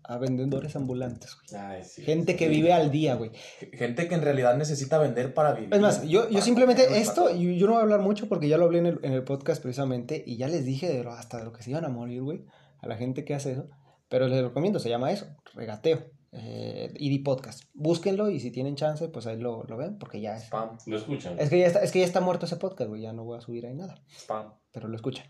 a 0.03 0.19
vendedores 0.19 0.77
ambulantes, 0.77 1.37
güey. 1.37 1.63
Ay, 1.63 1.85
sí. 1.85 2.03
Gente 2.03 2.37
que 2.37 2.49
vive 2.49 2.73
al 2.73 2.91
día, 2.91 3.15
güey. 3.15 3.31
Gente 3.73 4.09
que 4.09 4.15
en 4.15 4.23
realidad 4.23 4.57
necesita 4.57 4.99
vender 4.99 5.35
para 5.35 5.53
vivir. 5.53 5.73
Es 5.73 5.81
más, 5.81 6.03
yo, 6.05 6.29
yo 6.31 6.41
simplemente 6.41 6.99
esto, 6.99 7.31
yo, 7.31 7.51
yo 7.51 7.67
no 7.67 7.73
voy 7.73 7.81
a 7.81 7.85
hablar 7.85 8.01
mucho 8.01 8.29
porque 8.29 8.49
ya 8.49 8.59
lo 8.59 8.65
hablé 8.65 8.79
en 8.79 8.87
el, 8.87 9.01
en 9.03 9.13
el 9.13 9.25
podcast 9.25 9.63
precisamente 9.63 10.23
y 10.27 10.37
ya 10.37 10.49
les 10.49 10.65
dije 10.65 10.89
de 10.89 11.05
lo, 11.05 11.13
hasta 11.13 11.39
de 11.39 11.45
lo 11.45 11.53
que 11.53 11.63
se 11.63 11.71
iban 11.71 11.85
a 11.85 11.89
morir, 11.89 12.23
güey, 12.23 12.45
a 12.81 12.87
la 12.87 12.97
gente 12.97 13.25
que 13.25 13.35
hace 13.35 13.53
eso. 13.53 13.69
Pero 14.09 14.29
les 14.29 14.43
recomiendo, 14.43 14.79
se 14.79 14.89
llama 14.89 15.11
eso, 15.13 15.27
regateo. 15.55 16.11
Eh, 16.33 16.93
ID 16.99 17.25
Podcast. 17.25 17.65
Búsquenlo 17.73 18.29
y 18.29 18.41
si 18.41 18.51
tienen 18.51 18.77
chance, 18.77 19.09
pues 19.09 19.27
ahí 19.27 19.39
lo, 19.39 19.65
lo 19.65 19.77
ven 19.77 19.99
porque 19.99 20.21
ya 20.21 20.37
es... 20.37 20.45
Spam, 20.45 20.77
Lo 20.87 20.97
escuchan. 20.99 21.39
Es 21.39 21.49
que, 21.49 21.59
ya 21.59 21.67
está, 21.67 21.83
es 21.83 21.93
que 21.93 22.01
ya 22.01 22.05
está 22.05 22.21
muerto 22.21 22.45
ese 22.45 22.57
podcast, 22.57 22.91
güey, 22.91 23.01
ya 23.03 23.13
no 23.13 23.25
voy 23.25 23.39
a 23.39 23.41
subir 23.41 23.65
ahí 23.67 23.75
nada. 23.75 24.03
spam. 24.11 24.53
Pero 24.73 24.89
lo 24.89 24.97
escuchan. 24.97 25.27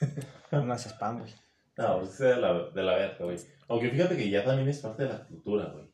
No 0.50 0.74
es 0.74 0.86
spam, 0.86 1.20
güey. 1.20 1.32
No, 1.78 2.00
pues 2.00 2.10
es 2.10 2.18
de 2.18 2.36
la, 2.36 2.70
de 2.70 2.82
la 2.82 2.94
verga, 2.96 3.24
güey. 3.24 3.38
Aunque 3.68 3.90
fíjate 3.90 4.16
que 4.16 4.28
ya 4.28 4.44
también 4.44 4.68
es 4.68 4.80
parte 4.80 5.04
de 5.04 5.08
la 5.10 5.26
cultura, 5.26 5.66
güey. 5.72 5.91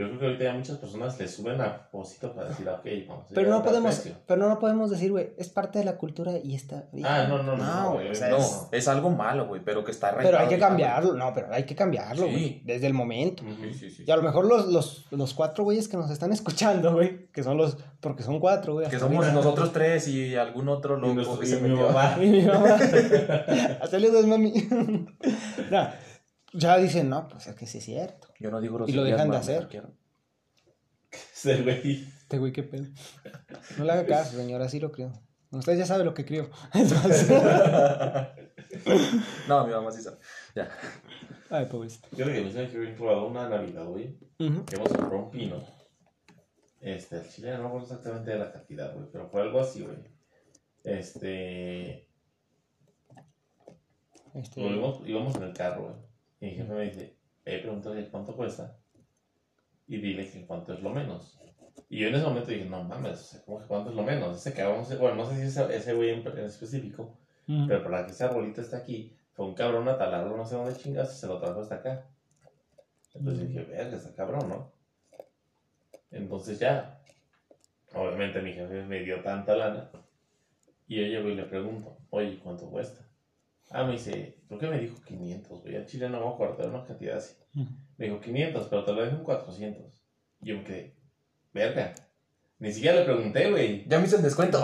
Yo 0.00 0.06
creo 0.08 0.18
que 0.18 0.24
ahorita 0.26 0.44
ya 0.44 0.52
muchas 0.54 0.78
personas 0.78 1.18
le 1.18 1.28
suben 1.28 1.60
a 1.60 1.76
propósito 1.90 2.32
para 2.32 2.48
decir, 2.48 2.66
ok, 2.68 2.86
vamos 3.06 3.26
a 3.30 3.34
Pero 3.34 3.50
no 3.50 3.62
podemos, 3.62 3.94
precio. 3.96 4.14
pero 4.26 4.48
no 4.48 4.58
podemos 4.58 4.90
decir, 4.90 5.10
güey, 5.10 5.30
es 5.36 5.48
parte 5.50 5.78
de 5.78 5.84
la 5.84 5.98
cultura 5.98 6.32
y 6.42 6.54
está 6.54 6.84
bien. 6.92 7.06
Ah, 7.06 7.26
no, 7.28 7.42
no, 7.42 7.56
no, 7.56 7.64
no, 7.64 7.84
güey, 7.92 8.06
güey, 8.06 8.10
o 8.10 8.14
sea, 8.14 8.30
No, 8.30 8.38
es- 8.38 8.66
es 8.72 8.88
algo 8.88 9.10
malo, 9.10 9.46
güey, 9.46 9.60
pero 9.62 9.84
que 9.84 9.90
está 9.90 10.16
pero 10.16 10.38
hay 10.38 10.48
que 10.48 10.58
cambiarlo, 10.58 11.12
no, 11.14 11.32
pero 11.34 11.48
hay 11.52 11.64
que 11.64 11.74
cambiarlo, 11.76 12.24
Sí. 12.26 12.30
güey, 12.32 12.62
desde 12.64 12.86
el 12.86 12.94
momento. 12.94 13.42
Ujú. 13.44 13.56
güey. 13.58 13.74
Sí, 13.74 13.90
sí, 13.90 13.96
sí. 13.96 14.04
Y 14.06 14.10
a 14.10 14.16
lo 14.16 14.22
mejor 14.22 14.46
los, 14.46 14.68
los, 14.68 15.06
los 15.10 15.34
cuatro 15.34 15.64
güeyes 15.64 15.86
que 15.88 15.96
nos 15.98 16.10
están 16.10 16.32
escuchando, 16.32 16.94
güey, 16.94 17.26
que 17.30 17.42
son 17.42 17.56
los, 17.58 17.76
porque 18.00 18.22
son 18.22 18.40
cuatro, 18.40 18.72
güey. 18.74 18.88
Que 18.88 18.96
hasta 18.96 19.06
somos 19.06 19.24
ahorita. 19.26 19.34
nosotros 19.44 19.72
tres 19.72 20.08
y 20.08 20.34
algún 20.36 20.68
otro 20.70 20.96
Y, 20.96 21.00
loco 21.02 21.14
nuestro- 21.14 21.38
que 21.38 21.46
y 21.46 21.48
se 21.50 21.60
mi 21.60 21.68
metió. 21.68 21.86
mamá. 21.92 22.16
Y 22.22 22.26
mi 22.26 22.42
mamá. 22.42 22.78
Saludos, 23.90 24.26
mami. 24.26 24.52
Nah, 25.70 25.88
ya 26.52 26.76
dicen, 26.78 27.08
no, 27.08 27.28
pues 27.28 27.46
es 27.46 27.54
que 27.54 27.66
sí 27.66 27.78
es 27.78 27.84
cierto. 27.84 28.28
Yo 28.38 28.50
no 28.50 28.60
digo 28.60 28.76
Y 28.76 28.78
lo 28.78 28.86
groserías, 28.86 29.10
dejan 29.10 29.30
de 29.30 29.36
hacer. 29.36 29.68
Ese 31.10 31.62
güey. 31.62 32.04
Este 32.04 32.38
güey, 32.38 32.52
qué 32.52 32.62
pedo. 32.62 32.86
No 33.78 33.84
le 33.84 33.92
haga 33.92 34.06
caso, 34.06 34.36
señora, 34.36 34.66
así 34.66 34.78
lo 34.78 34.92
creo. 34.92 35.12
Usted 35.50 35.76
ya 35.76 35.86
sabe 35.86 36.04
lo 36.04 36.14
que 36.14 36.24
creo. 36.24 36.48
Entonces, 36.74 37.28
No, 39.48 39.66
mi 39.66 39.72
mamá 39.72 39.90
sí 39.90 40.02
sabe. 40.02 40.18
Ya. 40.54 40.70
Ay, 41.50 41.66
pobrecito. 41.66 42.08
Fíjate 42.10 42.32
que 42.32 42.38
a 42.38 42.42
mí 42.42 42.52
se 42.52 42.58
me 42.62 42.70
quedó 42.70 42.80
bien 42.82 42.94
clavado 42.94 43.26
una 43.26 43.48
Navidad, 43.48 43.84
güey. 43.86 44.16
Que 44.38 44.76
hemos 44.76 44.88
comprado 44.88 45.24
un 45.24 45.30
pino. 45.30 45.56
Este, 46.80 47.16
el 47.16 47.28
chile 47.28 47.52
no 47.52 47.58
me 47.62 47.66
acuerdo 47.66 47.86
exactamente 47.86 48.30
de 48.30 48.38
la 48.38 48.52
cantidad, 48.52 48.94
güey, 48.94 49.06
pero 49.12 49.28
fue 49.28 49.42
algo 49.42 49.60
así, 49.60 49.82
güey. 49.82 49.98
Este, 50.84 52.08
Este, 54.34 54.60
íbamos, 54.60 55.06
íbamos 55.06 55.34
en 55.36 55.42
el 55.42 55.52
carro, 55.52 55.82
güey. 55.82 56.09
Y 56.40 56.46
mi 56.46 56.52
jefe 56.52 56.72
me 56.72 56.84
dice, 56.84 57.16
eh, 57.44 57.58
pregúntale 57.60 58.08
cuánto 58.08 58.34
cuesta. 58.34 58.76
Y 59.86 59.98
dile 59.98 60.30
que 60.30 60.46
cuánto 60.46 60.72
es 60.72 60.82
lo 60.82 60.90
menos. 60.90 61.40
Y 61.88 61.98
yo 61.98 62.08
en 62.08 62.14
ese 62.14 62.24
momento 62.24 62.50
dije, 62.50 62.64
no 62.64 62.84
mames, 62.84 63.42
¿cómo 63.44 63.60
que 63.60 63.66
cuánto 63.66 63.90
es 63.90 63.96
lo 63.96 64.02
menos? 64.02 64.36
Ese 64.36 64.54
cabrón, 64.56 64.84
bueno, 64.98 65.16
no 65.16 65.28
sé 65.28 65.36
si 65.36 65.42
ese, 65.42 65.76
ese 65.76 65.94
güey 65.94 66.10
en, 66.10 66.26
en 66.26 66.44
específico, 66.44 67.16
pero 67.66 67.82
para 67.82 68.06
que 68.06 68.12
ese 68.12 68.22
arbolito 68.24 68.60
esté 68.60 68.76
aquí, 68.76 69.16
fue 69.32 69.46
un 69.46 69.54
cabrón 69.54 69.88
a 69.88 69.98
talarlo, 69.98 70.36
no 70.36 70.44
sé 70.44 70.54
dónde 70.54 70.76
chingas, 70.76 71.12
y 71.12 71.18
se 71.18 71.26
lo 71.26 71.40
trajo 71.40 71.60
hasta 71.60 71.76
acá. 71.76 72.06
Entonces 73.12 73.48
dije, 73.48 73.64
verga, 73.64 73.96
está 73.96 74.14
cabrón, 74.14 74.48
¿no? 74.48 74.72
Entonces 76.12 76.60
ya, 76.60 77.00
obviamente 77.92 78.40
mi 78.40 78.52
jefe 78.52 78.84
me 78.84 79.00
dio 79.00 79.20
tanta 79.22 79.56
lana, 79.56 79.90
y 80.86 80.96
yo 80.96 81.02
llego 81.02 81.28
y 81.28 81.34
le 81.34 81.44
pregunto, 81.44 81.98
oye, 82.10 82.38
¿cuánto 82.38 82.70
cuesta? 82.70 83.04
Ah, 83.70 83.84
me 83.84 83.92
dice, 83.92 84.36
creo 84.48 84.58
que 84.58 84.66
me 84.68 84.78
dijo 84.80 84.96
500, 85.06 85.62
güey, 85.62 85.76
al 85.76 85.86
chile 85.86 86.08
no 86.10 86.20
me 86.20 86.28
acuerdo, 86.28 86.56
era 86.60 86.70
una 86.70 86.84
cantidad 86.84 87.16
así. 87.18 87.34
Me 87.96 88.06
dijo 88.06 88.20
500, 88.20 88.66
pero 88.68 88.84
te 88.84 88.92
lo 88.92 89.02
dejo 89.04 89.16
en 89.16 89.22
400. 89.24 89.92
Y 90.42 90.48
yo 90.48 90.56
me 90.56 90.64
quedé, 90.64 90.96
verga. 91.54 91.94
Ni 92.58 92.72
siquiera 92.72 92.98
le 92.98 93.04
pregunté, 93.04 93.50
güey. 93.50 93.88
Ya 93.88 93.98
me 93.98 94.06
hice 94.06 94.16
el 94.16 94.22
descuento. 94.22 94.58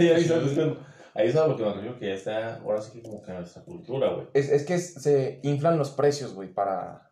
Y 0.00 0.08
ahí 0.08 0.24
sabes 0.24 0.52
cuando- 0.54 0.78
ahí 1.14 1.28
es 1.28 1.36
a 1.36 1.46
lo 1.46 1.56
que 1.56 1.62
me 1.64 1.72
refiero, 1.74 1.98
que 1.98 2.06
ya 2.06 2.14
está, 2.14 2.56
ahora 2.56 2.80
sí 2.80 2.92
que 2.92 3.02
como 3.02 3.22
que 3.22 3.32
nuestra 3.32 3.62
cultura, 3.62 4.10
güey. 4.12 4.26
es, 4.32 4.48
es 4.50 4.64
que 4.64 4.78
se 4.78 5.40
inflan 5.42 5.76
los 5.78 5.90
precios, 5.90 6.32
güey, 6.34 6.52
para... 6.52 7.10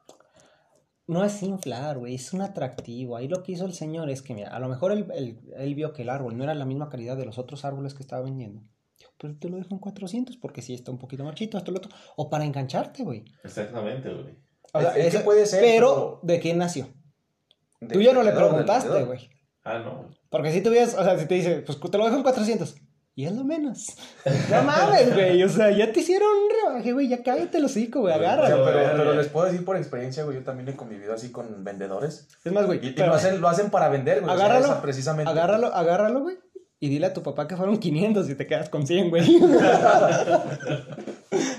No 1.06 1.24
es 1.24 1.42
inflar, 1.42 1.98
güey, 1.98 2.14
es 2.16 2.32
un 2.32 2.42
atractivo. 2.42 3.16
Ahí 3.16 3.28
lo 3.28 3.42
que 3.42 3.52
hizo 3.52 3.64
el 3.64 3.72
señor 3.72 4.10
es 4.10 4.20
que, 4.22 4.34
mira, 4.34 4.50
a 4.54 4.60
lo 4.60 4.68
mejor 4.68 4.92
él, 4.92 5.06
él- 5.14 5.40
él 5.56 5.74
vio 5.74 5.92
que 5.92 6.02
el 6.02 6.10
árbol 6.10 6.36
no 6.36 6.44
era 6.44 6.54
la 6.54 6.64
misma 6.66 6.88
calidad 6.90 7.16
de 7.16 7.24
los 7.26 7.38
otros 7.38 7.64
árboles 7.64 7.94
que 7.94 8.02
estaba 8.02 8.22
vendiendo. 8.22 8.62
Pero 9.20 9.36
te 9.36 9.48
lo 9.48 9.56
dejo 9.56 9.68
en 9.74 9.78
400 9.80 10.36
porque 10.36 10.62
sí 10.62 10.74
está 10.74 10.90
un 10.92 10.98
poquito 10.98 11.24
marchito, 11.24 11.58
esto, 11.58 11.70
lo 11.72 11.78
otro. 11.78 11.90
O 12.16 12.30
para 12.30 12.44
engancharte, 12.44 13.02
güey. 13.02 13.24
Exactamente, 13.44 14.12
güey. 14.12 14.38
O 14.72 14.80
sea, 14.80 14.90
Es- 14.90 14.96
es 15.06 15.10
que 15.12 15.16
eso- 15.16 15.24
puede 15.24 15.46
ser, 15.46 15.60
Pero, 15.60 16.20
¿de 16.22 16.38
quién 16.40 16.58
nació? 16.58 16.88
de- 17.80 17.94
Tú 17.94 18.00
ya 18.00 18.12
no 18.12 18.22
le 18.22 18.32
preguntaste, 18.32 19.02
güey. 19.04 19.30
Ah, 19.64 19.78
no. 19.80 20.08
Porque 20.30 20.52
si 20.52 20.60
tuvieras, 20.62 20.94
o 20.94 21.02
sea, 21.04 21.18
si 21.18 21.26
te 21.26 21.34
dice, 21.34 21.62
pues 21.62 21.78
te 21.80 21.98
lo 21.98 22.04
dejo 22.04 22.16
en 22.16 22.22
400. 22.22 22.76
Y 23.14 23.24
es 23.26 23.32
lo 23.32 23.42
menos. 23.42 23.96
No 24.50 24.62
mames, 24.62 25.12
güey. 25.12 25.42
O 25.42 25.48
sea, 25.48 25.72
ya 25.72 25.90
te 25.92 25.98
hicieron 26.00 26.28
un 26.28 26.50
rebaje, 26.70 26.92
güey. 26.92 27.08
Ya 27.08 27.22
cállate 27.24 27.58
el 27.58 27.64
hocico, 27.64 28.00
güey. 28.02 28.14
O 28.14 28.18
sea, 28.18 28.32
Agárralo. 28.34 28.64
pero, 28.64 28.78
pero 28.96 29.14
les 29.14 29.26
puedo 29.28 29.46
decir 29.46 29.64
por 29.64 29.76
experiencia, 29.76 30.22
güey, 30.22 30.36
yo 30.36 30.44
también 30.44 30.68
he 30.68 30.76
convivido 30.76 31.12
así 31.12 31.32
con 31.32 31.64
vendedores. 31.64 32.28
Es 32.44 32.52
más, 32.52 32.66
güey. 32.66 32.78
Y, 32.84 32.90
y 32.90 32.92
pero 32.92 33.08
lo, 33.08 33.14
hacen, 33.14 33.40
lo 33.40 33.48
hacen 33.48 33.70
para 33.70 33.88
vender, 33.88 34.20
güey. 34.20 34.32
o 34.32 34.36
sea, 34.38 34.46
Agárralo, 34.46 34.80
precisamente. 34.80 35.28
agárralo, 35.30 35.66
agárralo, 35.74 36.20
güey. 36.20 36.36
Y 36.80 36.88
dile 36.88 37.06
a 37.06 37.12
tu 37.12 37.22
papá 37.22 37.48
que 37.48 37.56
fueron 37.56 37.78
500 37.78 38.30
y 38.30 38.34
te 38.36 38.46
quedas 38.46 38.68
con 38.68 38.86
100, 38.86 39.10
güey. 39.10 39.24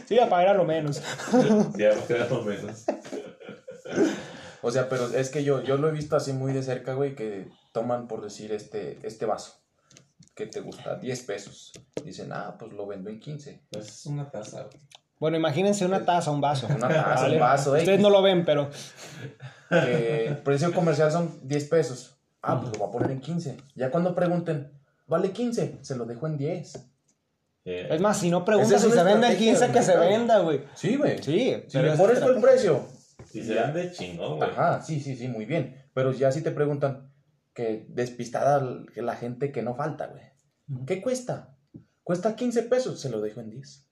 sí, 0.08 0.17
a 0.19 0.29
pagar 0.29 0.49
a 0.49 0.53
lo 0.53 0.63
menos. 0.63 1.01
Ya 1.77 1.89
me 1.93 2.01
quedan 2.08 2.45
menos. 2.45 2.86
O 4.62 4.71
sea, 4.71 4.88
pero 4.89 5.08
es 5.13 5.29
que 5.29 5.43
yo, 5.43 5.62
yo 5.63 5.77
lo 5.77 5.89
he 5.89 5.91
visto 5.91 6.15
así 6.15 6.32
muy 6.34 6.53
de 6.53 6.63
cerca, 6.63 6.93
güey, 6.93 7.15
que 7.15 7.49
toman, 7.73 8.08
por 8.08 8.21
decir, 8.21 8.51
este, 8.51 8.99
este 9.03 9.25
vaso. 9.25 9.55
que 10.36 10.45
te 10.47 10.62
gusta? 10.62 10.95
10 10.95 11.23
pesos. 11.23 11.73
Dicen, 12.03 12.32
ah, 12.32 12.55
pues 12.58 12.71
lo 12.73 12.88
vendo 12.88 13.10
en 13.10 13.19
15. 13.19 13.62
Es 13.71 14.05
una 14.05 14.29
taza, 14.32 14.63
güey. 14.63 14.77
Bueno, 15.19 15.36
imagínense 15.36 15.86
una 15.86 16.05
taza, 16.05 16.32
un 16.32 16.39
vaso. 16.39 16.67
Una 16.67 16.88
taza, 16.88 17.23
Vale. 17.23 17.34
un 17.34 17.41
vaso, 17.41 17.71
Ustedes 17.71 17.89
X. 17.89 18.01
no 18.01 18.10
lo 18.10 18.21
ven, 18.21 18.45
pero 18.45 18.69
el 19.69 20.38
precio 20.38 20.71
comercial 20.73 21.12
son 21.12 21.39
10 21.43 21.65
pesos. 21.65 22.15
Ah, 22.41 22.58
pues 22.62 22.71
lo 22.71 22.79
voy 22.79 22.88
a 22.88 22.91
poner 22.91 23.12
en 23.12 23.19
15. 23.19 23.58
Ya 23.75 23.91
cuando 23.91 24.15
pregunten, 24.15 24.71
vale 25.09 25.31
15, 25.31 25.79
se 25.81 25.95
lo 25.95 26.05
dejo 26.05 26.27
en 26.27 26.37
10. 26.37 26.85
Eh, 27.65 27.87
es 27.91 28.01
más, 28.01 28.17
si 28.19 28.29
no 28.31 28.45
preguntas 28.45 28.81
es 28.83 28.89
si 28.89 28.97
se 28.97 29.03
vende 29.03 29.27
en 29.27 29.33
estrategia 29.33 29.51
15, 29.53 29.65
del 29.65 29.73
que 29.73 29.81
se 29.83 29.97
venda, 29.97 30.39
güey. 30.39 30.61
Sí, 30.75 30.95
güey. 30.95 31.21
Sí, 31.21 31.55
Si 31.67 31.73
pero 31.73 31.87
le 31.87 31.93
es 31.93 31.99
pones 31.99 32.21
el 32.21 32.41
precio. 32.41 32.85
si 33.25 33.43
se 33.43 33.53
vende 33.55 33.91
chingón, 33.91 34.37
güey. 34.37 34.49
Ajá, 34.49 34.81
sí, 34.81 34.99
sí, 35.01 35.15
sí, 35.15 35.27
muy 35.27 35.45
bien. 35.45 35.75
Pero 35.93 36.13
ya 36.13 36.31
si 36.31 36.41
te 36.41 36.51
preguntan, 36.51 37.11
que 37.53 37.85
despistada 37.89 38.65
la 38.95 39.15
gente 39.15 39.51
que 39.51 39.61
no 39.61 39.75
falta, 39.75 40.07
güey. 40.07 40.23
¿Qué 40.85 41.01
cuesta? 41.01 41.55
Cuesta 42.03 42.35
15 42.35 42.63
pesos, 42.63 42.99
se 42.99 43.09
lo 43.09 43.21
dejo 43.21 43.41
en 43.41 43.49
10. 43.49 43.85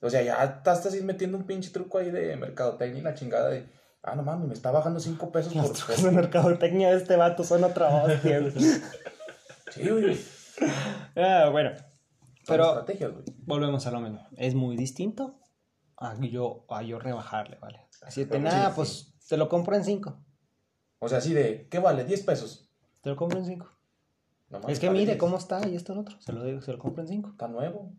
O 0.00 0.10
sea, 0.10 0.22
ya 0.22 0.42
estás 0.42 0.84
así 0.86 1.00
metiendo 1.02 1.36
un 1.36 1.44
pinche 1.44 1.70
truco 1.70 1.98
ahí 1.98 2.10
de 2.10 2.36
mercadotecnia 2.36 3.00
y 3.00 3.04
la 3.04 3.14
chingada 3.14 3.50
de, 3.50 3.68
ah, 4.02 4.16
no 4.16 4.22
mames, 4.22 4.48
me 4.48 4.54
está 4.54 4.70
bajando 4.72 4.98
5 4.98 5.30
pesos 5.30 5.52
por 5.52 5.68
Los 5.68 6.02
de 6.02 6.10
mercadotecnia 6.12 6.90
de 6.90 6.96
este 6.96 7.14
vato 7.16 7.44
son 7.44 7.62
otra 7.62 7.88
hostia, 7.88 8.40
güey. 8.40 8.52
Sí, 9.70 9.88
güey. 9.88 10.18
Ah, 11.16 11.48
bueno. 11.50 11.70
Pero 12.46 12.84
volvemos 13.44 13.86
a 13.86 13.90
lo 13.90 14.00
mismo. 14.00 14.26
Es 14.36 14.54
muy 14.54 14.76
distinto 14.76 15.38
a 15.96 16.18
yo, 16.20 16.64
a 16.68 16.82
yo 16.82 16.98
rebajarle, 16.98 17.58
¿vale? 17.60 17.86
Así 18.02 18.22
de, 18.22 18.26
Pero 18.26 18.42
nada, 18.44 18.68
sí, 18.68 18.72
pues 18.76 19.14
te 19.28 19.36
lo 19.36 19.48
compro 19.48 19.76
en 19.76 19.84
5. 19.84 20.16
O 20.98 21.08
sea, 21.08 21.18
así 21.18 21.32
de, 21.32 21.68
¿qué 21.70 21.78
vale? 21.78 22.04
10 22.04 22.22
pesos. 22.22 22.68
Te 23.00 23.10
lo 23.10 23.16
compro 23.16 23.38
en 23.38 23.46
5. 23.46 23.68
No 24.50 24.68
Es 24.68 24.80
que 24.80 24.90
mire 24.90 25.06
10. 25.06 25.18
cómo 25.18 25.38
está 25.38 25.66
y 25.68 25.76
esto 25.76 25.92
y 25.92 25.94
lo 25.96 26.00
otro. 26.02 26.20
Se 26.20 26.32
lo, 26.32 26.44
digo, 26.44 26.60
se 26.60 26.72
lo 26.72 26.78
compro 26.78 27.02
en 27.02 27.08
5. 27.08 27.30
Está 27.30 27.48
nuevo. 27.48 27.92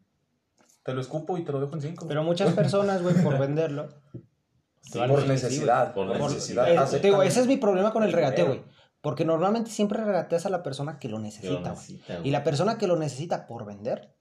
Te 0.84 0.94
lo 0.94 1.02
escupo 1.02 1.38
y 1.38 1.44
te 1.44 1.52
lo 1.52 1.62
dejo 1.62 1.74
en 1.76 1.82
5. 1.82 2.06
Pero 2.08 2.24
muchas 2.24 2.54
personas, 2.56 3.02
güey, 3.02 3.16
por 3.24 3.40
venderlo. 3.40 3.90
Sí, 4.82 5.00
por 5.00 5.26
necesidad. 5.26 5.94
Por 5.94 6.08
Por 6.18 6.32
necesidad. 6.32 6.90
te 6.90 7.00
digo, 7.00 7.24
ese 7.24 7.40
es 7.40 7.48
mi 7.48 7.58
problema 7.58 7.92
con 7.94 8.04
el 8.04 8.12
dinero. 8.12 8.46
güey. 8.48 8.64
Porque 9.04 9.26
normalmente 9.26 9.70
siempre 9.70 10.02
regateas 10.04 10.46
a 10.46 10.50
la 10.50 10.64
persona 10.64 10.98
que 10.98 11.10
lo 11.10 11.18
que 11.18 11.22
lo 11.22 11.24
necesita, 11.24 11.74
güey. 11.74 12.28
Y 12.28 12.32
la 12.32 12.44
persona 12.44 12.78
que 12.78 12.88
lo 12.88 12.96
necesita 12.96 13.46
por 13.48 13.66
vender, 13.66 14.16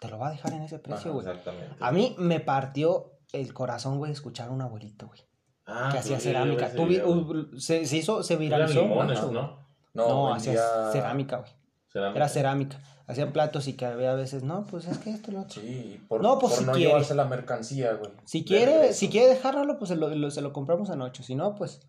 te 0.00 0.08
lo 0.08 0.18
va 0.18 0.28
a 0.28 0.30
dejar 0.32 0.52
en 0.54 0.62
ese 0.62 0.80
precio, 0.80 1.10
Ajá, 1.12 1.20
güey. 1.22 1.26
Exactamente. 1.28 1.76
A 1.78 1.92
mí 1.92 2.16
me 2.18 2.40
partió 2.40 3.12
el 3.32 3.54
corazón, 3.54 3.98
güey, 3.98 4.10
escuchar 4.10 4.48
a 4.48 4.50
un 4.50 4.60
abuelito, 4.60 5.06
güey. 5.06 5.20
Ah, 5.66 5.88
que 5.92 5.98
hacía 5.98 6.18
cerámica. 6.18 6.72
Tú 6.72 6.86
vi- 6.86 7.00
uh, 7.00 7.56
se, 7.60 7.86
se 7.86 7.96
hizo, 7.98 8.24
se 8.24 8.34
viralizó. 8.36 8.82
limones. 8.82 9.22
¿no? 9.22 9.30
No, 9.32 9.58
No, 9.94 10.34
hacía 10.34 10.90
cerámica, 10.92 11.36
güey. 11.38 11.52
Cerámica. 11.92 12.16
Era 12.18 12.28
cerámica. 12.28 12.80
Hacían 13.06 13.32
platos 13.32 13.68
y 13.68 13.74
que 13.74 13.86
había 13.86 14.10
a 14.12 14.14
veces, 14.16 14.42
no, 14.42 14.66
pues 14.66 14.86
es 14.86 14.98
que 14.98 15.10
esto 15.10 15.30
y 15.30 15.34
lo 15.34 15.40
otro. 15.42 15.62
Sí, 15.62 16.04
por 16.08 16.22
No, 16.22 16.38
pues 16.40 16.54
por 16.54 16.58
si 16.60 16.66
no 16.66 16.72
quiere. 16.72 16.88
llevarse 16.88 17.14
la 17.14 17.24
mercancía, 17.24 17.92
güey. 17.94 18.10
Si 18.24 18.44
quiere, 18.44 18.92
si 18.92 19.08
quiere 19.08 19.28
dejarlo, 19.28 19.78
pues 19.78 19.88
se 19.90 19.96
lo, 19.96 20.08
lo- 20.14 20.30
se 20.32 20.42
lo 20.42 20.52
compramos 20.52 20.90
en 20.90 21.00
8. 21.02 21.22
Si 21.22 21.34
no, 21.34 21.54
pues, 21.54 21.80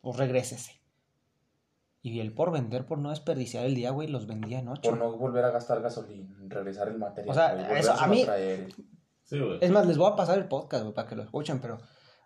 pues 0.00 0.16
regrésese. 0.16 0.80
Y 2.00 2.20
él 2.20 2.32
por 2.32 2.52
vender, 2.52 2.86
por 2.86 2.98
no 2.98 3.10
desperdiciar 3.10 3.64
el 3.66 3.74
día, 3.74 3.90
güey, 3.90 4.08
los 4.08 4.26
vendía 4.26 4.60
en 4.60 4.68
8. 4.68 4.82
Por 4.82 4.98
no 4.98 5.16
volver 5.16 5.44
a 5.44 5.50
gastar 5.50 5.82
gasolina, 5.82 6.36
regresar 6.48 6.88
el 6.88 6.98
material. 6.98 7.30
O 7.30 7.34
sea, 7.34 7.54
güey, 7.54 7.80
eso 7.80 7.92
a 7.92 8.06
mí- 8.06 8.24
traer. 8.24 8.68
Sí, 9.24 9.38
güey. 9.38 9.58
Es 9.60 9.70
más, 9.70 9.86
les 9.86 9.98
voy 9.98 10.10
a 10.10 10.16
pasar 10.16 10.38
el 10.38 10.46
podcast, 10.46 10.84
güey, 10.84 10.94
para 10.94 11.08
que 11.08 11.16
lo 11.16 11.22
escuchen, 11.22 11.60
pero 11.60 11.78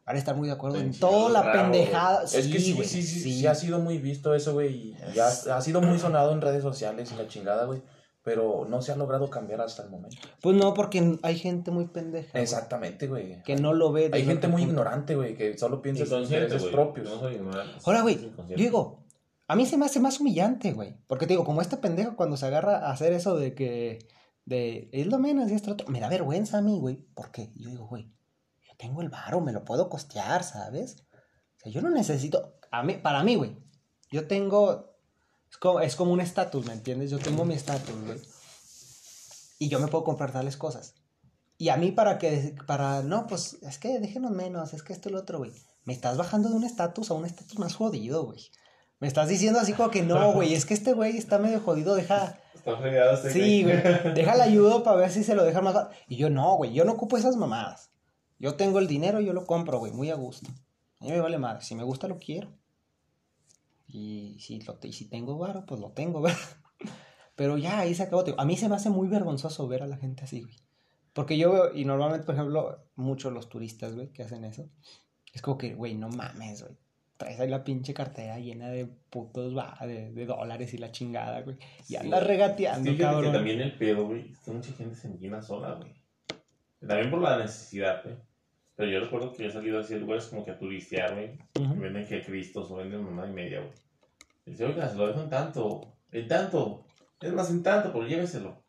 van 0.04 0.16
a 0.16 0.18
estar 0.18 0.36
muy 0.36 0.46
de 0.48 0.54
acuerdo 0.54 0.78
en 0.78 0.92
toda 0.98 1.30
la 1.30 1.42
bravo, 1.42 1.70
pendejada. 1.72 2.24
Es 2.24 2.48
que 2.48 2.60
sí, 2.60 2.74
güey, 2.74 2.86
sí, 2.86 3.02
sí, 3.02 3.20
sí, 3.20 3.46
ha 3.46 3.54
sido 3.54 3.80
muy 3.80 3.98
visto 3.98 4.34
eso, 4.34 4.52
güey. 4.52 4.94
Y 5.14 5.18
ha, 5.18 5.56
ha 5.56 5.60
sido 5.62 5.80
muy 5.80 5.98
sonado 5.98 6.32
en 6.32 6.40
redes 6.40 6.62
sociales 6.62 7.10
y 7.12 7.16
la 7.16 7.26
chingada, 7.26 7.64
güey. 7.64 7.82
Pero 8.24 8.66
no 8.68 8.82
se 8.82 8.92
ha 8.92 8.96
logrado 8.96 9.28
cambiar 9.30 9.60
hasta 9.62 9.82
el 9.82 9.90
momento. 9.90 10.16
Pues 10.40 10.54
no, 10.54 10.74
porque 10.74 11.18
hay 11.24 11.36
gente 11.38 11.72
muy 11.72 11.86
pendeja. 11.88 12.38
Exactamente, 12.38 13.08
güey. 13.08 13.42
Que 13.42 13.56
no 13.56 13.72
lo 13.72 13.90
ve. 13.90 14.10
Hay 14.12 14.24
gente 14.24 14.46
muy 14.46 14.62
punto. 14.62 14.70
ignorante, 14.74 15.16
güey, 15.16 15.34
que 15.34 15.58
solo 15.58 15.82
piensa 15.82 16.04
en 16.04 16.08
sus 16.08 16.30
intereses 16.30 16.62
propios. 16.66 17.08
No 17.08 17.18
soy 17.18 17.34
ignorante. 17.34 17.72
Ahora, 17.84 18.02
güey, 18.02 18.30
digo, 18.54 19.02
a 19.48 19.56
mí 19.56 19.66
se 19.66 19.76
me 19.76 19.86
hace 19.86 20.00
más 20.00 20.20
humillante, 20.20 20.72
güey. 20.72 20.96
Porque 21.06 21.26
te 21.26 21.34
digo, 21.34 21.44
como 21.44 21.62
este 21.62 21.76
pendejo 21.76 22.16
cuando 22.16 22.36
se 22.36 22.46
agarra 22.46 22.78
a 22.78 22.92
hacer 22.92 23.12
eso 23.12 23.36
de 23.36 23.54
que, 23.54 24.08
de, 24.44 24.88
es 24.92 25.06
lo 25.06 25.18
menos 25.18 25.50
y 25.50 25.54
esto 25.54 25.72
otro, 25.72 25.88
me 25.88 26.00
da 26.00 26.08
vergüenza 26.08 26.58
a 26.58 26.62
mí, 26.62 26.78
güey. 26.78 26.96
¿Por 27.14 27.30
qué? 27.30 27.52
Yo 27.56 27.70
digo, 27.70 27.86
güey, 27.86 28.12
yo 28.66 28.74
tengo 28.78 29.02
el 29.02 29.08
varo, 29.08 29.40
me 29.40 29.52
lo 29.52 29.64
puedo 29.64 29.88
costear, 29.88 30.44
¿sabes? 30.44 31.04
O 31.56 31.60
sea, 31.60 31.72
yo 31.72 31.82
no 31.82 31.90
necesito, 31.90 32.58
a 32.70 32.82
mí, 32.82 32.94
para 32.94 33.22
mí, 33.22 33.36
güey, 33.36 33.56
yo 34.10 34.26
tengo, 34.26 34.96
es 35.50 35.56
como, 35.56 35.80
es 35.80 35.96
como 35.96 36.12
un 36.12 36.20
estatus, 36.20 36.66
¿me 36.66 36.72
entiendes? 36.72 37.10
Yo 37.10 37.18
tengo 37.18 37.44
mi 37.44 37.54
estatus, 37.54 37.94
güey. 38.04 38.20
Y 39.58 39.68
yo 39.68 39.78
me 39.80 39.88
puedo 39.88 40.04
comprar 40.04 40.32
tales 40.32 40.56
cosas. 40.56 40.94
Y 41.58 41.68
a 41.68 41.76
mí 41.76 41.92
para 41.92 42.18
que, 42.18 42.56
para, 42.66 43.02
no, 43.02 43.26
pues, 43.26 43.58
es 43.62 43.78
que 43.78 44.00
déjenos 44.00 44.32
menos, 44.32 44.74
es 44.74 44.82
que 44.82 44.92
esto 44.92 45.08
y 45.08 45.12
lo 45.12 45.20
otro, 45.20 45.38
güey. 45.38 45.52
Me 45.84 45.92
estás 45.92 46.16
bajando 46.16 46.48
de 46.48 46.56
un 46.56 46.64
estatus 46.64 47.10
a 47.10 47.14
un 47.14 47.24
estatus 47.24 47.58
más 47.58 47.74
jodido, 47.74 48.24
güey. 48.24 48.50
Me 49.02 49.08
estás 49.08 49.28
diciendo 49.28 49.58
así 49.58 49.72
como 49.72 49.90
que 49.90 50.04
no, 50.04 50.32
güey, 50.32 50.54
es 50.54 50.64
que 50.64 50.74
este 50.74 50.92
güey 50.92 51.16
está 51.16 51.40
medio 51.40 51.58
jodido, 51.58 51.96
deja, 51.96 52.38
Está 52.54 52.76
fregado 52.76 53.14
este 53.14 53.32
sí, 53.32 53.64
güey, 53.64 53.74
deja 54.14 54.36
la 54.36 54.44
ayuda 54.44 54.84
para 54.84 54.96
ver 54.96 55.10
si 55.10 55.24
se 55.24 55.34
lo 55.34 55.42
deja 55.42 55.60
más. 55.60 55.88
Y 56.06 56.14
yo 56.14 56.30
no, 56.30 56.54
güey, 56.54 56.72
yo 56.72 56.84
no 56.84 56.92
ocupo 56.92 57.16
esas 57.16 57.34
mamadas. 57.34 57.90
Yo 58.38 58.54
tengo 58.54 58.78
el 58.78 58.86
dinero, 58.86 59.20
yo 59.20 59.32
lo 59.32 59.44
compro, 59.44 59.80
güey, 59.80 59.90
muy 59.90 60.10
a 60.10 60.14
gusto. 60.14 60.48
A 61.00 61.04
mí 61.04 61.10
me 61.10 61.18
vale 61.18 61.36
madre, 61.36 61.64
si 61.64 61.74
me 61.74 61.82
gusta 61.82 62.06
lo 62.06 62.20
quiero. 62.20 62.56
Y 63.88 64.36
si, 64.38 64.60
lo, 64.60 64.78
y 64.80 64.92
si 64.92 65.08
tengo 65.08 65.36
varo, 65.36 65.66
pues 65.66 65.80
lo 65.80 65.90
tengo, 65.90 66.20
¿verdad? 66.22 66.38
Pero 67.34 67.58
ya, 67.58 67.80
ahí 67.80 67.96
se 67.96 68.04
acabó. 68.04 68.22
tío. 68.22 68.38
A 68.38 68.44
mí 68.44 68.56
se 68.56 68.68
me 68.68 68.76
hace 68.76 68.88
muy 68.88 69.08
vergonzoso 69.08 69.66
ver 69.66 69.82
a 69.82 69.88
la 69.88 69.96
gente 69.96 70.22
así, 70.22 70.42
güey. 70.42 70.54
Porque 71.12 71.36
yo 71.36 71.50
veo, 71.50 71.74
y 71.74 71.84
normalmente, 71.84 72.24
por 72.24 72.36
ejemplo, 72.36 72.86
muchos 72.94 73.32
los 73.32 73.48
turistas, 73.48 73.96
güey, 73.96 74.12
que 74.12 74.22
hacen 74.22 74.44
eso, 74.44 74.70
es 75.32 75.42
como 75.42 75.58
que, 75.58 75.74
güey, 75.74 75.96
no 75.96 76.08
mames, 76.08 76.62
güey. 76.62 76.78
Traes 77.22 77.40
ahí 77.40 77.48
la 77.48 77.64
pinche 77.64 77.94
cartera 77.94 78.38
llena 78.38 78.68
de 78.70 78.86
putos, 79.10 79.56
va, 79.56 79.76
de, 79.82 80.10
de 80.12 80.26
dólares 80.26 80.72
y 80.74 80.78
la 80.78 80.90
chingada, 80.92 81.40
güey. 81.42 81.56
Y 81.80 81.84
Sí, 81.84 81.96
andas 81.96 82.26
regateando, 82.26 82.90
Sí, 82.90 82.96
fíjate 82.96 83.10
que 83.10 83.14
cabrón. 83.16 83.32
también 83.32 83.60
el 83.60 83.76
pedo, 83.76 84.06
güey, 84.06 84.30
es 84.32 84.38
que 84.40 84.50
mucha 84.50 84.72
gente 84.72 84.94
se 84.96 85.08
enguina 85.08 85.42
sola, 85.42 85.74
güey. 85.74 85.92
También 86.86 87.10
por 87.10 87.20
la 87.20 87.38
necesidad, 87.38 88.02
güey. 88.04 88.16
Pero 88.74 88.90
yo 88.90 89.00
recuerdo 89.00 89.32
que 89.32 89.42
yo 89.44 89.48
he 89.48 89.52
salido 89.52 89.78
así 89.80 89.94
a 89.94 89.98
lugares 89.98 90.26
como 90.26 90.44
que 90.44 90.50
a 90.50 90.58
turistear, 90.58 91.14
güey. 91.14 91.38
Ujú. 91.60 91.74
que 91.74 91.80
Venden 91.80 92.06
que 92.06 92.22
Cristos 92.22 92.70
o 92.70 92.76
venden 92.76 93.04
mamá 93.04 93.26
y 93.28 93.32
media, 93.32 93.60
güey. 93.60 93.72
Y 94.46 94.50
dice, 94.52 94.64
oiga, 94.64 94.88
se 94.88 94.96
lo 94.96 95.06
dejo 95.06 95.20
en 95.22 95.30
tanto, 95.30 95.94
en 96.10 96.26
tanto. 96.26 96.84
Es 97.20 97.32
más, 97.32 97.50
en 97.50 97.62
tanto, 97.62 97.92
pero 97.92 98.06
lléveselo. 98.06 98.60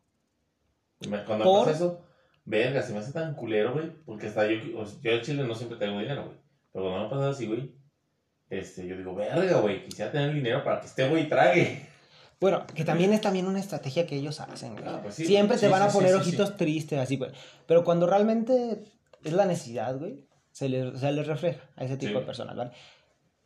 Y 1.00 1.08
me- 1.08 1.24
cuando 1.24 1.44
¿Por? 1.44 1.64
pasa 1.64 1.76
eso, 1.76 2.04
verga, 2.44 2.82
se 2.82 2.92
me 2.92 3.00
hace 3.00 3.12
tan 3.12 3.34
culero, 3.34 3.72
güey. 3.72 3.90
Porque 4.04 4.28
hasta 4.28 4.46
yo, 4.46 4.58
yo 5.02 5.10
en 5.10 5.20
Chile 5.22 5.42
no 5.44 5.54
siempre 5.54 5.78
tengo 5.78 5.98
dinero, 5.98 6.26
güey. 6.26 6.36
Pero 6.72 6.84
cuando 6.84 7.00
me 7.00 7.06
ha 7.06 7.10
pasado 7.10 7.30
así, 7.30 7.46
güey, 7.46 7.72
este, 8.58 8.86
yo 8.86 8.96
digo, 8.96 9.14
verga, 9.14 9.60
güey, 9.60 9.84
quisiera 9.84 10.10
tener 10.10 10.32
dinero 10.32 10.62
para 10.64 10.80
que 10.80 10.86
este 10.86 11.08
güey 11.08 11.28
trague. 11.28 11.88
Bueno, 12.40 12.66
que 12.66 12.84
también 12.84 13.10
es 13.14 13.22
también 13.22 13.46
una 13.46 13.60
estrategia 13.60 14.06
que 14.06 14.16
ellos 14.16 14.38
hacen, 14.38 14.74
güey. 14.74 14.84
Ah, 14.86 15.00
pues 15.02 15.14
sí, 15.14 15.24
Siempre 15.24 15.56
sí, 15.56 15.62
te 15.62 15.68
van 15.68 15.80
a 15.80 15.88
poner 15.88 16.14
ojitos 16.14 16.58
tristes, 16.58 16.98
así, 16.98 17.16
güey. 17.16 17.30
Pero 17.66 17.84
cuando 17.84 18.06
realmente 18.06 18.82
es 19.22 19.32
la 19.32 19.46
necesidad, 19.46 19.96
güey, 19.96 20.26
se 20.50 20.68
les, 20.68 21.00
se 21.00 21.10
les 21.12 21.26
refleja 21.26 21.62
a 21.76 21.84
ese 21.84 21.96
tipo 21.96 22.18
de 22.18 22.26
personas, 22.26 22.54
¿vale? 22.54 22.72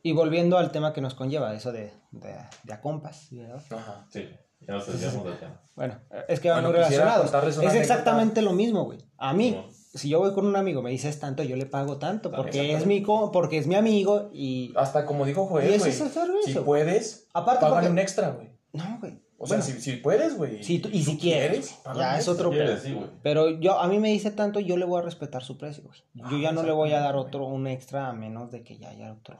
Y 0.03 0.11
volviendo 0.11 0.57
al 0.57 0.71
tema 0.71 0.91
que 0.91 0.99
nos 0.99 1.13
conlleva, 1.13 1.53
eso 1.53 1.71
de, 1.71 1.93
de, 2.11 2.35
de 2.63 2.73
a 2.73 2.81
compas, 2.81 3.27
¿verdad? 3.31 3.63
Ajá. 3.69 4.05
Sí, 4.09 4.27
ya 4.67 4.73
nos 4.75 4.87
desviamos 4.87 5.25
del 5.25 5.37
tema. 5.39 5.61
Bueno, 5.75 5.95
es 6.27 6.39
que 6.39 6.49
van 6.49 6.57
Bueno, 6.63 6.69
muy 6.69 6.77
relacionados. 6.77 7.27
Es 7.27 7.57
anécdota. 7.57 7.77
exactamente 7.79 8.41
lo 8.41 8.53
mismo, 8.53 8.83
güey. 8.85 8.99
A 9.17 9.33
mí, 9.33 9.51
No. 9.51 9.65
si 9.71 10.09
yo 10.09 10.19
voy 10.19 10.33
con 10.33 10.45
un 10.45 10.55
amigo, 10.55 10.81
me 10.81 10.89
dices 10.91 11.19
tanto, 11.19 11.41
yo 11.43 11.55
le 11.55 11.65
pago 11.65 11.97
tanto, 11.97 12.31
porque 12.31 12.73
es 12.73 12.85
mi, 12.85 13.01
co- 13.01 13.31
porque 13.31 13.57
es 13.57 13.67
mi 13.67 13.75
amigo 13.75 14.29
y... 14.33 14.73
Hasta 14.75 15.05
como 15.05 15.25
dijo 15.25 15.45
Y 15.45 15.47
Joel, 15.49 15.67
ese 15.69 15.79
güey. 15.79 15.91
es 15.91 16.01
el 16.01 16.09
servicio. 16.09 16.53
Si 16.59 16.65
puedes, 16.65 17.27
Aparte 17.33 17.65
porque- 17.67 17.87
un 17.87 17.97
extra, 17.99 18.29
güey. 18.31 18.49
No, 18.73 18.97
güey. 18.99 19.19
O 19.41 19.47
Bueno, 19.47 19.63
sea, 19.63 19.73
si, 19.73 19.81
si 19.81 19.93
puedes, 19.95 20.35
güey. 20.37 20.61
si 20.65 20.79
tú- 20.79 20.89
y 20.91 21.01
tú 21.05 21.11
si 21.11 21.17
quieres, 21.17 21.79
ya 21.95 22.19
es 22.19 22.27
otro 22.27 22.49
pedo. 22.49 22.77
Sí. 22.77 22.99
Pero 23.23 23.49
yo, 23.61 23.79
a 23.79 23.87
mí 23.87 23.97
me 23.97 24.09
dice 24.09 24.31
tanto, 24.31 24.59
yo 24.59 24.75
le 24.75 24.83
voy 24.83 24.99
a 24.99 25.05
respetar 25.05 25.43
su 25.43 25.57
precio, 25.57 25.85
güey. 25.85 25.97
Yo 26.13 26.25
Ah, 26.25 26.39
ya 26.41 26.51
no 26.51 26.61
le 26.63 26.73
voy 26.73 26.91
a 26.91 26.99
dar 26.99 27.15
otro, 27.15 27.45
un 27.47 27.65
extra 27.67 28.09
a 28.09 28.13
menos 28.13 28.51
de 28.51 28.63
que 28.63 28.77
ya 28.77 28.89
haya 28.89 29.13
otro. 29.13 29.37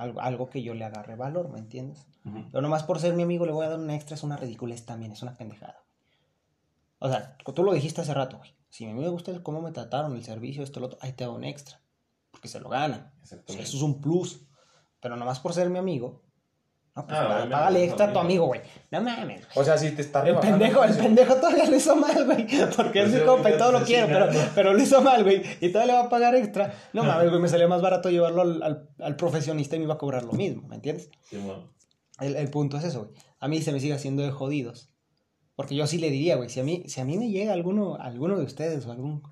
Algo, 0.00 0.22
algo 0.22 0.48
que 0.48 0.62
yo 0.62 0.72
le 0.72 0.86
agarre 0.86 1.14
valor, 1.14 1.50
¿me 1.50 1.58
entiendes? 1.58 2.06
Ujú. 2.24 2.46
Pero 2.50 2.62
nomás 2.62 2.84
por 2.84 2.98
ser 3.00 3.12
mi 3.12 3.22
amigo 3.22 3.44
le 3.44 3.52
voy 3.52 3.66
a 3.66 3.68
dar 3.68 3.78
un 3.78 3.90
extra, 3.90 4.14
es 4.14 4.22
una 4.22 4.38
ridiculez 4.38 4.86
también, 4.86 5.12
es 5.12 5.20
una 5.20 5.36
pendejada. 5.36 5.84
O 7.00 7.08
sea, 7.10 7.36
tú 7.36 7.62
lo 7.62 7.74
dijiste 7.74 8.00
hace 8.00 8.14
rato, 8.14 8.38
güey. 8.38 8.54
Si 8.70 8.86
a 8.86 8.94
mí 8.94 8.98
me 8.98 9.10
gusta 9.10 9.30
el 9.30 9.42
cómo 9.42 9.60
me 9.60 9.72
trataron, 9.72 10.16
el 10.16 10.24
servicio, 10.24 10.62
esto, 10.62 10.80
lo 10.80 10.86
otro, 10.86 10.98
ahí 11.02 11.12
te 11.12 11.24
hago 11.24 11.34
un 11.34 11.44
extra. 11.44 11.82
Porque 12.30 12.48
se 12.48 12.60
lo 12.60 12.70
ganan. 12.70 13.12
O 13.22 13.26
sea, 13.26 13.40
eso 13.46 13.76
es 13.76 13.82
un 13.82 14.00
plus. 14.00 14.46
Pero 15.00 15.16
nomás 15.16 15.38
por 15.38 15.52
ser 15.52 15.68
mi 15.68 15.78
amigo, 15.78 16.22
no, 16.96 17.06
pues 17.06 17.18
Ah, 17.20 17.46
págale 17.50 17.84
es 17.84 17.88
extra 17.88 18.06
a 18.06 18.12
tu 18.12 18.18
amigo. 18.18 18.46
güey. 18.46 18.60
No 18.90 19.00
mames. 19.02 19.46
O 19.54 19.62
sea, 19.64 19.78
si 19.78 19.92
te 19.92 20.02
está 20.02 20.26
El 20.26 20.36
pendejo, 20.38 20.82
el 20.82 20.88
precio. 20.88 21.04
pendejo 21.04 21.34
todavía 21.36 21.66
lo 21.70 21.76
hizo 21.76 21.96
mal, 21.96 22.24
güey. 22.26 22.46
Porque 22.76 23.02
es 23.02 23.04
Pues 23.08 23.12
mi 23.14 23.18
sí, 23.20 23.24
compa 23.24 23.50
y 23.50 23.58
todo 23.58 23.72
lo 23.72 23.82
quiero, 23.84 24.06
pero, 24.08 24.28
pero 24.54 24.72
lo 24.74 24.82
hizo 24.82 25.00
mal, 25.00 25.22
güey. 25.22 25.42
Y 25.60 25.68
todavía 25.70 25.94
le 25.94 26.00
va 26.00 26.06
a 26.06 26.08
pagar 26.10 26.34
extra. 26.34 26.74
No 26.92 27.04
mames, 27.04 27.28
güey, 27.30 27.40
me 27.40 27.48
salía 27.48 27.68
más 27.68 27.80
barato 27.82 28.10
llevarlo 28.10 28.42
al, 28.42 28.62
al, 28.62 28.88
al 29.00 29.16
profesionista 29.16 29.76
y 29.76 29.78
me 29.78 29.84
iba 29.84 29.94
a 29.94 29.98
cobrar 29.98 30.24
lo 30.24 30.32
mismo, 30.32 30.66
¿me 30.68 30.74
entiendes? 30.76 31.10
Sí, 31.28 31.36
bueno. 31.38 31.72
El, 32.18 32.36
el 32.36 32.50
punto 32.50 32.76
es 32.76 32.84
eso, 32.84 33.04
güey. 33.04 33.12
A 33.38 33.48
mí 33.48 33.62
se 33.62 33.72
me 33.72 33.80
sigue 33.80 33.94
haciendo 33.94 34.22
de 34.22 34.30
jodidos. 34.30 34.90
Porque 35.54 35.74
yo 35.74 35.86
sí 35.86 35.98
le 35.98 36.10
diría, 36.10 36.36
güey, 36.36 36.48
si 36.48 36.58
a 36.60 36.64
mí, 36.64 36.84
si 36.86 37.00
a 37.00 37.04
mí 37.04 37.16
me 37.18 37.28
llega 37.30 37.52
alguno, 37.52 37.96
alguno 38.00 38.36
de 38.38 38.44
ustedes 38.44 38.86
o 38.86 38.92
algún... 38.92 39.22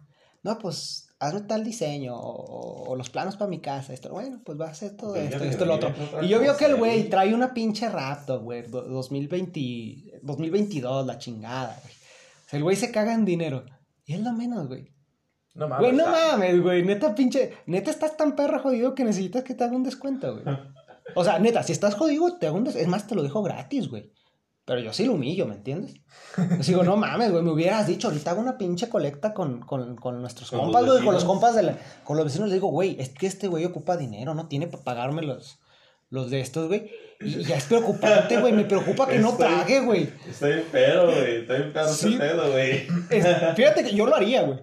No, 0.43 0.59
pues 0.59 1.08
hazme 1.21 1.41
tal 1.43 1.65
diseño 1.65 2.15
o, 2.17 2.91
o 2.91 2.97
los 2.97 3.11
planos 3.11 3.37
para 3.37 3.49
mi 3.51 3.61
casa, 3.61 3.93
esto, 3.93 4.11
bueno, 4.11 4.41
pues 4.45 4.61
va 4.61 4.67
a 4.67 4.71
hacer 4.71 4.97
todo 4.97 5.17
esto, 5.17 5.43
esto, 5.43 5.65
lo 5.65 5.75
otro. 5.75 5.93
Y 6.23 6.29
yo 6.29 6.39
veo 6.41 6.57
que 6.57 6.67
el 6.67 6.77
güey 6.77 7.09
trae 7.11 7.35
una 7.35 7.53
pinche 7.55 7.89
Raptor, 7.89 8.41
güey, 8.41 8.63
do- 8.63 8.83
2020, 8.83 10.21
2022, 10.23 11.07
la 11.07 11.19
chingada, 11.19 11.79
güey. 11.83 11.95
O 11.95 12.49
sea, 12.51 12.57
el 12.59 12.63
güey 12.63 12.77
se 12.77 12.91
caga 12.91 13.15
en 13.15 13.25
dinero. 13.25 13.65
Y 14.07 14.15
es 14.15 14.21
lo 14.21 14.33
menos, 14.33 14.69
güey. 14.69 14.91
No 15.55 15.69
mames. 15.69 15.87
Güey, 15.87 15.97
no 15.99 16.07
mames, 16.11 16.63
güey. 16.63 16.85
Neta, 16.85 17.15
pinche. 17.15 17.53
Neta, 17.67 17.91
estás 17.91 18.17
tan 18.17 18.37
perro 18.37 18.61
jodido 18.61 18.95
que 18.95 19.05
necesitas 19.05 19.43
que 19.45 19.55
te 19.55 19.65
haga 19.65 19.77
un 19.77 19.83
descuento, 19.83 20.33
güey. 20.41 20.57
O 21.15 21.25
sea, 21.25 21.39
neta, 21.41 21.63
si 21.63 21.73
estás 21.73 21.95
jodido, 21.95 22.39
te 22.39 22.47
hago 22.47 22.57
un 22.57 22.65
descuento. 22.65 22.85
Es 22.85 22.89
más, 22.91 23.07
te 23.07 23.15
lo 23.15 23.23
dejo 23.23 23.43
gratis, 23.43 23.89
güey. 23.89 24.13
Pero 24.69 24.81
yo 24.83 24.93
sí 24.93 25.07
lo 25.07 25.15
humillo, 25.15 25.47
¿me 25.47 25.55
entiendes? 25.55 25.95
Yo 26.37 26.57
digo, 26.63 26.83
no 26.85 26.99
mames, 26.99 27.31
güey, 27.33 27.43
me 27.43 27.51
hubieras 27.53 27.87
dicho, 27.87 28.09
ahorita 28.09 28.33
hago 28.33 28.41
una 28.43 28.59
pinche 28.59 28.91
colecta 28.91 29.33
con, 29.33 29.61
con, 29.61 29.97
con 29.97 30.21
nuestros 30.21 30.51
Con 30.51 30.61
compas, 30.61 30.83
los 30.83 30.93
güey, 30.97 31.05
con 31.07 31.15
los 31.15 31.25
compas 31.25 31.57
de 31.57 31.63
la, 31.63 31.79
con 32.05 32.19
los 32.19 32.27
vecinos. 32.27 32.49
Les 32.51 32.57
digo, 32.57 32.69
güey, 32.69 32.95
es 33.01 33.09
que 33.09 33.27
este 33.27 33.49
güey 33.49 33.65
ocupa 33.65 33.97
dinero, 33.97 34.35
no 34.35 34.47
tiene 34.47 34.67
para 34.67 34.85
pagarme 34.85 35.23
los, 35.23 35.59
los 36.11 36.31
de 36.31 36.41
estos, 36.41 36.69
güey. 36.69 36.91
Y 37.21 37.45
ya 37.45 37.57
es 37.57 37.65
preocupante, 37.65 38.39
güey, 38.41 38.53
me 38.53 38.65
preocupa 38.67 39.09
que 39.09 39.19
no 39.19 39.31
Estoy- 39.31 39.39
trague, 39.39 39.81
güey. 39.81 40.11
Está 40.29 40.49
bien 40.49 40.65
pedo, 40.71 41.07
güey. 41.07 41.37
Está 41.41 41.55
bien 41.55 41.73
pedo 41.73 41.89
Sí. 41.89 42.17
pedo, 42.19 42.53
güey. 42.53 42.87
Fíjate 43.57 43.85
que 43.85 43.95
yo 43.95 44.05
lo 44.07 44.15
haría, 44.17 44.43
güey. 44.43 44.61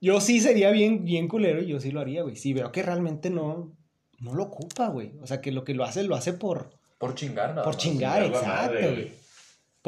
Yo 0.00 0.20
sí 0.20 0.40
sería 0.40 0.70
bien, 0.72 1.04
bien 1.06 1.26
culero 1.26 1.62
y 1.62 1.68
yo 1.68 1.80
sí 1.80 1.90
lo 1.90 2.00
haría, 2.00 2.22
güey. 2.22 2.36
Sí, 2.36 2.52
veo 2.52 2.70
que 2.70 2.82
realmente 2.82 3.30
no, 3.30 3.72
no 4.20 4.34
lo 4.34 4.42
ocupa, 4.44 4.88
güey. 4.88 5.14
O 5.22 5.26
sea, 5.26 5.40
que 5.40 5.52
lo 5.52 5.64
que 5.64 5.72
lo 5.74 5.84
hace, 5.84 6.02
lo 6.04 6.14
hace 6.14 6.34
por, 6.34 6.70
Por 6.98 7.14
chingar, 7.16 7.50
nada 7.50 7.62
por 7.62 7.72
más. 7.74 7.82
chingar, 7.82 8.22
exacto, 8.22 8.78
güey. 8.78 9.12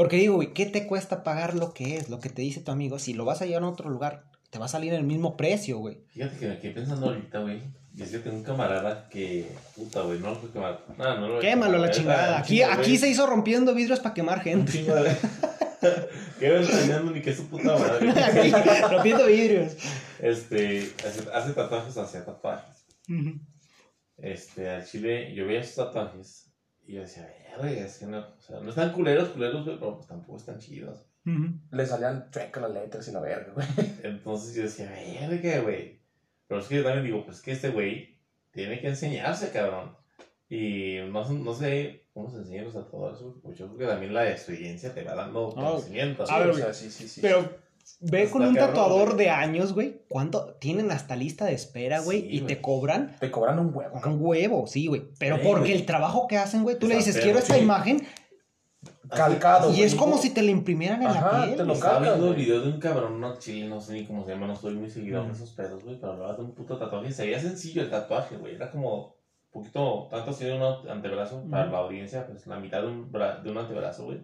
Porque 0.00 0.16
digo, 0.16 0.36
güey, 0.36 0.54
¿qué 0.54 0.64
te 0.64 0.86
cuesta 0.86 1.22
pagar 1.22 1.54
lo 1.54 1.74
que 1.74 1.98
es, 1.98 2.08
lo 2.08 2.20
que 2.20 2.30
te 2.30 2.40
dice 2.40 2.62
tu 2.62 2.70
amigo? 2.70 2.98
Si 2.98 3.12
lo 3.12 3.26
vas 3.26 3.42
a 3.42 3.44
llevar 3.44 3.64
a 3.64 3.68
otro 3.68 3.90
lugar, 3.90 4.24
te 4.48 4.58
va 4.58 4.64
a 4.64 4.68
salir 4.68 4.94
el 4.94 5.04
mismo 5.04 5.36
precio, 5.36 5.76
güey. 5.76 5.98
Fíjate 6.08 6.38
que 6.38 6.48
me 6.48 6.58
quedé 6.58 6.72
pensando 6.72 7.08
ahorita, 7.08 7.40
güey. 7.40 7.60
Y 7.94 8.02
es 8.02 8.10
que 8.10 8.20
tengo 8.20 8.38
un 8.38 8.42
camarada 8.42 9.10
que. 9.10 9.52
Puta, 9.76 10.00
güey. 10.00 10.18
No 10.18 10.30
lo 10.30 10.40
puedo 10.40 10.54
quemar. 10.54 10.86
No, 10.96 11.20
no 11.20 11.28
lo 11.28 11.34
voy 11.34 11.42
Quémalo 11.42 11.76
la 11.76 11.88
neta, 11.88 11.98
chingada. 11.98 12.38
Aquí, 12.38 12.60
chingo, 12.60 12.72
aquí 12.72 12.96
se 12.96 13.08
hizo 13.10 13.26
rompiendo 13.26 13.74
vidrios 13.74 14.00
para 14.00 14.14
quemar 14.14 14.40
gente. 14.40 14.72
chingo 14.72 14.94
me 14.94 16.46
enseñando 16.46 17.12
ni 17.12 17.20
que 17.20 17.28
es 17.32 17.36
su 17.36 17.48
puta 17.48 17.76
madre. 17.76 18.10
rompiendo 18.90 19.26
vidrios. 19.26 19.74
Este. 20.18 20.94
Hace, 21.06 21.30
hace 21.30 21.52
tatuajes 21.52 21.98
hacia 21.98 22.24
tatuajes. 22.24 22.86
Este, 24.16 24.70
al 24.70 24.86
chile, 24.86 25.34
yo 25.34 25.46
veía 25.46 25.62
sus 25.62 25.74
tatuajes. 25.74 26.49
Y 26.90 26.94
yo 26.94 27.02
decía, 27.02 27.32
verga, 27.56 27.84
es 27.84 27.98
que 27.98 28.06
no. 28.06 28.18
O 28.18 28.40
sea, 28.40 28.58
no 28.60 28.70
están 28.70 28.92
culeros, 28.92 29.28
culeros, 29.28 29.64
güey, 29.64 29.78
pero 29.78 29.94
pues 29.94 30.08
tampoco 30.08 30.36
están 30.38 30.58
chidos. 30.58 31.06
Le 31.70 31.86
salían 31.86 32.28
chuecas 32.32 32.62
las 32.62 32.72
letras 32.72 33.06
y 33.06 33.12
la 33.12 33.20
verga, 33.20 33.52
güey. 33.54 33.66
Entonces 34.02 34.54
yo 34.56 34.62
decía, 34.64 34.90
verga, 34.90 35.60
güey. 35.60 36.00
Pero 36.48 36.60
es 36.60 36.66
que 36.66 36.74
yo 36.76 36.82
también 36.82 37.04
digo, 37.04 37.24
pues 37.24 37.40
que 37.42 37.52
este 37.52 37.68
güey 37.68 38.18
tiene 38.50 38.80
que 38.80 38.88
enseñarse, 38.88 39.50
cabrón. 39.52 39.96
Y 40.48 40.96
no, 41.12 41.28
no 41.30 41.54
sé 41.54 42.06
cómo 42.12 42.28
se 42.28 42.38
enseñan 42.38 42.64
los 42.64 42.74
tatuadores, 42.74 43.20
güey, 43.20 43.34
pues 43.40 43.56
yo 43.58 43.66
creo 43.68 43.78
que 43.78 43.86
también 43.86 44.12
la 44.12 44.28
experiencia 44.28 44.92
te 44.92 45.04
va 45.04 45.14
dando 45.14 45.50
Ah, 45.50 45.54
conocimiento. 45.54 46.24
a 46.28 46.38
ver, 46.40 46.48
o 46.48 46.50
güey. 46.50 46.62
sea, 46.64 46.74
sí, 46.74 46.90
sí, 46.90 47.06
sí. 47.06 47.20
Pero 47.20 47.48
ve 48.00 48.30
con 48.30 48.42
un 48.42 48.54
tatuador 48.54 49.16
de 49.16 49.30
años, 49.30 49.72
güey. 49.74 50.02
¿Cuánto? 50.08 50.54
Tienen 50.60 50.90
hasta 50.90 51.16
lista 51.16 51.46
de 51.46 51.54
espera, 51.54 52.00
güey. 52.00 52.20
Sí, 52.22 52.26
y 52.30 52.40
güey. 52.40 52.54
te 52.54 52.60
cobran 52.62 53.16
Te 53.18 53.30
cobran 53.30 53.58
un 53.58 53.74
huevo. 53.74 54.00
un 54.04 54.16
huevo, 54.20 54.66
sí, 54.66 54.86
güey. 54.86 55.02
Pero 55.18 55.36
Sí, 55.36 55.42
porque 55.44 55.60
güey. 55.68 55.72
el 55.72 55.86
trabajo 55.86 56.26
que 56.28 56.38
hacen, 56.38 56.62
güey, 56.62 56.78
tú 56.78 56.86
le 56.88 56.96
dices, 56.96 57.18
quiero 57.18 57.38
esta 57.38 57.54
sí. 57.54 57.60
imagen. 57.62 58.06
Calcado. 59.10 59.72
Y 59.74 59.82
es 59.82 59.94
como 59.94 60.18
si 60.18 60.30
te 60.32 60.40
la 60.42 60.52
imprimieran 60.52 61.02
en 61.02 61.08
Ajá, 61.08 61.38
la 61.40 61.44
piel. 61.46 61.56
te 61.56 61.64
lo. 61.64 61.72
Estaba 61.72 61.98
viendo 62.00 62.28
el 62.28 62.34
video 62.36 62.60
de 62.60 62.68
un 62.72 62.78
cabrón, 62.78 63.20
no 63.20 63.38
chile, 63.38 63.68
no 63.68 63.80
sé 63.80 63.94
ni 63.94 64.06
cómo 64.06 64.24
se 64.24 64.30
llama, 64.32 64.46
no 64.46 64.52
estoy 64.52 64.74
muy 64.74 64.88
seguido 64.88 65.20
en 65.22 65.28
Mm. 65.28 65.32
esos 65.32 65.50
pedos, 65.50 65.82
güey, 65.84 65.98
pero 66.00 66.12
hablaba 66.12 66.34
de 66.34 66.42
un 66.42 66.54
puto 66.54 66.78
tatuaje. 66.78 67.10
Se 67.12 67.24
veía 67.24 67.40
sencillo 67.40 67.82
el 67.82 67.90
tatuaje, 67.90 68.36
güey. 68.36 68.54
Era 68.54 68.70
como 68.70 69.06
un 69.06 69.12
poquito, 69.50 70.06
tanto 70.10 70.30
así 70.30 70.44
de 70.44 70.52
un 70.52 70.62
antebrazo, 70.88 71.42
para 71.50 71.66
la 71.66 71.78
audiencia, 71.78 72.24
pues 72.26 72.46
la 72.46 72.60
mitad 72.60 72.82
de 72.82 72.86
un, 72.88 73.10
bra- 73.10 73.42
de 73.42 73.50
un 73.50 73.58
antebrazo, 73.58 74.04
güey. 74.04 74.20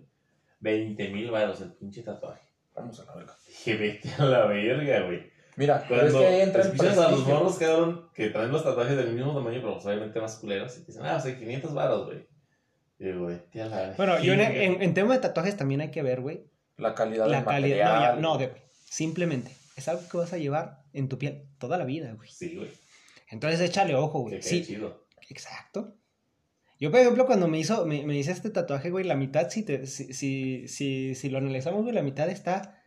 20 0.61 1.09
mil 1.09 1.31
varos 1.33 1.61
el 1.61 1.73
pinche 1.73 2.03
tatuaje. 2.03 2.46
Vamos 2.77 3.01
a 3.01 3.05
la 3.07 3.14
verga. 3.14 3.37
Dije, 3.47 3.77
vete 3.77 4.11
a 4.18 4.24
la 4.24 4.47
verga, 4.47 5.01
güey. 5.07 5.31
Mira, 5.57 5.83
pero 5.89 6.07
es 6.07 6.12
Cuando 6.12 6.18
que 6.20 6.27
ahí 6.35 6.41
entra 6.43 6.62
el 6.62 6.99
a 6.99 7.11
los 7.11 7.27
morros, 7.27 7.57
cabrón, 7.59 8.11
que 8.14 8.29
traen 8.29 8.53
los 8.53 8.62
tatuajes 8.62 8.97
del 8.97 9.12
mismo 9.14 9.35
tamaño, 9.35 9.61
pero 9.62 9.72
pues, 9.74 9.87
obviamente 9.87 10.20
más 10.20 10.37
culeros, 10.37 10.77
y 10.77 10.85
dicen, 10.85 11.05
ah, 11.07 11.16
o 11.16 11.20
sea, 11.20 11.39
500 11.39 11.72
varos, 11.72 12.07
güey. 12.07 12.29
Y 12.99 13.05
digo, 13.07 13.27
vete 13.27 13.62
a 13.62 13.66
la 13.66 13.95
Bueno, 13.97 14.20
yo 14.20 14.35
en, 14.35 14.39
verga. 14.41 14.62
en, 14.62 14.83
en 14.83 14.95
tema 14.95 15.14
de 15.14 15.20
tatuajes 15.20 15.57
también 15.57 15.81
hay 15.81 15.91
que 15.91 16.03
ver, 16.03 16.20
güey. 16.20 16.45
La 16.77 16.95
calidad 16.95 17.27
La 17.29 17.37
del 17.39 17.45
calidad. 17.47 17.85
No, 17.87 17.91
material. 17.95 18.16
ya, 18.16 18.20
no, 18.20 18.37
de, 18.39 18.53
simplemente. 18.85 19.51
Es 19.77 19.89
algo 19.89 20.03
que 20.11 20.18
vas 20.18 20.33
a 20.35 20.39
llevar 20.39 20.83
en 20.93 21.09
tu 21.09 21.18
piel 21.18 21.49
toda 21.59 21.79
la 21.79 21.85
vida, 21.87 22.12
güey. 22.14 22.31
Sí, 22.31 22.55
güey. 22.55 22.70
Entonces 23.31 23.61
échale 23.61 23.95
ojo, 23.95 24.24
Que 24.27 24.31
güey. 24.37 24.41
quede 24.41 24.51
Sí, 24.51 24.64
chido. 24.64 25.07
Exacto. 25.31 25.95
Yo, 26.79 26.91
por 26.91 27.01
ejemplo, 27.01 27.27
cuando 27.27 27.49
me 27.49 27.59
hizo, 27.59 27.87
me, 27.87 28.05
me 28.05 28.16
hice 28.16 28.33
este 28.33 28.51
tatuaje, 28.51 28.91
güey, 28.91 29.05
la 29.05 29.16
mitad, 29.16 29.49
si, 29.49 29.62
te, 29.62 29.87
si, 29.87 30.12
si, 30.12 30.68
si, 30.68 31.14
si 31.14 31.29
lo 31.31 31.39
analizamos, 31.39 31.83
güey, 31.83 31.95
la 31.95 32.03
mitad 32.03 32.29
está 32.29 32.83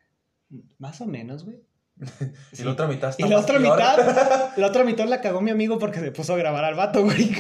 más 0.78 1.02
o 1.02 1.06
menos, 1.06 1.46
güey. 1.46 1.62
Y 2.58 2.64
la 2.64 2.72
otra 2.72 2.88
mitad 2.88 3.10
está 3.10 3.26
Y 3.26 3.30
la 3.30 3.40
otra 3.40 3.60
peor. 3.60 3.74
mitad, 3.78 4.52
la 4.58 4.68
otra 4.68 4.84
mitad 4.84 5.08
la 5.08 5.22
cagó 5.22 5.42
mi 5.42 5.52
amigo 5.52 5.80
porque 5.80 6.00
se 6.00 6.12
puso 6.12 6.34
a 6.34 6.38
grabar 6.38 6.64
al 6.64 6.76
vato, 6.76 7.04
güey. 7.04 7.32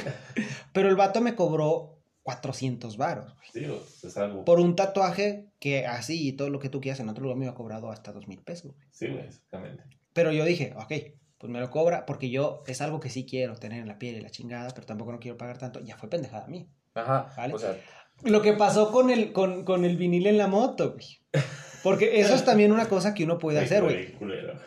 Pero 0.73 0.89
el 0.89 0.95
vato 0.95 1.21
me 1.21 1.35
cobró 1.35 2.01
400 2.23 2.97
varos, 2.97 3.33
güey. 3.35 3.47
Sí, 3.53 4.07
es 4.07 4.17
algo. 4.17 4.43
Por 4.45 4.59
un 4.59 4.75
tatuaje 4.75 5.47
que 5.59 5.85
así 5.85 6.27
y 6.27 6.33
todo 6.33 6.49
lo 6.49 6.59
que 6.59 6.69
tú 6.69 6.81
quieras 6.81 6.99
en 6.99 7.09
otro 7.09 7.23
lugar 7.23 7.37
me 7.37 7.45
había 7.45 7.55
cobrado 7.55 7.89
hasta 7.91 8.11
2 8.11 8.27
mil 8.27 8.41
pesos, 8.41 8.73
güey. 8.73 8.87
Sí, 8.91 9.07
güey, 9.07 9.25
exactamente. 9.25 9.83
Pero 10.13 10.31
yo 10.31 10.43
dije, 10.45 10.73
ok, 10.75 10.91
pues 11.39 11.51
me 11.51 11.59
lo 11.59 11.69
cobra 11.71 12.05
porque 12.05 12.29
yo 12.29 12.63
es 12.67 12.81
algo 12.81 12.99
que 12.99 13.09
sí 13.09 13.25
quiero 13.25 13.55
tener 13.55 13.79
en 13.79 13.87
la 13.87 13.97
piel 13.97 14.17
y 14.17 14.21
la 14.21 14.29
chingada, 14.29 14.69
pero 14.75 14.85
tampoco 14.85 15.13
no 15.13 15.19
quiero 15.19 15.37
pagar 15.37 15.57
tanto. 15.57 15.79
Ya 15.79 15.97
fue 15.97 16.09
pendejada 16.09 16.45
a 16.45 16.49
mí. 16.49 16.69
Ajá, 16.93 17.33
¿Vale? 17.37 17.53
o 17.53 17.59
sea, 17.59 17.77
Lo 18.23 18.41
que 18.41 18.53
pasó 18.53 18.91
con 18.91 19.09
el, 19.09 19.31
con, 19.31 19.63
con 19.63 19.85
el 19.85 19.95
vinil 19.95 20.27
en 20.27 20.37
la 20.37 20.47
moto, 20.47 20.93
güey. 20.93 21.21
Porque 21.81 22.19
eso 22.19 22.35
es 22.35 22.43
también 22.43 22.73
una 22.73 22.89
cosa 22.89 23.13
que 23.13 23.23
uno 23.23 23.37
puede 23.37 23.59
hacer, 23.59 23.83
güey. 23.83 24.13
Culero. 24.13 24.59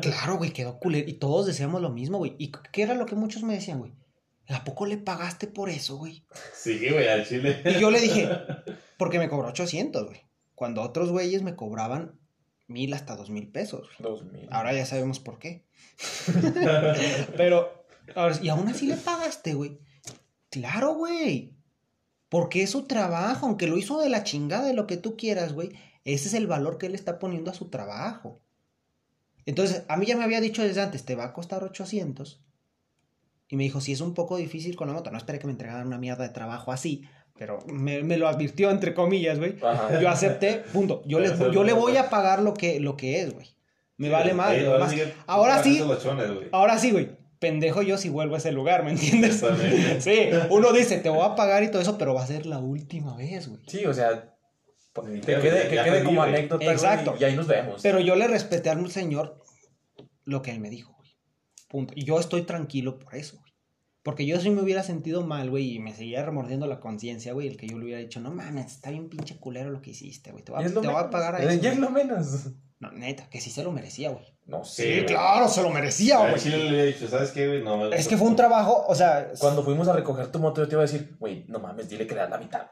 Claro, 0.00 0.36
güey, 0.36 0.52
quedó 0.52 0.78
culero. 0.78 1.08
Y 1.08 1.14
todos 1.14 1.46
decíamos 1.46 1.82
lo 1.82 1.90
mismo, 1.90 2.18
güey. 2.18 2.36
¿Y 2.38 2.52
qué 2.70 2.82
era 2.82 2.94
lo 2.94 3.06
que 3.06 3.16
muchos 3.16 3.42
me 3.42 3.54
decían, 3.54 3.80
güey? 3.80 3.92
¿A 4.48 4.62
poco 4.62 4.86
le 4.86 4.98
pagaste 4.98 5.48
por 5.48 5.68
eso, 5.68 5.96
güey? 5.96 6.24
Sí, 6.54 6.78
güey, 6.90 7.08
al 7.08 7.26
chile. 7.26 7.60
Y 7.64 7.80
yo 7.80 7.90
le 7.90 8.00
dije, 8.00 8.28
porque 8.98 9.18
me 9.18 9.28
cobró 9.28 9.48
800, 9.48 10.06
güey. 10.06 10.26
Cuando 10.54 10.82
otros 10.82 11.10
güeyes 11.10 11.42
me 11.42 11.56
cobraban 11.56 12.19
mil 12.70 12.94
hasta 12.94 13.16
dos 13.16 13.30
mil 13.30 13.48
pesos. 13.48 13.88
dos 13.98 14.24
mil. 14.24 14.48
Ahora 14.50 14.72
ya 14.72 14.86
sabemos 14.86 15.20
por 15.20 15.38
qué. 15.38 15.66
Pero, 17.36 17.84
ahora, 18.14 18.38
y 18.40 18.48
aún 18.48 18.68
así 18.68 18.86
le 18.86 18.96
pagaste, 18.96 19.54
güey. 19.54 19.78
Claro, 20.50 20.94
güey. 20.94 21.54
Porque 22.28 22.62
es 22.62 22.70
su 22.70 22.84
trabajo, 22.84 23.46
aunque 23.46 23.66
lo 23.66 23.76
hizo 23.76 24.00
de 24.00 24.08
la 24.08 24.24
chingada 24.24 24.66
de 24.66 24.74
lo 24.74 24.86
que 24.86 24.96
tú 24.96 25.16
quieras, 25.16 25.52
güey. 25.52 25.72
Ese 26.04 26.28
es 26.28 26.34
el 26.34 26.46
valor 26.46 26.78
que 26.78 26.86
él 26.86 26.94
está 26.94 27.18
poniendo 27.18 27.50
a 27.50 27.54
su 27.54 27.68
trabajo. 27.68 28.40
Entonces, 29.46 29.84
a 29.88 29.96
mí 29.96 30.06
ya 30.06 30.16
me 30.16 30.24
había 30.24 30.40
dicho 30.40 30.62
desde 30.62 30.80
antes, 30.80 31.04
te 31.04 31.14
va 31.14 31.24
a 31.24 31.32
costar 31.32 31.64
800. 31.64 32.40
Y 33.48 33.56
me 33.56 33.64
dijo, 33.64 33.80
si 33.80 33.92
es 33.92 34.00
un 34.00 34.14
poco 34.14 34.36
difícil 34.36 34.76
con 34.76 34.86
la 34.86 34.94
moto, 34.94 35.10
no 35.10 35.18
esperé 35.18 35.40
que 35.40 35.46
me 35.46 35.52
entregaran 35.52 35.86
una 35.88 35.98
mierda 35.98 36.22
de 36.22 36.32
trabajo 36.32 36.70
así, 36.70 37.02
pero 37.38 37.58
me, 37.66 38.02
me 38.02 38.16
lo 38.16 38.28
advirtió 38.28 38.70
entre 38.70 38.94
comillas, 38.94 39.38
güey. 39.38 39.56
Yo 40.00 40.08
acepté, 40.08 40.62
punto. 40.72 41.02
Yo 41.06 41.20
le, 41.20 41.28
yo 41.52 41.64
le 41.64 41.72
voy 41.72 41.96
a 41.96 42.10
pagar 42.10 42.42
lo 42.42 42.54
que, 42.54 42.80
lo 42.80 42.96
que 42.96 43.20
es, 43.20 43.32
güey. 43.32 43.46
Me 43.96 44.08
vale 44.08 44.32
más. 44.34 44.48
Ahí, 44.50 44.64
más. 44.66 44.94
Ahora 45.26 45.62
sí, 45.62 45.80
güey. 45.80 45.98
ahora 46.52 46.78
sí, 46.78 46.90
güey. 46.90 47.18
Pendejo 47.38 47.80
yo 47.80 47.96
si 47.96 48.10
vuelvo 48.10 48.34
a 48.34 48.38
ese 48.38 48.52
lugar, 48.52 48.84
¿me 48.84 48.90
entiendes? 48.90 49.42
Exactamente. 49.42 50.00
Sí, 50.02 50.28
uno 50.50 50.72
dice, 50.72 50.98
te 50.98 51.08
voy 51.08 51.24
a 51.24 51.34
pagar 51.34 51.62
y 51.62 51.70
todo 51.70 51.80
eso, 51.80 51.96
pero 51.96 52.12
va 52.14 52.22
a 52.22 52.26
ser 52.26 52.44
la 52.44 52.58
última 52.58 53.16
vez, 53.16 53.48
güey. 53.48 53.62
Sí, 53.66 53.86
o 53.86 53.94
sea, 53.94 54.34
que 54.94 55.02
te- 55.20 55.40
quede, 55.40 55.68
que 55.68 55.82
quede 55.82 56.04
como 56.04 56.22
anécdota, 56.22 56.70
Exacto. 56.70 57.14
y 57.18 57.24
ahí 57.24 57.34
nos 57.34 57.46
vemos. 57.46 57.80
Pero 57.82 57.98
yo 58.00 58.14
le 58.14 58.28
respeté 58.28 58.68
al 58.68 58.90
señor 58.90 59.42
lo 60.24 60.42
que 60.42 60.50
él 60.50 60.60
me 60.60 60.68
dijo, 60.68 60.92
güey. 60.98 61.10
Punto. 61.68 61.94
Y 61.96 62.04
yo 62.04 62.20
estoy 62.20 62.42
tranquilo 62.42 62.98
por 62.98 63.14
eso, 63.14 63.38
güey. 63.38 63.49
Porque 64.02 64.24
yo 64.26 64.40
si 64.40 64.48
me 64.50 64.62
hubiera 64.62 64.82
sentido 64.82 65.26
mal, 65.26 65.50
güey, 65.50 65.74
y 65.74 65.78
me 65.78 65.92
seguía 65.94 66.24
remordiendo 66.24 66.66
la 66.66 66.80
conciencia, 66.80 67.34
güey, 67.34 67.48
el 67.48 67.56
que 67.58 67.66
yo 67.66 67.76
le 67.78 67.84
hubiera 67.84 68.00
dicho, 68.00 68.18
no 68.20 68.30
mames, 68.30 68.66
está 68.72 68.90
bien 68.90 69.08
pinche 69.10 69.38
culero 69.38 69.70
lo 69.70 69.82
que 69.82 69.90
hiciste, 69.90 70.32
güey. 70.32 70.42
Te 70.42 70.52
voy 70.52 70.64
a, 70.64 70.68
te 70.68 70.72
voy 70.78 70.94
a 70.96 71.10
pagar 71.10 71.34
a 71.34 71.38
Eh, 71.42 71.46
eso. 71.46 71.52
Y 71.54 71.66
es 71.66 71.76
güey". 71.76 71.80
lo 71.80 71.90
menos. 71.90 72.46
No, 72.78 72.90
neta, 72.92 73.28
que 73.28 73.40
sí 73.42 73.50
se 73.50 73.62
lo 73.62 73.72
merecía, 73.72 74.08
güey. 74.08 74.24
No 74.46 74.64
Sí, 74.64 74.82
sé. 74.82 74.94
güey. 74.94 75.06
claro, 75.06 75.48
se 75.48 75.62
lo 75.62 75.68
merecía, 75.68 76.18
güey. 76.20 76.40
chile 76.40 76.56
le 76.58 76.68
había 76.70 76.84
dicho, 76.84 77.06
¿sabes 77.08 77.30
qué, 77.30 77.46
güey? 77.46 77.62
No 77.62 77.76
me 77.76 77.94
Es 77.94 78.08
que 78.08 78.16
fue 78.16 78.26
un 78.26 78.36
trabajo, 78.36 78.84
o 78.88 78.94
sea... 78.94 79.32
Cuando 79.38 79.62
fuimos 79.62 79.86
a 79.88 79.92
recoger 79.92 80.28
tu 80.28 80.38
moto, 80.38 80.62
yo 80.62 80.68
te 80.68 80.74
iba 80.76 80.82
a 80.82 80.86
decir, 80.86 81.14
güey, 81.18 81.44
no 81.48 81.58
mames, 81.58 81.90
dile 81.90 82.06
que 82.06 82.14
le 82.14 82.20
das 82.22 82.30
la 82.30 82.38
mitad. 82.38 82.66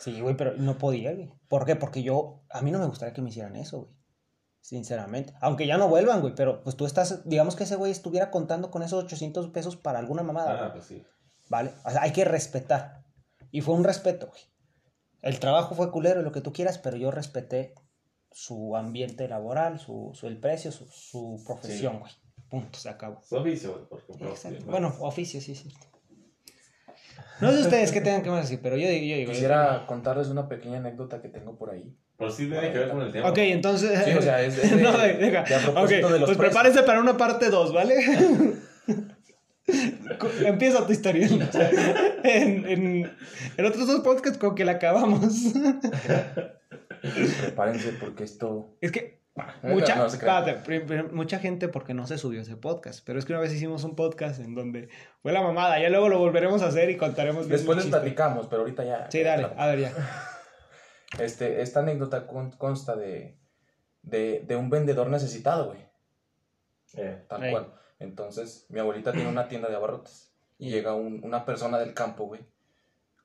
Sí, 0.00 0.18
güey, 0.22 0.34
pero 0.34 0.54
no 0.56 0.78
podía, 0.78 1.12
güey. 1.12 1.30
¿Por 1.48 1.66
qué? 1.66 1.76
Porque 1.76 2.02
yo, 2.02 2.42
a 2.50 2.62
mí 2.62 2.70
no 2.70 2.78
me 2.78 2.86
gustaría 2.86 3.12
que 3.12 3.20
me 3.20 3.28
hicieran 3.28 3.54
eso, 3.56 3.80
güey. 3.82 3.90
Sinceramente. 4.64 5.34
Aunque 5.42 5.66
ya 5.66 5.76
no 5.76 5.88
vuelvan, 5.88 6.22
güey, 6.22 6.34
pero 6.34 6.62
pues 6.62 6.74
tú 6.74 6.86
estás, 6.86 7.28
digamos 7.28 7.54
que 7.54 7.64
ese 7.64 7.76
güey 7.76 7.92
estuviera 7.92 8.30
contando 8.30 8.70
con 8.70 8.82
esos 8.82 9.04
800 9.04 9.48
pesos 9.50 9.76
para 9.76 9.98
alguna 9.98 10.22
mamada, 10.22 10.68
Ah, 10.68 10.72
pues 10.72 10.86
sí. 10.86 11.02
¿vale? 11.50 11.70
O 11.84 11.90
sea, 11.90 12.00
hay 12.00 12.12
que 12.12 12.24
respetar. 12.24 13.04
Y 13.50 13.60
fue 13.60 13.74
un 13.74 13.84
respeto, 13.84 14.28
güey. 14.28 14.40
El 15.20 15.38
trabajo 15.38 15.74
fue 15.74 15.90
culero 15.92 16.22
y 16.22 16.24
lo 16.24 16.32
que 16.32 16.40
tú 16.40 16.54
quieras, 16.54 16.78
pero 16.78 16.96
yo 16.96 17.10
respeté 17.10 17.74
su 18.32 18.74
ambiente 18.74 19.28
laboral, 19.28 19.78
su, 19.80 20.12
su- 20.14 20.28
el 20.28 20.40
precio, 20.40 20.72
su, 20.72 20.86
su 20.88 21.42
profesión, 21.46 21.92
Sí. 21.96 21.98
güey. 22.00 22.12
Punto, 22.48 22.78
se 22.78 22.88
acabó. 22.88 23.20
Su 23.22 23.36
oficio, 23.36 23.72
güey, 23.74 23.84
porque 23.86 24.14
Bueno, 24.64 24.94
oficio, 25.00 25.42
sí, 25.42 25.54
sí. 25.54 25.68
No 27.40 27.50
sé 27.52 27.60
ustedes 27.60 27.90
qué 27.92 28.00
tengan 28.00 28.22
que 28.22 28.30
más 28.30 28.42
decir, 28.42 28.60
pero 28.62 28.76
yo 28.76 28.88
digo, 28.88 29.04
yo 29.06 29.16
digo. 29.16 29.32
Quisiera 29.32 29.84
contarles 29.86 30.28
una 30.28 30.48
pequeña 30.48 30.78
anécdota 30.78 31.20
que 31.20 31.28
tengo 31.28 31.56
por 31.58 31.70
ahí. 31.70 31.94
Por 32.16 32.30
sí 32.30 32.46
tiene 32.48 32.70
que 32.72 32.78
ver 32.78 32.88
con 32.90 33.02
el 33.02 33.10
tema. 33.12 33.28
Ok, 33.28 33.38
entonces. 33.38 33.98
Sí, 34.04 34.12
o 34.12 34.22
sea, 34.22 34.40
es- 34.40 34.56
es 34.56 34.70
de- 34.76 34.82
no, 34.82 34.96
de- 34.96 35.14
deja. 35.14 35.42
de 35.42 35.54
a 35.54 35.58
propósito 35.58 36.06
Ok, 36.06 36.12
de 36.12 36.18
los 36.20 36.28
pues 36.28 36.38
prepárense 36.38 36.82
para 36.84 37.00
una 37.00 37.16
parte 37.16 37.50
2, 37.50 37.72
¿vale? 37.72 37.94
Empieza 40.44 40.86
tu 40.86 40.92
historia. 40.92 41.26
en, 42.22 42.66
en, 42.68 43.12
en 43.56 43.64
otros 43.64 43.86
dos 43.86 44.00
podcasts 44.00 44.38
con 44.38 44.54
que 44.54 44.64
la 44.64 44.72
acabamos. 44.72 45.52
Prepárense 47.40 47.92
porque 48.00 48.24
esto... 48.24 48.76
es 48.80 48.92
que. 48.92 49.23
Mucha, 49.62 49.96
no 49.96 50.06
espérate, 50.06 51.02
mucha 51.10 51.40
gente 51.40 51.66
porque 51.68 51.92
no 51.92 52.06
se 52.06 52.18
subió 52.18 52.40
ese 52.42 52.56
podcast. 52.56 53.04
Pero 53.04 53.18
es 53.18 53.24
que 53.24 53.32
una 53.32 53.40
vez 53.40 53.52
hicimos 53.52 53.82
un 53.82 53.96
podcast 53.96 54.38
en 54.40 54.54
donde 54.54 54.88
fue 55.22 55.32
la 55.32 55.42
mamada. 55.42 55.80
Ya 55.80 55.88
luego 55.88 56.08
lo 56.08 56.18
volveremos 56.20 56.62
a 56.62 56.66
hacer 56.68 56.88
y 56.90 56.96
contaremos 56.96 57.48
Después 57.48 57.78
les 57.78 57.86
platicamos, 57.86 58.46
pero 58.46 58.62
ahorita 58.62 58.84
ya... 58.84 59.10
Sí, 59.10 59.22
dale, 59.22 59.48
a 59.56 59.66
ver 59.66 59.80
ya. 59.80 59.92
Este, 61.18 61.62
esta 61.62 61.80
anécdota 61.80 62.26
con- 62.26 62.50
consta 62.52 62.96
de, 62.96 63.38
de, 64.02 64.42
de 64.46 64.56
un 64.56 64.68
vendedor 64.68 65.08
necesitado, 65.10 65.66
güey. 65.66 65.78
Eh, 66.94 67.24
Tal 67.28 67.50
cual. 67.50 67.72
Entonces, 68.00 68.66
mi 68.68 68.80
abuelita 68.80 69.12
tiene 69.12 69.28
una 69.28 69.46
tienda 69.48 69.68
de 69.68 69.76
abarrotes. 69.76 70.32
Y 70.58 70.70
llega 70.70 70.94
un- 70.94 71.20
una 71.24 71.44
persona 71.44 71.78
del 71.78 71.94
campo, 71.94 72.24
güey, 72.26 72.40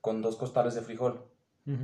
con 0.01 0.21
dos 0.21 0.37
costales 0.37 0.75
de 0.75 0.81
frijol. 0.81 1.25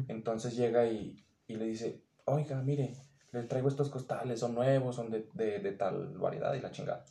Entonces 0.08 0.56
llega 0.56 0.86
y, 0.88 1.24
y 1.48 1.56
le 1.58 1.66
dice, 1.66 2.02
oiga, 2.26 2.62
mire, 2.62 2.96
le 3.36 3.44
traigo 3.44 3.68
estos 3.68 3.90
costales, 3.90 4.40
son 4.40 4.56
nuevos, 4.56 4.96
son 4.96 5.10
de, 5.10 5.30
de, 5.34 5.60
de 5.60 5.72
tal 5.74 6.18
variedad 6.18 6.54
y 6.54 6.62
la 6.62 6.72
chingada. 6.72 7.06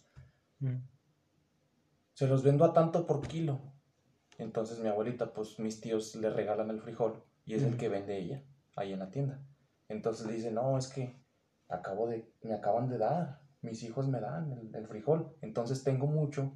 Ujú. 0.61 0.81
Se 2.15 2.27
los 2.27 2.43
vendo 2.43 2.65
a 2.65 2.73
tanto 2.73 3.07
por 3.07 3.27
kilo. 3.27 3.61
Entonces 4.39 4.79
mi 4.79 4.89
abuelita, 4.89 5.33
pues 5.33 5.59
mis 5.59 5.81
tíos 5.81 6.15
le 6.17 6.31
regalan 6.31 6.71
el 6.71 6.81
frijol 6.81 7.23
y 7.45 7.55
es 7.55 7.63
el 7.63 7.71
Ujú. 7.71 7.79
que 7.79 7.89
vende 7.89 8.19
ella 8.19 8.43
ahí 8.75 8.93
en 8.93 8.99
la 8.99 9.11
tienda. 9.11 9.41
Entonces 9.89 10.27
dice, 10.29 10.51
no, 10.51 10.77
es 10.79 10.89
que 10.89 11.17
acabo 11.69 12.09
de, 12.09 12.33
me 12.43 12.55
acaban 12.55 12.89
de 12.89 12.99
dar, 12.99 13.43
mis 13.61 13.83
hijos 13.83 14.09
me 14.09 14.21
dan 14.21 14.53
el, 14.53 14.75
el 14.75 14.87
frijol, 14.87 15.37
entonces 15.41 15.85
tengo 15.85 16.07
mucho 16.07 16.53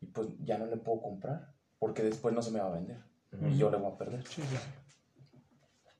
y 0.00 0.06
pues 0.06 0.28
ya 0.40 0.58
no 0.58 0.66
le 0.66 0.76
puedo 0.76 1.00
comprar 1.00 1.54
porque 1.78 2.02
después 2.02 2.34
no 2.34 2.42
se 2.42 2.50
me 2.50 2.60
va 2.60 2.66
a 2.66 2.74
vender 2.74 3.04
y 3.32 3.56
yo 3.56 3.70
le 3.70 3.76
voy 3.76 3.92
a 3.92 3.96
perder. 3.98 4.24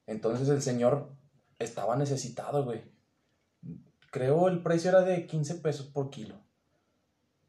Entonces 0.06 0.48
el 0.48 0.60
señor 0.60 1.16
estaba 1.58 1.96
necesitado, 1.96 2.64
güey. 2.64 2.91
Creo 4.12 4.48
el 4.48 4.62
precio 4.62 4.90
era 4.90 5.00
de 5.00 5.26
15 5.26 5.54
pesos 5.56 5.86
por 5.86 6.10
kilo. 6.10 6.34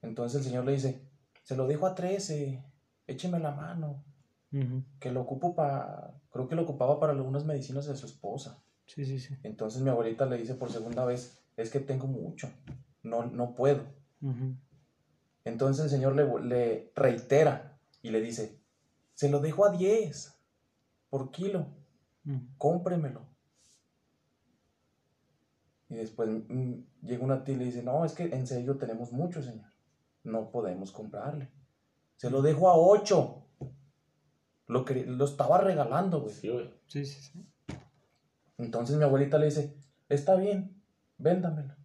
Entonces 0.01 0.39
el 0.39 0.47
señor 0.47 0.64
le 0.64 0.72
dice, 0.72 1.01
se 1.43 1.57
lo 1.57 1.68
dejo 1.68 1.86
a 1.86 1.93
13, 1.93 2.64
écheme 3.05 3.39
la 3.39 3.51
mano, 3.51 4.01
que 4.99 5.11
lo 5.11 5.20
ocupo 5.20 5.55
para, 5.55 6.14
creo 6.32 6.47
que 6.47 6.55
lo 6.55 6.61
ocupaba 6.61 7.01
para 7.01 7.11
algunas 7.11 7.43
medicinas 7.43 7.86
de 7.86 7.97
su 7.97 8.05
esposa. 8.05 8.64
Sí, 8.86 9.03
sí, 9.03 9.20
sí. 9.20 9.36
Entonces 9.43 9.82
mi 9.82 9.89
abuelita 9.89 10.26
le 10.26 10.38
dice 10.38 10.55
por 10.55 10.72
segunda 10.72 11.03
vez, 11.03 11.38
es 11.57 11.70
que 11.70 11.82
tengo 11.82 12.07
mucho, 12.07 12.49
no, 13.01 13.26
no 13.26 13.55
puedo. 13.55 13.84
Entonces 15.43 15.84
el 15.84 15.89
señor 15.89 16.16
le, 16.16 16.45
le 16.45 16.93
reitera 16.95 17.78
y 18.01 18.11
le 18.11 18.22
dice, 18.22 18.57
se 19.16 19.30
lo 19.30 19.41
dejo 19.41 19.66
a 19.66 19.72
10 19.72 20.34
por 21.09 21.30
kilo, 21.32 21.68
cómpremelo. 22.57 23.32
Y 25.89 25.95
después 25.95 26.29
mm, 26.29 26.73
llega 27.01 27.23
una 27.23 27.43
tía 27.43 27.55
y 27.55 27.57
le 27.57 27.65
dice, 27.65 27.84
no, 27.84 28.05
es 28.05 28.13
que 28.13 28.23
en 28.25 28.47
serio 28.47 28.77
tenemos 28.77 29.11
mucho, 29.11 29.41
señor. 29.41 29.69
No 30.23 30.49
podemos 30.51 30.91
comprarle. 30.91 31.49
Se 32.17 32.29
lo 32.29 32.41
dejo 32.41 32.69
a 32.69 32.77
8. 32.77 33.39
Lo, 34.67 34.86
que, 34.86 35.05
lo 35.05 35.25
estaba 35.25 35.57
regalando, 35.59 36.21
güey. 36.21 36.34
sí, 36.34 36.49
güey. 36.49 36.73
Sí, 36.88 37.05
sí, 37.05 37.21
sí. 37.21 37.45
Entonces 38.57 38.95
mi 38.95 39.03
abuelita 39.03 39.38
le 39.38 39.45
dice, 39.45 39.75
está 40.09 40.36
bien, 40.36 40.81
véndamelo. 41.17 41.75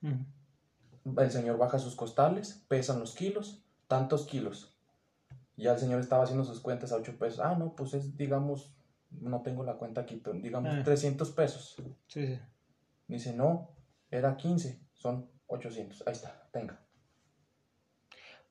El 0.00 1.30
señor 1.30 1.58
baja 1.58 1.78
sus 1.78 1.94
costales, 1.94 2.64
pesan 2.68 3.00
los 3.00 3.14
kilos, 3.14 3.62
tantos 3.88 4.26
kilos. 4.26 4.74
Ya 5.56 5.72
el 5.74 5.78
señor 5.78 6.00
estaba 6.00 6.24
haciendo 6.24 6.44
sus 6.44 6.60
cuentas 6.60 6.92
a 6.92 6.96
8 6.96 7.18
pesos. 7.18 7.40
Ah, 7.40 7.54
no, 7.56 7.74
pues 7.76 7.92
es, 7.94 8.16
digamos, 8.16 8.72
no 9.10 9.42
tengo 9.42 9.62
la 9.64 9.74
cuenta 9.74 10.00
aquí, 10.00 10.16
pero 10.16 10.36
digamos 10.38 10.72
Ah. 10.74 10.82
300 10.82 11.30
pesos. 11.32 11.76
Sí, 12.08 12.26
sí. 12.26 12.38
Dice, 13.12 13.32
no, 13.34 13.74
era 14.10 14.36
15, 14.36 14.80
son 14.94 15.30
800. 15.46 16.02
Ahí 16.06 16.12
está, 16.12 16.48
tenga. 16.52 16.80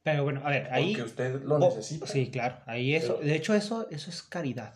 Pero 0.04 0.24
bueno, 0.24 0.42
a 0.44 0.50
ver, 0.50 0.68
ahí. 0.74 0.94
Porque 0.94 1.04
usted 1.04 1.42
lo 1.44 1.56
Oh, 1.56 1.60
necesita. 1.60 2.08
Sí, 2.08 2.32
claro. 2.32 2.58
Ahí 2.66 2.96
eso. 2.96 3.18
Pero- 3.18 3.28
De 3.30 3.36
hecho, 3.36 3.54
eso, 3.54 3.88
eso 3.92 4.10
es 4.10 4.24
caridad. 4.24 4.74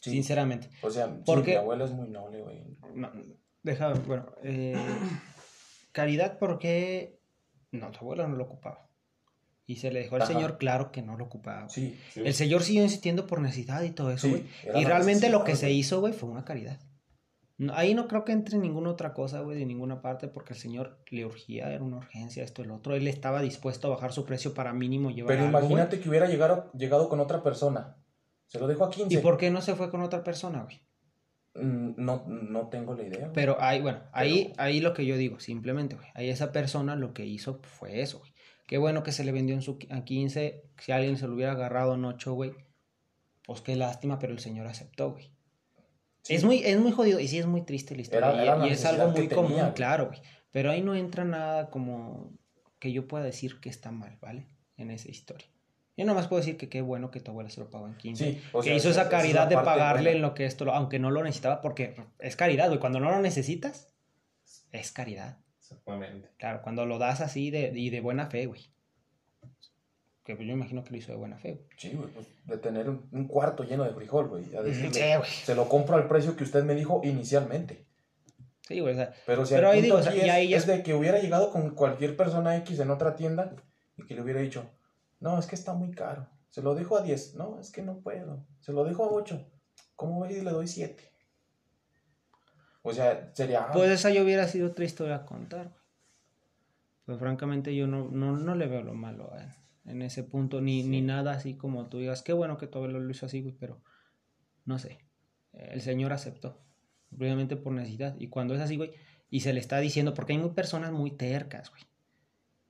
Sí. 0.00 0.10
Sinceramente. 0.10 0.68
O 0.82 0.90
sea, 0.90 1.06
sí, 1.08 1.22
Porque- 1.24 1.52
mi 1.52 1.56
abuela 1.56 1.84
es 1.84 1.92
muy 1.92 2.08
noble, 2.08 2.40
güey. 2.42 2.76
No, 2.94 3.10
deja, 3.62 3.92
bueno. 3.94 4.26
eh, 4.42 4.76
caridad 5.92 6.38
porque. 6.38 7.18
No, 7.72 7.90
tu 7.90 7.98
abuela 8.00 8.26
no 8.26 8.36
lo 8.36 8.44
ocupaba. 8.44 8.88
Y 9.66 9.76
se 9.76 9.92
le 9.92 10.00
dejó 10.00 10.16
al 10.16 10.22
Ajá. 10.22 10.32
señor 10.32 10.58
claro 10.58 10.90
que 10.90 11.00
no 11.00 11.16
lo 11.16 11.26
ocupaba. 11.26 11.68
Sí, 11.68 11.98
Sí, 12.12 12.22
El 12.24 12.34
señor 12.34 12.62
siguió 12.64 12.82
insistiendo 12.82 13.26
por 13.28 13.40
necesidad 13.40 13.82
y 13.82 13.90
todo 13.92 14.10
eso, 14.10 14.26
Sí, 14.26 14.30
güey. 14.64 14.82
y 14.82 14.84
realmente 14.84 15.30
lo 15.30 15.44
que 15.44 15.54
se 15.54 15.70
hizo, 15.70 16.00
güey, 16.00 16.12
fue 16.12 16.28
una 16.28 16.44
caridad. 16.44 16.80
No, 17.62 17.74
ahí 17.74 17.92
no 17.94 18.08
creo 18.08 18.24
que 18.24 18.32
entre 18.32 18.56
ninguna 18.56 18.90
otra 18.90 19.12
cosa, 19.12 19.40
güey, 19.40 19.58
de 19.58 19.66
ninguna 19.66 20.00
parte, 20.00 20.28
porque 20.28 20.54
el 20.54 20.58
señor 20.58 20.98
le 21.10 21.26
urgía, 21.26 21.70
era 21.70 21.84
una 21.84 21.98
urgencia, 21.98 22.42
esto, 22.42 22.62
el 22.62 22.70
otro. 22.70 22.94
Él 22.94 23.06
estaba 23.06 23.42
dispuesto 23.42 23.86
a 23.86 23.90
bajar 23.90 24.12
su 24.12 24.24
precio 24.24 24.54
para 24.54 24.72
mínimo 24.72 25.10
llevar 25.10 25.28
Pero 25.34 25.44
algo, 25.46 25.58
güey. 25.58 25.64
imagínate 25.72 26.00
que 26.00 26.08
hubiera 26.08 26.26
llegado, 26.26 26.72
llegado 26.72 27.08
con 27.10 27.20
otra 27.20 27.42
persona. 27.42 27.98
Se 28.46 28.58
lo 28.58 28.66
dejo 28.66 28.84
a 28.84 28.90
15. 28.90 29.12
¿Y 29.14 29.18
por 29.18 29.36
qué 29.36 29.50
no 29.50 29.60
se 29.60 29.74
fue 29.74 29.90
con 29.90 30.00
otra 30.00 30.24
persona, 30.24 30.62
güey? 30.62 30.80
Mm, 31.54 31.94
No, 32.02 32.24
no 32.26 32.68
tengo 32.68 32.94
la 32.94 33.02
idea. 33.02 33.20
güey. 33.20 33.32
Pero 33.34 33.56
ahí, 33.60 33.82
bueno, 33.82 34.00
ahí, 34.12 34.54
ahí 34.56 34.80
lo 34.80 34.94
que 34.94 35.04
yo 35.04 35.18
digo, 35.18 35.38
simplemente, 35.38 35.96
güey. 35.96 36.08
Ahí 36.14 36.30
esa 36.30 36.52
persona 36.52 36.96
lo 36.96 37.12
que 37.12 37.26
hizo 37.26 37.60
fue 37.62 38.00
eso, 38.00 38.20
güey. 38.20 38.32
Qué 38.66 38.78
bueno 38.78 39.02
que 39.02 39.12
se 39.12 39.22
le 39.24 39.32
vendió 39.32 39.54
en 39.54 39.60
su 39.62 39.78
a 39.90 40.02
15. 40.04 40.62
Si 40.78 40.92
alguien 40.92 41.18
se 41.18 41.26
lo 41.28 41.34
hubiera 41.34 41.52
agarrado 41.52 41.94
en 41.94 42.04
8, 42.06 42.32
güey. 42.32 42.52
Pues 43.44 43.60
qué 43.60 43.76
lástima, 43.76 44.18
pero 44.18 44.32
el 44.32 44.38
señor 44.38 44.66
aceptó, 44.66 45.10
güey. 45.12 45.30
Sí. 46.22 46.34
Es, 46.34 46.44
muy, 46.44 46.62
es 46.64 46.78
muy 46.78 46.92
jodido 46.92 47.18
y 47.20 47.28
sí 47.28 47.38
es 47.38 47.46
muy 47.46 47.62
triste 47.62 47.94
la 47.94 48.02
historia. 48.02 48.28
Era- 48.28 48.36
y- 48.36 48.42
era 48.46 48.56
la 48.56 48.66
y, 48.68 48.70
es 48.70 48.84
algo 48.84 49.08
muy 49.08 49.28
común, 49.28 49.72
claro, 49.74 50.06
güey. 50.08 50.20
Pero 50.52 50.70
ahí 50.70 50.82
no 50.82 50.94
entra 50.94 51.24
nada 51.24 51.70
como 51.70 52.32
que 52.78 52.92
yo 52.92 53.06
pueda 53.08 53.24
decir 53.24 53.60
que 53.60 53.68
está 53.68 53.90
mal, 53.90 54.18
¿vale? 54.20 54.46
En 54.76 54.90
esa 54.90 55.08
historia. 55.10 55.46
Yo 55.96 56.06
nomás 56.06 56.28
puedo 56.28 56.40
decir 56.40 56.56
que 56.56 56.68
qué 56.68 56.80
bueno 56.80 57.10
que 57.10 57.20
tu 57.20 57.30
abuela 57.30 57.50
se 57.50 57.60
lo 57.60 57.68
pagó 57.70 57.86
en 57.86 57.94
15. 57.94 58.24
Sí, 58.32 58.42
o 58.52 58.60
que 58.60 58.68
sea, 58.68 58.76
hizo 58.76 58.90
esa- 58.90 59.02
es 59.02 59.08
caridad 59.08 59.48
de 59.48 59.54
pagarle 59.56 60.12
en 60.12 60.22
lo 60.22 60.34
que 60.34 60.46
esto, 60.46 60.64
lo- 60.64 60.72
aunque 60.74 60.98
no 60.98 61.10
lo 61.10 61.22
necesitaba, 61.22 61.60
porque 61.60 61.94
es 62.18 62.36
caridad, 62.36 62.68
güey. 62.68 62.80
Cuando 62.80 63.00
no 63.00 63.10
lo 63.10 63.20
necesitas, 63.20 63.92
es 64.72 64.92
caridad. 64.92 65.38
Exactamente. 65.58 66.28
Claro, 66.38 66.62
cuando 66.62 66.86
lo 66.86 66.98
das 66.98 67.20
así 67.20 67.50
de, 67.50 67.72
y 67.74 67.90
de 67.90 68.00
buena 68.00 68.26
fe, 68.26 68.46
güey. 68.46 68.62
Que 70.36 70.46
yo 70.46 70.52
imagino 70.52 70.82
que 70.84 70.90
lo 70.90 70.96
hizo 70.96 71.12
de 71.12 71.18
buena 71.18 71.38
fe, 71.38 71.52
güey. 71.52 71.66
Sí, 71.76 71.94
güey, 71.94 72.08
pues 72.10 72.26
de 72.44 72.58
tener 72.58 72.88
un, 72.88 73.08
un 73.12 73.26
cuarto 73.26 73.64
lleno 73.64 73.84
de 73.84 73.92
frijol, 73.92 74.28
güey. 74.28 74.54
a 74.56 74.62
decirle, 74.62 74.92
Sí, 74.92 75.16
güey. 75.16 75.30
Se 75.44 75.54
lo 75.54 75.68
compro 75.68 75.96
al 75.96 76.08
precio 76.08 76.36
que 76.36 76.44
usted 76.44 76.64
me 76.64 76.74
dijo 76.74 77.00
inicialmente. 77.04 77.86
Sí, 78.62 78.80
güey, 78.80 78.94
o 78.94 78.96
sea, 78.96 79.12
Pero, 79.26 79.46
si 79.46 79.54
Pero 79.54 79.70
ahí 79.70 79.82
digo, 79.82 79.96
o 79.96 80.02
sea, 80.02 80.14
y 80.14 80.20
es, 80.20 80.30
ahí 80.30 80.48
ya 80.50 80.56
es 80.56 80.66
de 80.66 80.82
que 80.82 80.94
hubiera 80.94 81.18
llegado 81.18 81.50
con 81.50 81.70
cualquier 81.74 82.16
persona 82.16 82.56
X 82.58 82.78
en 82.78 82.90
otra 82.90 83.16
tienda 83.16 83.56
y 83.96 84.04
que 84.04 84.14
le 84.14 84.22
hubiera 84.22 84.40
dicho, 84.40 84.64
no, 85.18 85.38
es 85.38 85.46
que 85.46 85.56
está 85.56 85.74
muy 85.74 85.90
caro. 85.90 86.28
Se 86.50 86.62
lo 86.62 86.74
dejo 86.74 86.96
a 86.96 87.02
10. 87.02 87.34
No, 87.34 87.58
es 87.60 87.70
que 87.70 87.82
no 87.82 88.00
puedo. 88.00 88.44
Se 88.60 88.72
lo 88.72 88.84
dejo 88.84 89.04
a 89.04 89.08
8. 89.08 89.44
¿Cómo 89.96 90.20
ves 90.20 90.34
si 90.34 90.42
le 90.42 90.50
doy 90.50 90.66
7? 90.66 91.10
O 92.82 92.92
sea, 92.92 93.30
sería... 93.34 93.64
ah, 93.64 93.70
pues 93.72 93.90
esa 93.90 94.10
yo 94.10 94.22
hubiera 94.22 94.48
sido 94.48 94.68
otra 94.68 94.84
historia 94.84 95.16
a 95.16 95.26
contar, 95.26 95.68
güey. 95.68 95.80
Pues 97.06 97.18
francamente 97.18 97.74
yo 97.74 97.86
no, 97.86 98.08
no, 98.08 98.36
no 98.36 98.54
le 98.54 98.66
veo 98.68 98.82
lo 98.82 98.94
malo 98.94 99.32
en, 99.36 99.52
en 99.90 100.02
ese 100.02 100.22
punto, 100.22 100.60
ni, 100.60 100.82
ni 100.82 101.00
nada 101.00 101.32
así 101.32 101.56
como 101.56 101.88
tú 101.88 101.98
digas, 101.98 102.22
qué 102.22 102.32
bueno 102.32 102.58
que 102.58 102.66
todo 102.66 102.88
lo 102.88 103.10
hizo 103.10 103.26
así, 103.26 103.42
güey, 103.42 103.54
pero 103.58 103.82
no 104.64 104.78
sé. 104.78 104.98
El 105.52 105.80
señor 105.80 106.12
aceptó, 106.12 106.62
obviamente 107.12 107.56
por 107.56 107.72
necesidad. 107.72 108.16
Y 108.18 108.28
cuando 108.28 108.54
es 108.54 108.60
así, 108.60 108.76
güey, 108.76 108.92
y 109.28 109.40
se 109.40 109.52
le 109.52 109.60
está 109.60 109.78
diciendo, 109.78 110.14
porque 110.14 110.32
hay 110.32 110.38
muy 110.38 110.50
personas 110.50 110.92
muy 110.92 111.10
tercas, 111.10 111.70
güey. 111.70 111.82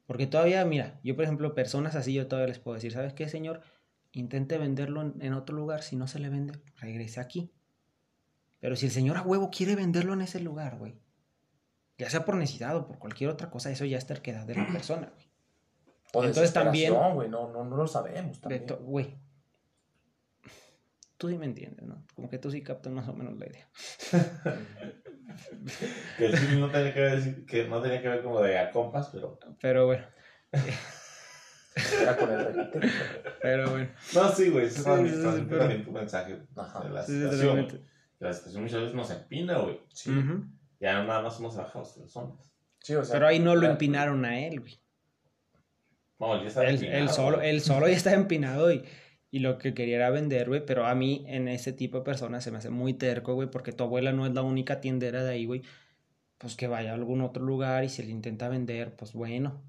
Porque 0.07 0.27
todavía, 0.27 0.65
mira, 0.65 0.99
yo 1.05 1.15
por 1.15 1.25
ejemplo, 1.25 1.55
personas 1.55 1.95
así, 1.95 2.13
yo 2.13 2.27
todavía 2.27 2.49
les 2.49 2.59
puedo 2.59 2.75
decir, 2.75 2.93
¿sabes 2.93 3.13
qué, 3.13 3.29
señor? 3.29 3.63
Intente 4.13 4.59
venderlo 4.59 5.03
en, 5.03 5.15
en 5.21 5.35
otro 5.35 5.55
lugar, 5.55 5.83
si 5.83 5.95
no 5.95 6.09
se 6.09 6.19
le 6.19 6.29
vende, 6.29 6.61
regrese 6.77 7.21
aquí. 7.21 7.53
Pero 8.59 8.77
si 8.77 8.87
el 8.87 8.93
señor 8.93 9.17
a 9.17 9.23
huevo 9.23 9.51
quiere 9.51 9.77
venderlo 9.77 10.13
en 10.15 10.23
ese 10.23 10.41
lugar, 10.41 10.79
güey, 10.79 11.01
ya 11.97 12.11
sea 12.11 12.25
por 12.25 12.37
necesidad 12.37 12.77
o 12.77 12.87
por 12.87 12.99
cualquier 12.99 13.31
otra 13.31 13.51
cosa, 13.51 13.71
eso 13.71 13.85
ya 13.85 13.99
es 13.99 14.07
terquedad 14.07 14.47
de 14.47 14.55
la 14.55 14.67
persona, 14.67 15.13
güey. 15.15 15.30
O 16.13 16.25
entonces 16.25 16.53
también- 16.53 16.95
güey, 17.15 17.29
no, 17.29 17.51
no, 17.53 17.65
no 17.65 17.77
lo 17.77 17.87
sabemos 17.87 18.37
De 18.41 18.59
también. 18.59 18.67
Güey. 18.85 19.19
Tú 21.17 21.29
sí 21.29 21.37
me 21.37 21.45
entiendes, 21.47 21.87
¿no? 21.87 22.03
Como 22.15 22.29
que 22.31 22.39
tú 22.39 22.51
sí 22.51 22.63
captas 22.63 22.93
más 22.93 23.07
o 23.09 23.13
menos 23.13 23.39
la 23.39 23.47
idea. 23.47 23.69
Que 26.19 26.27
el 26.27 26.37
cine 26.37 26.57
no 26.61 26.69
tenía 26.71 26.93
que 26.93 27.01
ver, 27.01 27.45
que 27.47 27.69
no 27.69 27.81
tenía 27.81 28.03
que 28.03 28.09
ver 28.09 28.23
como 28.23 28.41
de 28.43 28.59
a 28.59 28.71
compas, 28.73 29.11
pero. 29.13 29.39
Pero 29.61 29.87
bueno, 29.87 30.05
Era 32.03 32.17
con 32.17 32.33
el 32.33 32.71
pero 33.41 33.71
bueno. 33.71 33.89
No, 34.15 34.29
sí, 34.33 34.51
güey. 34.51 34.69
Sí, 34.69 34.83
Sí, 34.83 35.09
sí, 35.09 35.09
sí, 35.15 35.47
pero- 35.49 35.59
también 35.61 35.85
tu 35.85 35.93
mensaje 35.93 36.37
Ajá. 36.57 36.81
de 36.83 36.91
la 36.91 37.03
Sí, 37.05 37.13
sí, 37.13 37.21
situación. 37.21 37.81
La 38.19 38.33
situación 38.33 38.63
muchas 38.65 38.81
veces 38.81 38.95
nos 38.97 39.11
empina, 39.13 39.59
güey. 39.59 39.81
Sí, 39.95 40.11
Ujú. 40.11 40.45
Ya 40.81 41.03
nada 41.05 41.23
más 41.23 41.39
uno 41.39 41.51
se 41.51 41.59
baja 41.59 41.79
los 41.79 41.93
calzones. 41.93 42.35
sí, 42.81 42.95
o 42.97 43.05
sea... 43.05 43.15
Pero 43.15 43.29
ahí 43.29 43.39
no 43.39 43.55
lo 43.55 43.67
empinaron 43.69 44.25
a 44.25 44.41
él, 44.41 44.61
güey. 44.61 44.81
No, 46.21 46.41
ya 46.41 46.49
está 46.49 46.65
Él, 46.69 46.77
empinado, 46.77 46.99
él 46.99 47.09
solo, 47.09 47.41
él 47.43 47.61
solo 47.63 47.89
ya 47.89 47.97
está 47.97 48.13
empinado 48.15 48.73
y, 48.73 48.85
y 49.31 49.39
lo 49.41 49.59
que 49.59 49.75
quería 49.75 49.97
era 49.97 50.11
vender, 50.11 50.49
güey. 50.49 50.65
Pero 50.65 50.87
a 50.87 50.95
mí, 50.95 51.25
en 51.27 51.49
ese 51.49 51.73
tipo 51.73 51.99
de 51.99 52.05
personas, 52.05 52.45
se 52.45 52.51
me 52.51 52.59
hace 52.59 52.71
muy 52.71 52.95
terco, 52.95 53.35
güey, 53.35 53.51
porque 53.51 53.73
tu 53.73 53.85
abuela 53.85 54.13
no 54.13 54.27
es 54.27 54.35
la 54.35 54.43
única 54.43 54.81
tiendera 54.81 55.25
de 55.25 55.31
ahí, 55.33 55.47
güey. 55.47 55.63
Pues 56.39 56.57
que 56.57 56.67
vaya 56.69 56.93
a 56.93 56.95
algún 56.95 57.21
otro 57.23 57.43
lugar 57.45 57.85
y 57.85 57.89
se 57.89 58.03
le 58.03 58.11
intenta 58.11 58.49
vender, 58.49 58.97
pues 58.97 59.13
bueno. 59.13 59.63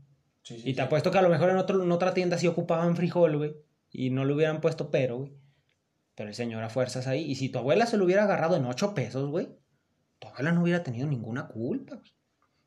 Sí, 0.44 0.56
sí, 0.60 0.70
Y 0.70 0.74
te 0.74 0.82
sí. 0.82 0.82
apuesto 0.82 1.12
que 1.12 1.18
a 1.20 1.22
lo 1.22 1.30
mejor 1.30 1.50
en, 1.50 1.58
otro, 1.58 1.84
en 1.84 1.92
otra 1.92 2.14
tienda 2.14 2.38
sí 2.38 2.48
ocupaban 2.48 2.96
frijol, 2.96 3.38
güey. 3.38 3.56
Y 3.92 4.10
no 4.10 4.26
le 4.26 4.34
hubieran 4.34 4.62
puesto 4.62 4.90
pero, 4.92 5.18
güey. 5.20 5.34
Pero 6.16 6.30
el 6.30 6.36
señor 6.36 6.64
a 6.64 6.70
fuerzas 6.70 7.08
ahí. 7.08 7.24
Y 7.30 7.36
si 7.36 7.50
tu 7.50 7.60
abuela 7.60 7.86
se 7.86 7.98
lo 7.98 8.06
hubiera 8.06 8.24
agarrado 8.24 8.56
en 8.58 8.66
8 8.66 8.94
pesos, 8.96 9.30
güey, 9.30 9.50
tu 10.20 10.28
abuela 10.28 10.52
no 10.52 10.62
hubiera 10.64 10.84
tenido 10.84 11.08
ninguna 11.08 11.48
culpa, 11.48 11.96
güey. 11.96 12.12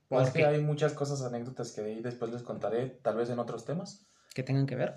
Pues 0.09 0.29
es 0.29 0.33
¿Por 0.33 0.41
que 0.41 0.47
hay 0.47 0.61
muchas 0.61 0.93
cosas, 0.93 1.23
anécdotas 1.23 1.73
que 1.73 1.83
de 1.83 1.93
ahí 1.93 2.03
después 2.03 2.31
les 2.31 2.43
contaré, 2.43 2.87
tal 3.03 3.17
vez 3.17 3.31
en 3.31 3.39
otros 3.39 3.65
temas. 3.65 4.07
Que 4.35 4.43
tengan 4.43 4.67
que 4.67 4.77
ver. 4.77 4.97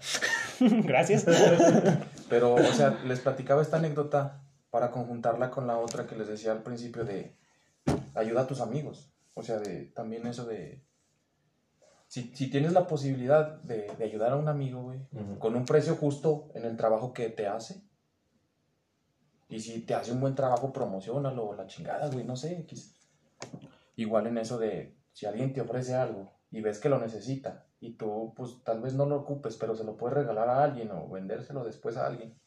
Gracias. 0.60 1.26
Pero, 2.30 2.56
o 2.56 2.74
sea, 2.74 3.00
les 3.06 3.20
platicaba 3.20 3.62
esta 3.62 3.78
anécdota 3.78 4.44
para 4.70 4.92
conjuntarla 4.92 5.50
con 5.50 5.68
la 5.68 5.78
otra 5.78 6.08
que 6.08 6.16
les 6.16 6.28
decía 6.28 6.52
al 6.52 6.64
principio 6.64 7.06
de 7.06 7.36
ayuda 8.16 8.42
a 8.42 8.48
tus 8.48 8.60
amigos. 8.62 9.12
O 9.34 9.44
sea, 9.44 9.60
de 9.60 9.86
también 9.86 10.26
eso 10.28 10.46
de... 10.46 10.84
Si, 12.08 12.34
si 12.36 12.50
tienes 12.50 12.74
la 12.74 12.88
posibilidad 12.88 13.62
de, 13.62 13.94
de 13.98 14.04
ayudar 14.04 14.32
a 14.32 14.38
un 14.38 14.48
amigo, 14.48 14.82
güey, 14.82 15.00
Ujú. 15.12 15.40
con 15.40 15.56
un 15.56 15.66
precio 15.66 15.96
justo 15.96 16.50
en 16.56 16.66
el 16.66 16.76
trabajo 16.78 17.14
que 17.14 17.30
te 17.30 17.48
hace. 17.48 17.82
Y 19.50 19.60
si 19.60 19.82
te 19.82 19.94
hace 19.94 20.12
un 20.12 20.20
buen 20.20 20.36
trabajo, 20.36 20.74
promocionalo 20.74 21.46
o 21.48 21.56
la 21.56 21.68
chingada, 21.68 22.10
güey, 22.10 22.26
no 22.26 22.36
sé. 22.36 22.66
Igual 23.96 24.28
en 24.28 24.38
eso 24.38 24.58
de 24.58 24.97
si 25.18 25.26
alguien 25.26 25.52
te 25.52 25.62
ofrece 25.62 25.96
algo 25.96 26.32
y 26.52 26.62
ves 26.62 26.78
que 26.78 26.90
lo 26.90 27.00
necesita 27.00 27.66
y 27.80 27.94
tú, 27.94 28.36
pues 28.36 28.62
tal 28.64 28.82
vez 28.84 28.94
no 28.94 29.08
lo 29.08 29.16
ocupes, 29.16 29.58
pero 29.58 29.76
se 29.76 29.84
lo 29.84 29.98
puedes 29.98 30.16
regalar 30.16 30.48
a 30.48 30.64
alguien 30.64 30.92
o 30.92 31.10
vendérselo 31.10 31.64
después 31.64 31.98
a 31.98 32.06
alguien 32.06 32.40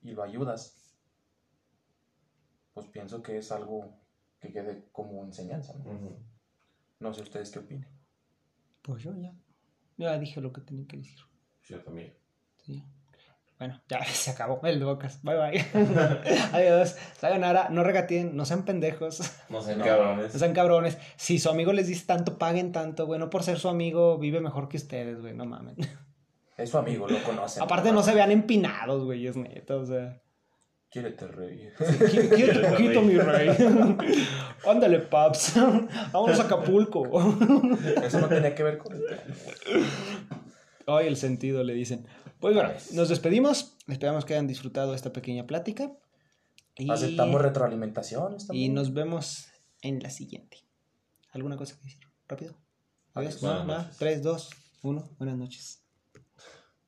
y 0.00 0.12
lo 0.12 0.22
ayudas, 0.22 0.96
pues 2.72 2.86
pienso 2.86 3.20
que 3.20 3.38
es 3.38 3.50
algo 3.50 3.98
que 4.38 4.52
quede 4.52 4.90
como 4.92 5.24
enseñanza. 5.24 5.74
¿no? 5.74 5.98
No 7.00 7.12
sé 7.12 7.22
ustedes 7.22 7.50
qué 7.50 7.58
opinen. 7.58 7.88
Pues 8.82 9.02
yo 9.02 9.12
ya. 9.16 9.34
Ya 9.96 10.16
dije 10.20 10.40
lo 10.40 10.52
que 10.52 10.60
tenía 10.60 10.86
que 10.86 10.98
decir. 10.98 11.18
Yo 11.64 11.82
también. 11.82 12.16
Sí. 12.58 12.84
Bueno, 13.60 13.80
ya 13.88 14.02
se 14.06 14.32
acabó 14.32 14.58
el 14.64 14.82
bocas. 14.82 15.22
Bye 15.22 15.36
bye. 15.36 15.66
Adiós. 16.52 16.96
Sayonara. 17.20 17.68
No 17.70 17.84
regateen. 17.84 18.34
No 18.34 18.44
sean 18.46 18.64
pendejos. 18.64 19.20
No 19.48 19.60
No. 19.60 19.84
cabrones. 19.84 20.32
No 20.32 20.38
sean 20.40 20.52
cabrones. 20.54 20.98
Si 21.16 21.38
su 21.38 21.48
amigo 21.50 21.72
les 21.72 21.86
dice 21.86 22.04
tanto, 22.06 22.38
paguen 22.38 22.72
tanto, 22.72 23.06
güey. 23.06 23.20
No 23.20 23.30
por 23.30 23.42
ser 23.44 23.58
su 23.60 23.68
amigo, 23.68 24.18
vive 24.18 24.40
mejor 24.40 24.68
que 24.68 24.78
ustedes, 24.78 25.20
güey. 25.20 25.34
No 25.34 25.44
mames. 25.44 25.76
Es 26.56 26.70
su 26.70 26.78
amigo, 26.78 27.06
lo 27.06 27.22
conocen. 27.22 27.62
Aparte, 27.62 27.92
no 27.92 28.02
se 28.02 28.14
vean 28.14 28.30
empinados, 28.32 29.04
güey. 29.04 29.26
Es 29.26 29.36
neta, 29.36 29.76
o 29.76 29.84
sea. 29.86 30.20
Quiérete 30.90 31.28
reír. 31.28 31.72
Qui- 31.78 32.34
Quédate 32.34 32.68
poquito, 32.68 33.02
mi 33.02 33.16
rey. 33.16 33.48
Ándale, 34.66 34.98
paps. 34.98 35.54
Vámonos 36.12 36.40
a 36.40 36.42
Acapulco. 36.44 37.02
Eso 38.02 38.20
no 38.20 38.26
tenía 38.28 38.54
que 38.56 38.62
ver 38.64 38.78
con 38.78 38.94
el 38.96 39.02
tema. 39.06 39.22
Ay, 40.86 41.06
el 41.06 41.16
sentido, 41.16 41.62
le 41.62 41.74
dicen. 41.74 42.06
Pues 42.40 42.54
bueno, 42.54 42.70
nos 42.92 43.08
despedimos. 43.08 43.76
Esperamos 43.86 44.24
que 44.24 44.32
hayan 44.34 44.46
disfrutado 44.46 44.94
esta 44.94 45.12
pequeña 45.12 45.46
plática. 45.46 45.92
Y, 46.76 46.90
Aceptamos 46.90 47.42
retroalimentaciones 47.42 48.46
y 48.52 48.70
nos 48.70 48.94
vemos 48.94 49.48
en 49.82 50.02
la 50.02 50.08
siguiente. 50.08 50.58
¿Alguna 51.32 51.56
cosa 51.56 51.76
que 51.76 51.84
decir? 51.84 52.00
Rápido. 52.26 52.54
Adiós. 53.12 53.40
Buenas 53.40 53.60
Va, 53.60 53.64
va. 53.64 53.82
noches. 53.82 53.96
3, 53.98 54.22
2, 54.22 54.50
1. 54.82 55.10
Buenas 55.18 55.36
noches. 55.36 55.79